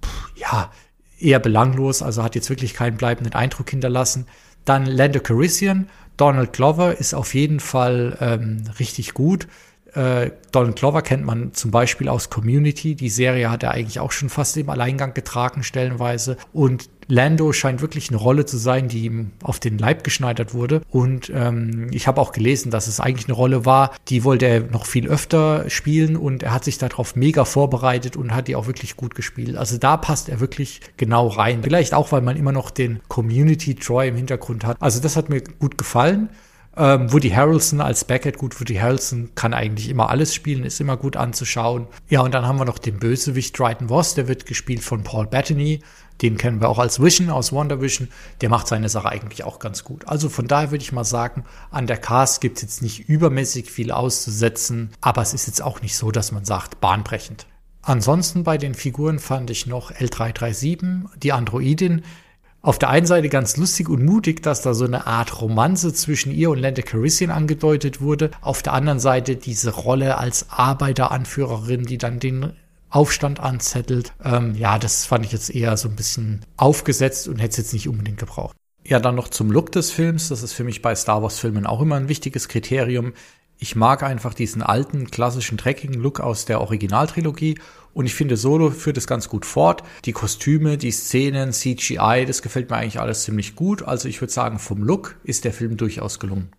pff, 0.00 0.30
ja, 0.36 0.70
eher 1.18 1.38
belanglos, 1.38 2.02
also 2.02 2.22
hat 2.22 2.34
jetzt 2.34 2.50
wirklich 2.50 2.74
keinen 2.74 2.96
bleibenden 2.96 3.34
Eindruck 3.34 3.70
hinterlassen. 3.70 4.26
Dann 4.64 4.86
Lando 4.86 5.20
Calrissian, 5.20 5.88
Donald 6.16 6.52
Glover 6.52 6.98
ist 6.98 7.14
auf 7.14 7.34
jeden 7.34 7.60
Fall 7.60 8.16
ähm, 8.20 8.64
richtig 8.78 9.14
gut. 9.14 9.46
Äh, 9.96 10.32
Donald 10.52 10.76
Glover 10.76 11.00
kennt 11.02 11.24
man 11.24 11.54
zum 11.54 11.70
Beispiel 11.70 12.08
aus 12.08 12.28
Community. 12.28 12.94
Die 12.94 13.08
Serie 13.08 13.50
hat 13.50 13.62
er 13.62 13.70
eigentlich 13.70 13.98
auch 13.98 14.12
schon 14.12 14.28
fast 14.28 14.56
im 14.58 14.68
Alleingang 14.68 15.14
getragen, 15.14 15.62
stellenweise. 15.62 16.36
Und 16.52 16.90
Lando 17.08 17.52
scheint 17.52 17.80
wirklich 17.80 18.10
eine 18.10 18.18
Rolle 18.18 18.44
zu 18.46 18.58
sein, 18.58 18.88
die 18.88 19.04
ihm 19.04 19.30
auf 19.42 19.60
den 19.60 19.78
Leib 19.78 20.04
geschneidert 20.04 20.54
wurde. 20.54 20.82
Und 20.90 21.32
ähm, 21.34 21.88
ich 21.92 22.06
habe 22.06 22.20
auch 22.20 22.32
gelesen, 22.32 22.70
dass 22.70 22.88
es 22.88 23.00
eigentlich 23.00 23.26
eine 23.26 23.36
Rolle 23.36 23.64
war, 23.64 23.92
die 24.08 24.24
wollte 24.24 24.46
er 24.46 24.60
noch 24.60 24.86
viel 24.86 25.08
öfter 25.08 25.70
spielen 25.70 26.16
und 26.16 26.42
er 26.42 26.52
hat 26.52 26.64
sich 26.64 26.78
darauf 26.78 27.16
mega 27.16 27.44
vorbereitet 27.44 28.16
und 28.16 28.34
hat 28.34 28.48
die 28.48 28.56
auch 28.56 28.66
wirklich 28.66 28.96
gut 28.96 29.14
gespielt. 29.14 29.56
Also 29.56 29.78
da 29.78 29.96
passt 29.96 30.28
er 30.28 30.40
wirklich 30.40 30.80
genau 30.96 31.28
rein. 31.28 31.62
Vielleicht 31.62 31.94
auch, 31.94 32.12
weil 32.12 32.22
man 32.22 32.36
immer 32.36 32.52
noch 32.52 32.70
den 32.70 33.00
Community 33.08 33.76
Troy 33.76 34.08
im 34.08 34.16
Hintergrund 34.16 34.64
hat. 34.64 34.76
Also 34.80 35.00
das 35.00 35.16
hat 35.16 35.30
mir 35.30 35.40
gut 35.40 35.78
gefallen. 35.78 36.28
Ähm, 36.78 37.10
Woody 37.10 37.30
Harrelson 37.30 37.80
als 37.80 38.04
Beckett, 38.04 38.36
gut, 38.36 38.60
Woody 38.60 38.74
Harrelson 38.74 39.30
kann 39.34 39.54
eigentlich 39.54 39.88
immer 39.88 40.10
alles 40.10 40.34
spielen, 40.34 40.64
ist 40.64 40.80
immer 40.80 40.96
gut 40.96 41.16
anzuschauen. 41.16 41.86
Ja, 42.08 42.20
und 42.20 42.34
dann 42.34 42.46
haben 42.46 42.58
wir 42.58 42.66
noch 42.66 42.78
den 42.78 42.98
Bösewicht 42.98 43.58
Dryden 43.58 43.88
Voss, 43.88 44.14
der 44.14 44.28
wird 44.28 44.44
gespielt 44.44 44.82
von 44.82 45.02
Paul 45.02 45.26
Bettany. 45.26 45.80
Den 46.22 46.38
kennen 46.38 46.60
wir 46.60 46.68
auch 46.68 46.78
als 46.78 47.00
Vision 47.00 47.30
aus 47.30 47.52
Wonder 47.52 47.80
Vision. 47.80 48.08
Der 48.40 48.48
macht 48.48 48.68
seine 48.68 48.88
Sache 48.88 49.08
eigentlich 49.08 49.44
auch 49.44 49.58
ganz 49.58 49.84
gut. 49.84 50.08
Also 50.08 50.28
von 50.28 50.48
daher 50.48 50.70
würde 50.70 50.82
ich 50.82 50.92
mal 50.92 51.04
sagen, 51.04 51.44
an 51.70 51.86
der 51.86 51.98
Cast 51.98 52.40
gibt 52.40 52.56
es 52.56 52.62
jetzt 52.62 52.82
nicht 52.82 53.08
übermäßig 53.08 53.70
viel 53.70 53.90
auszusetzen, 53.90 54.90
aber 55.00 55.22
es 55.22 55.34
ist 55.34 55.46
jetzt 55.46 55.62
auch 55.62 55.82
nicht 55.82 55.96
so, 55.96 56.10
dass 56.10 56.32
man 56.32 56.44
sagt, 56.44 56.80
bahnbrechend. 56.80 57.46
Ansonsten 57.82 58.44
bei 58.44 58.58
den 58.58 58.74
Figuren 58.74 59.18
fand 59.18 59.50
ich 59.50 59.66
noch 59.66 59.92
L337, 59.92 61.06
die 61.22 61.32
Androidin, 61.32 62.02
auf 62.66 62.80
der 62.80 62.90
einen 62.90 63.06
Seite 63.06 63.28
ganz 63.28 63.56
lustig 63.56 63.88
und 63.88 64.04
mutig, 64.04 64.42
dass 64.42 64.60
da 64.60 64.74
so 64.74 64.86
eine 64.86 65.06
Art 65.06 65.40
Romanze 65.40 65.94
zwischen 65.94 66.32
ihr 66.32 66.50
und 66.50 66.58
Lando 66.58 66.82
Calrissian 66.82 67.30
angedeutet 67.30 68.00
wurde. 68.00 68.32
Auf 68.40 68.60
der 68.60 68.72
anderen 68.72 68.98
Seite 68.98 69.36
diese 69.36 69.70
Rolle 69.70 70.18
als 70.18 70.50
Arbeiteranführerin, 70.50 71.84
die 71.84 71.96
dann 71.96 72.18
den 72.18 72.54
Aufstand 72.90 73.38
anzettelt. 73.38 74.12
Ähm, 74.24 74.56
ja, 74.56 74.80
das 74.80 75.04
fand 75.04 75.24
ich 75.24 75.30
jetzt 75.30 75.54
eher 75.54 75.76
so 75.76 75.88
ein 75.88 75.94
bisschen 75.94 76.40
aufgesetzt 76.56 77.28
und 77.28 77.38
hätte 77.38 77.50
es 77.50 77.56
jetzt 77.58 77.72
nicht 77.72 77.88
unbedingt 77.88 78.18
gebraucht. 78.18 78.56
Ja, 78.84 78.98
dann 78.98 79.14
noch 79.14 79.28
zum 79.28 79.52
Look 79.52 79.70
des 79.70 79.92
Films. 79.92 80.30
Das 80.30 80.42
ist 80.42 80.52
für 80.52 80.64
mich 80.64 80.82
bei 80.82 80.96
Star 80.96 81.22
Wars 81.22 81.38
Filmen 81.38 81.66
auch 81.66 81.80
immer 81.80 81.94
ein 81.94 82.08
wichtiges 82.08 82.48
Kriterium. 82.48 83.12
Ich 83.58 83.74
mag 83.74 84.02
einfach 84.02 84.34
diesen 84.34 84.62
alten, 84.62 85.10
klassischen, 85.10 85.56
dreckigen 85.56 86.00
Look 86.00 86.20
aus 86.20 86.44
der 86.44 86.60
Originaltrilogie 86.60 87.58
und 87.94 88.04
ich 88.04 88.14
finde, 88.14 88.36
Solo 88.36 88.70
führt 88.70 88.98
es 88.98 89.06
ganz 89.06 89.28
gut 89.28 89.46
fort. 89.46 89.82
Die 90.04 90.12
Kostüme, 90.12 90.76
die 90.76 90.90
Szenen, 90.90 91.52
CGI, 91.52 92.24
das 92.26 92.42
gefällt 92.42 92.68
mir 92.68 92.76
eigentlich 92.76 93.00
alles 93.00 93.22
ziemlich 93.22 93.56
gut. 93.56 93.82
Also 93.82 94.08
ich 94.08 94.20
würde 94.20 94.32
sagen, 94.32 94.58
vom 94.58 94.82
Look 94.82 95.16
ist 95.24 95.46
der 95.46 95.54
Film 95.54 95.78
durchaus 95.78 96.20
gelungen. 96.20 96.50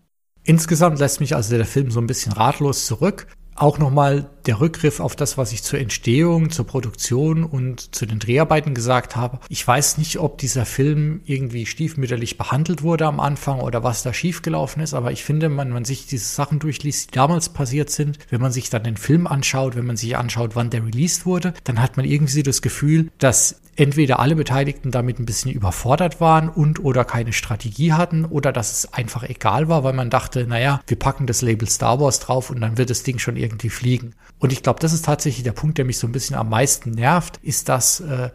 Insgesamt 0.42 0.98
lässt 0.98 1.20
mich 1.20 1.36
also 1.36 1.56
der 1.56 1.66
Film 1.66 1.90
so 1.90 2.00
ein 2.00 2.08
bisschen 2.08 2.32
ratlos 2.32 2.86
zurück 2.86 3.26
auch 3.60 3.78
nochmal 3.78 4.30
der 4.46 4.60
Rückgriff 4.60 5.00
auf 5.00 5.14
das, 5.16 5.36
was 5.36 5.52
ich 5.52 5.62
zur 5.62 5.78
Entstehung, 5.78 6.50
zur 6.50 6.66
Produktion 6.66 7.44
und 7.44 7.94
zu 7.94 8.06
den 8.06 8.18
Dreharbeiten 8.18 8.74
gesagt 8.74 9.16
habe. 9.16 9.40
Ich 9.48 9.66
weiß 9.66 9.98
nicht, 9.98 10.18
ob 10.18 10.38
dieser 10.38 10.64
Film 10.64 11.20
irgendwie 11.24 11.66
stiefmütterlich 11.66 12.38
behandelt 12.38 12.82
wurde 12.82 13.06
am 13.06 13.20
Anfang 13.20 13.60
oder 13.60 13.82
was 13.82 14.02
da 14.02 14.14
schiefgelaufen 14.14 14.82
ist, 14.82 14.94
aber 14.94 15.12
ich 15.12 15.24
finde, 15.24 15.54
wenn 15.56 15.70
man 15.70 15.84
sich 15.84 16.06
diese 16.06 16.26
Sachen 16.26 16.58
durchliest, 16.58 17.10
die 17.10 17.14
damals 17.14 17.50
passiert 17.50 17.90
sind, 17.90 18.18
wenn 18.30 18.40
man 18.40 18.52
sich 18.52 18.70
dann 18.70 18.84
den 18.84 18.96
Film 18.96 19.26
anschaut, 19.26 19.76
wenn 19.76 19.86
man 19.86 19.96
sich 19.96 20.16
anschaut, 20.16 20.54
wann 20.54 20.70
der 20.70 20.84
released 20.84 21.26
wurde, 21.26 21.52
dann 21.64 21.82
hat 21.82 21.96
man 21.96 22.06
irgendwie 22.06 22.42
das 22.42 22.62
Gefühl, 22.62 23.10
dass 23.18 23.60
entweder 23.78 24.18
alle 24.18 24.34
Beteiligten 24.34 24.90
damit 24.90 25.20
ein 25.20 25.24
bisschen 25.24 25.52
überfordert 25.52 26.20
waren 26.20 26.48
und 26.48 26.84
oder 26.84 27.04
keine 27.04 27.32
Strategie 27.32 27.92
hatten 27.92 28.24
oder 28.24 28.52
dass 28.52 28.72
es 28.72 28.92
einfach 28.92 29.22
egal 29.22 29.68
war, 29.68 29.84
weil 29.84 29.92
man 29.92 30.10
dachte, 30.10 30.48
naja, 30.48 30.80
wir 30.88 30.98
packen 30.98 31.28
das 31.28 31.42
Label 31.42 31.68
Star 31.68 32.00
Wars 32.00 32.18
drauf 32.18 32.50
und 32.50 32.60
dann 32.60 32.76
wird 32.76 32.90
das 32.90 33.04
Ding 33.04 33.20
schon 33.20 33.36
irgendwie 33.36 33.70
fliegen. 33.70 34.14
Und 34.40 34.52
ich 34.52 34.64
glaube, 34.64 34.80
das 34.80 34.92
ist 34.92 35.04
tatsächlich 35.04 35.44
der 35.44 35.52
Punkt, 35.52 35.78
der 35.78 35.84
mich 35.84 35.98
so 35.98 36.08
ein 36.08 36.12
bisschen 36.12 36.34
am 36.34 36.48
meisten 36.48 36.90
nervt, 36.90 37.38
ist, 37.42 37.68
dass 37.68 38.00
äh, 38.00 38.30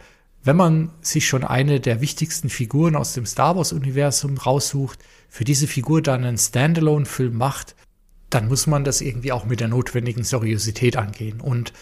wenn 0.45 0.55
man 0.55 0.91
sich 1.01 1.27
schon 1.27 1.43
eine 1.43 1.81
der 1.81 1.99
wichtigsten 1.99 2.47
Figuren 2.47 2.95
aus 2.95 3.13
dem 3.13 3.25
Star 3.25 3.57
Wars-Universum 3.57 4.37
raussucht, 4.37 4.99
für 5.27 5.43
diese 5.43 5.67
Figur 5.67 6.01
dann 6.01 6.23
einen 6.23 6.37
Standalone-Film 6.37 7.37
macht, 7.37 7.75
dann 8.29 8.47
muss 8.47 8.65
man 8.65 8.85
das 8.85 9.01
irgendwie 9.01 9.33
auch 9.33 9.45
mit 9.45 9.59
der 9.59 9.67
notwendigen 9.67 10.23
Seriosität 10.23 10.95
angehen. 10.95 11.41
Und 11.41 11.73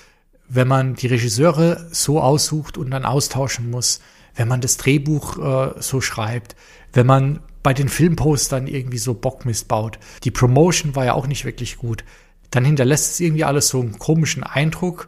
wenn 0.53 0.67
man 0.67 0.95
die 0.95 1.07
Regisseure 1.07 1.87
so 1.91 2.19
aussucht 2.19 2.77
und 2.77 2.91
dann 2.91 3.05
austauschen 3.05 3.69
muss, 3.69 4.01
wenn 4.35 4.49
man 4.49 4.59
das 4.59 4.75
Drehbuch 4.75 5.37
äh, 5.37 5.81
so 5.81 6.01
schreibt, 6.01 6.57
wenn 6.91 7.05
man 7.05 7.39
bei 7.63 7.73
den 7.73 7.87
Filmpostern 7.87 8.67
irgendwie 8.67 8.97
so 8.97 9.13
Bockmist 9.13 9.69
baut. 9.69 9.97
Die 10.23 10.31
Promotion 10.31 10.95
war 10.95 11.05
ja 11.05 11.13
auch 11.13 11.27
nicht 11.27 11.45
wirklich 11.45 11.77
gut. 11.77 12.03
Dann 12.49 12.65
hinterlässt 12.65 13.13
es 13.13 13.19
irgendwie 13.21 13.45
alles 13.45 13.69
so 13.69 13.79
einen 13.79 13.97
komischen 13.97 14.43
Eindruck. 14.43 15.07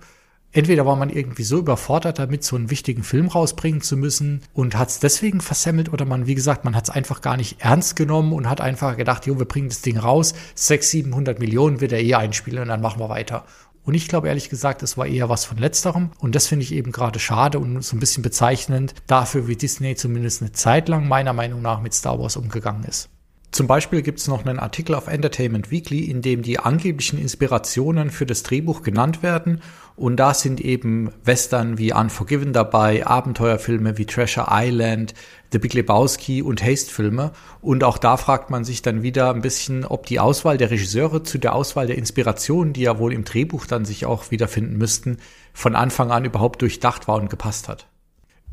Entweder 0.53 0.85
war 0.85 0.95
man 0.95 1.09
irgendwie 1.09 1.43
so 1.43 1.57
überfordert 1.57 2.19
damit, 2.19 2.43
so 2.43 2.55
einen 2.55 2.69
wichtigen 2.69 3.03
Film 3.03 3.27
rausbringen 3.27 3.81
zu 3.81 3.97
müssen 3.97 4.43
und 4.53 4.77
hat 4.77 4.89
es 4.89 4.99
deswegen 4.99 5.41
versemmelt 5.41 5.91
oder 5.91 6.05
man, 6.05 6.27
wie 6.27 6.35
gesagt, 6.35 6.63
man 6.63 6.75
hat 6.75 6.85
es 6.85 6.89
einfach 6.91 7.21
gar 7.21 7.35
nicht 7.35 7.59
ernst 7.59 7.95
genommen 7.97 8.31
und 8.31 8.47
hat 8.47 8.61
einfach 8.61 8.95
gedacht, 8.95 9.25
jo, 9.25 9.37
wir 9.39 9.45
bringen 9.45 9.69
das 9.69 9.81
Ding 9.81 9.97
raus, 9.97 10.35
600, 10.55 10.83
700 10.83 11.39
Millionen 11.39 11.81
wird 11.81 11.91
er 11.91 12.01
eh 12.01 12.13
einspielen 12.13 12.61
und 12.61 12.67
dann 12.69 12.81
machen 12.81 12.99
wir 12.99 13.09
weiter. 13.09 13.45
Und 13.85 13.93
ich 13.95 14.07
glaube 14.07 14.29
ehrlich 14.29 14.49
gesagt, 14.49 14.81
es 14.81 14.97
war 14.97 15.05
eher 15.05 15.29
was 15.29 15.45
von 15.45 15.57
letzterem. 15.57 16.11
Und 16.19 16.35
das 16.35 16.47
finde 16.47 16.63
ich 16.63 16.73
eben 16.73 16.91
gerade 16.91 17.19
schade 17.19 17.59
und 17.59 17.83
so 17.83 17.95
ein 17.95 17.99
bisschen 17.99 18.23
bezeichnend 18.23 18.93
dafür, 19.07 19.47
wie 19.47 19.55
Disney 19.55 19.95
zumindest 19.95 20.41
eine 20.41 20.53
Zeit 20.53 20.87
lang 20.87 21.07
meiner 21.07 21.33
Meinung 21.33 21.61
nach 21.61 21.81
mit 21.81 21.93
Star 21.93 22.19
Wars 22.19 22.37
umgegangen 22.37 22.83
ist. 22.85 23.09
Zum 23.53 23.67
Beispiel 23.67 24.01
gibt 24.01 24.17
es 24.17 24.27
noch 24.27 24.47
einen 24.47 24.57
Artikel 24.57 24.95
auf 24.95 25.05
Entertainment 25.05 25.69
Weekly, 25.69 26.05
in 26.05 26.23
dem 26.23 26.41
die 26.41 26.57
angeblichen 26.57 27.19
Inspirationen 27.19 28.09
für 28.09 28.25
das 28.25 28.41
Drehbuch 28.41 28.81
genannt 28.81 29.21
werden. 29.21 29.61
Und 29.95 30.15
da 30.17 30.33
sind 30.33 30.59
eben 30.59 31.11
Western 31.23 31.77
wie 31.77 31.93
Unforgiven 31.93 32.51
dabei, 32.51 33.05
Abenteuerfilme 33.05 33.99
wie 33.99 34.07
Treasure 34.07 34.47
Island, 34.49 35.13
The 35.53 35.59
Big 35.59 35.73
Lebowski 35.73 36.41
und 36.41 36.61
Haste-Filme. 36.61 37.31
Und 37.61 37.83
auch 37.85 37.97
da 37.97 38.17
fragt 38.17 38.49
man 38.49 38.65
sich 38.65 38.81
dann 38.81 39.03
wieder 39.03 39.33
ein 39.33 39.41
bisschen, 39.41 39.85
ob 39.85 40.05
die 40.07 40.19
Auswahl 40.19 40.57
der 40.57 40.71
Regisseure 40.71 41.23
zu 41.23 41.37
der 41.37 41.55
Auswahl 41.55 41.87
der 41.87 41.97
Inspirationen, 41.97 42.73
die 42.73 42.81
ja 42.81 42.99
wohl 42.99 43.13
im 43.13 43.23
Drehbuch 43.23 43.65
dann 43.65 43.85
sich 43.85 44.05
auch 44.05 44.31
wiederfinden 44.31 44.77
müssten, 44.77 45.17
von 45.53 45.75
Anfang 45.75 46.11
an 46.11 46.25
überhaupt 46.25 46.61
durchdacht 46.61 47.07
war 47.07 47.15
und 47.15 47.29
gepasst 47.29 47.69
hat. 47.69 47.87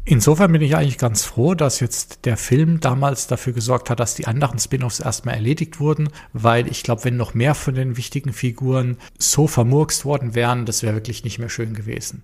Insofern 0.04 0.52
bin 0.52 0.62
ich 0.62 0.76
eigentlich 0.76 0.98
ganz 0.98 1.24
froh, 1.24 1.54
dass 1.54 1.80
jetzt 1.80 2.24
der 2.24 2.36
Film 2.36 2.80
damals 2.80 3.26
dafür 3.26 3.52
gesorgt 3.52 3.90
hat, 3.90 4.00
dass 4.00 4.14
die 4.14 4.26
anderen 4.26 4.58
Spin-offs 4.58 5.00
erstmal 5.00 5.34
erledigt 5.34 5.78
wurden, 5.78 6.08
weil 6.32 6.66
ich 6.68 6.82
glaube, 6.82 7.04
wenn 7.04 7.16
noch 7.16 7.34
mehr 7.34 7.54
von 7.54 7.74
den 7.74 7.96
wichtigen 7.96 8.32
Figuren 8.32 8.96
so 9.18 9.46
vermurkst 9.46 10.04
worden 10.04 10.34
wären, 10.34 10.64
das 10.64 10.82
wäre 10.82 10.94
wirklich 10.94 11.22
nicht 11.24 11.38
mehr 11.38 11.50
schön 11.50 11.74
gewesen. 11.74 12.22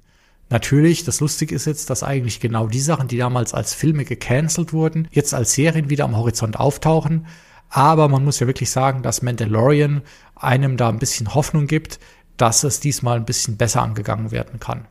Natürlich, 0.49 1.05
das 1.05 1.21
Lustige 1.21 1.55
ist 1.55 1.67
jetzt, 1.67 1.91
dass 1.91 2.05
eigentlich 2.05 2.39
genau 2.39 2.69
die 2.69 2.81
Sachen, 2.81 3.09
die 3.09 3.19
damals 3.19 3.53
als 3.53 3.75
Filme 3.75 4.05
gecancelt 4.05 4.73
wurden, 4.73 5.09
jetzt 5.11 5.35
als 5.35 5.55
Serien 5.55 5.91
wieder 5.91 6.05
am 6.05 6.17
Horizont 6.17 6.59
auftauchen. 6.59 7.27
Aber 7.69 8.09
man 8.09 8.25
muss 8.25 8.39
ja 8.39 8.47
wirklich 8.47 8.71
sagen, 8.71 9.03
dass 9.03 9.23
Mandalorian 9.23 10.03
einem 10.37 10.77
da 10.77 10.89
ein 10.89 11.01
bisschen 11.01 11.35
Hoffnung 11.35 11.67
gibt, 11.67 11.99
dass 12.37 12.63
es 12.63 12.79
diesmal 12.79 13.17
ein 13.17 13.25
bisschen 13.25 13.57
besser 13.57 13.83
angegangen 13.83 14.31
werden 14.31 14.61
kann. 14.61 14.87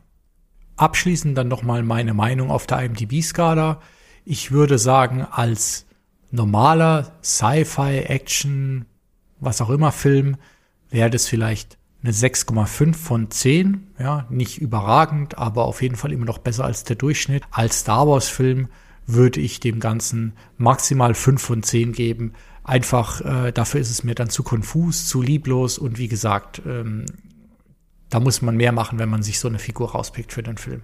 Abschließend 0.76 1.38
dann 1.38 1.48
nochmal 1.48 1.84
meine 1.84 2.14
Meinung 2.14 2.52
auf 2.52 2.68
der 2.68 2.82
IMDb-Skala. 2.82 3.80
Ich 4.26 4.52
würde 4.52 4.78
sagen, 4.78 5.22
als 5.22 5.86
normaler 6.32 7.14
Sci-Fi, 7.24 8.00
Action, 8.00 8.86
was 9.40 9.62
auch 9.62 9.70
immer 9.70 9.94
Film, 9.94 10.36
wäre 10.90 11.10
das 11.10 11.28
vielleicht 11.28 11.78
eine 12.06 12.14
6,5 12.14 12.94
von 12.94 13.32
10. 13.32 13.88
Ja, 14.00 14.28
nicht 14.30 14.60
überragend, 14.60 15.38
aber 15.38 15.66
auf 15.66 15.82
jeden 15.82 15.96
Fall 15.96 16.12
immer 16.12 16.26
noch 16.26 16.38
besser 16.38 16.64
als 16.64 16.84
der 16.84 16.96
Durchschnitt. 16.96 17.44
Als 17.52 17.80
Star 17.80 18.08
Wars 18.08 18.28
Film 18.28 18.68
würde 19.08 19.40
ich 19.40 19.60
dem 19.60 19.80
Ganzen 19.80 20.34
maximal 20.58 21.16
5 21.16 21.42
von 21.42 21.64
10 21.64 21.94
geben. 21.94 22.34
Einfach 22.64 23.22
äh, 23.22 23.52
dafür 23.52 23.82
ist 23.82 23.90
es 23.90 24.04
mir 24.04 24.16
dann 24.16 24.30
zu 24.30 24.44
konfus, 24.44 25.08
zu 25.08 25.22
lieblos 25.22 25.78
und 25.78 25.98
wie 25.98 26.08
gesagt, 26.08 26.62
ähm, 26.66 27.06
da 28.10 28.20
muss 28.20 28.42
man 28.42 28.56
mehr 28.56 28.72
machen, 28.72 29.00
wenn 29.00 29.10
man 29.10 29.24
sich 29.24 29.40
so 29.40 29.48
eine 29.48 29.60
Figur 29.60 29.92
rauspickt 29.92 30.32
für 30.32 30.44
den 30.44 30.58
Film. 30.58 30.84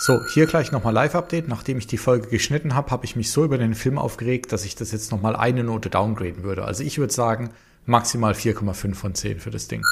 So, 0.00 0.24
hier 0.32 0.46
gleich 0.46 0.72
nochmal 0.72 0.94
Live-Update. 0.94 1.48
Nachdem 1.48 1.76
ich 1.76 1.86
die 1.86 1.98
Folge 1.98 2.28
geschnitten 2.28 2.74
habe, 2.74 2.90
habe 2.90 3.04
ich 3.04 3.16
mich 3.16 3.30
so 3.30 3.44
über 3.44 3.58
den 3.58 3.74
Film 3.74 3.98
aufgeregt, 3.98 4.52
dass 4.52 4.64
ich 4.64 4.76
das 4.76 4.92
jetzt 4.92 5.10
nochmal 5.10 5.36
eine 5.36 5.64
Note 5.64 5.90
downgraden 5.90 6.42
würde. 6.42 6.64
Also 6.64 6.84
ich 6.84 6.98
würde 6.98 7.12
sagen, 7.12 7.50
maximal 7.84 8.32
4,5 8.32 8.94
von 8.94 9.14
10 9.14 9.40
für 9.40 9.50
das 9.50 9.68
Ding. 9.68 9.82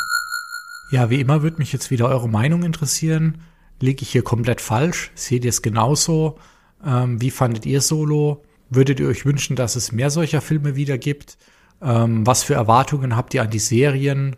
Ja, 0.90 1.10
wie 1.10 1.20
immer 1.20 1.42
würde 1.42 1.58
mich 1.58 1.72
jetzt 1.72 1.90
wieder 1.90 2.08
eure 2.08 2.28
Meinung 2.28 2.62
interessieren. 2.62 3.38
Liege 3.80 4.02
ich 4.02 4.10
hier 4.10 4.22
komplett 4.22 4.60
falsch? 4.60 5.10
Seht 5.14 5.44
ihr 5.44 5.50
es 5.50 5.62
genauso? 5.62 6.38
Ähm, 6.84 7.20
wie 7.20 7.30
fandet 7.30 7.66
ihr 7.66 7.80
Solo? 7.80 8.44
Würdet 8.70 9.00
ihr 9.00 9.08
euch 9.08 9.24
wünschen, 9.24 9.56
dass 9.56 9.76
es 9.76 9.92
mehr 9.92 10.10
solcher 10.10 10.40
Filme 10.40 10.76
wieder 10.76 10.96
gibt? 10.96 11.38
Ähm, 11.82 12.26
was 12.26 12.44
für 12.44 12.54
Erwartungen 12.54 13.16
habt 13.16 13.34
ihr 13.34 13.42
an 13.42 13.50
die 13.50 13.58
Serien? 13.58 14.36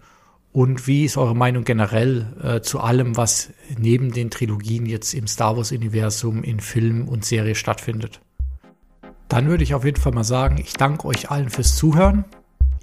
Und 0.53 0.87
wie 0.87 1.05
ist 1.05 1.19
eure 1.19 1.37
Meinung 1.37 1.65
generell 1.65 2.35
äh, 2.43 2.61
zu 2.63 2.81
allem, 2.81 3.17
was 3.17 3.51
neben 3.79 4.13
den 4.13 4.31
Trilogien 4.31 4.87
jetzt 4.87 5.13
im 5.13 5.27
Star 5.27 5.57
Wars-Universum 5.57 6.43
in 6.43 6.61
Film 6.61 7.07
und 7.07 7.25
Serie 7.25 7.55
stattfindet? 7.55 8.21
Dann 9.29 9.49
würde 9.49 9.63
ich 9.63 9.75
auf 9.75 9.85
jeden 9.85 10.01
Fall 10.01 10.13
mal 10.13 10.25
sagen, 10.25 10.57
ich 10.59 10.73
danke 10.73 11.07
euch 11.07 11.31
allen 11.31 11.51
fürs 11.51 11.77
Zuhören. 11.77 12.25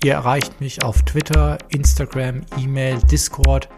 Ihr 0.05 0.13
erreicht 0.13 0.61
mich 0.61 0.83
auf 0.83 1.01
Twitter, 1.01 1.57
Instagram, 1.69 2.41
E-Mail, 2.59 2.99
Discord, 3.09 3.69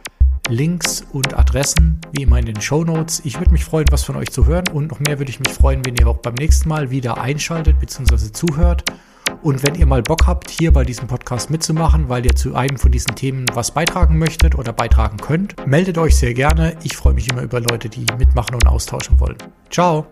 Links 0.49 1.05
und 1.13 1.39
Adressen, 1.39 2.01
wie 2.11 2.23
immer 2.23 2.37
in 2.37 2.47
den 2.47 2.59
Show 2.59 2.83
Notes. 2.83 3.21
Ich 3.23 3.39
würde 3.39 3.51
mich 3.51 3.63
freuen, 3.63 3.85
was 3.91 4.03
von 4.03 4.17
euch 4.17 4.29
zu 4.29 4.45
hören 4.45 4.65
und 4.73 4.91
noch 4.91 4.99
mehr 4.99 5.19
würde 5.19 5.29
ich 5.29 5.39
mich 5.39 5.53
freuen, 5.53 5.85
wenn 5.85 5.95
ihr 5.95 6.05
auch 6.05 6.17
beim 6.17 6.33
nächsten 6.33 6.67
Mal 6.67 6.91
wieder 6.91 7.21
einschaltet 7.21 7.79
bzw. 7.79 8.33
zuhört. 8.33 8.83
Und 9.41 9.65
wenn 9.65 9.75
ihr 9.75 9.85
mal 9.85 10.01
Bock 10.01 10.27
habt, 10.27 10.49
hier 10.49 10.73
bei 10.73 10.83
diesem 10.83 11.07
Podcast 11.07 11.49
mitzumachen, 11.49 12.09
weil 12.09 12.25
ihr 12.25 12.35
zu 12.35 12.55
einem 12.55 12.75
von 12.75 12.91
diesen 12.91 13.15
Themen 13.15 13.45
was 13.53 13.71
beitragen 13.71 14.17
möchtet 14.17 14.55
oder 14.55 14.73
beitragen 14.73 15.15
könnt, 15.15 15.55
meldet 15.65 15.97
euch 15.97 16.17
sehr 16.17 16.33
gerne. 16.33 16.75
Ich 16.83 16.97
freue 16.97 17.13
mich 17.13 17.29
immer 17.29 17.43
über 17.43 17.61
Leute, 17.61 17.87
die 17.87 18.05
mitmachen 18.19 18.55
und 18.55 18.67
austauschen 18.67 19.17
wollen. 19.21 19.37
Ciao! 19.71 20.07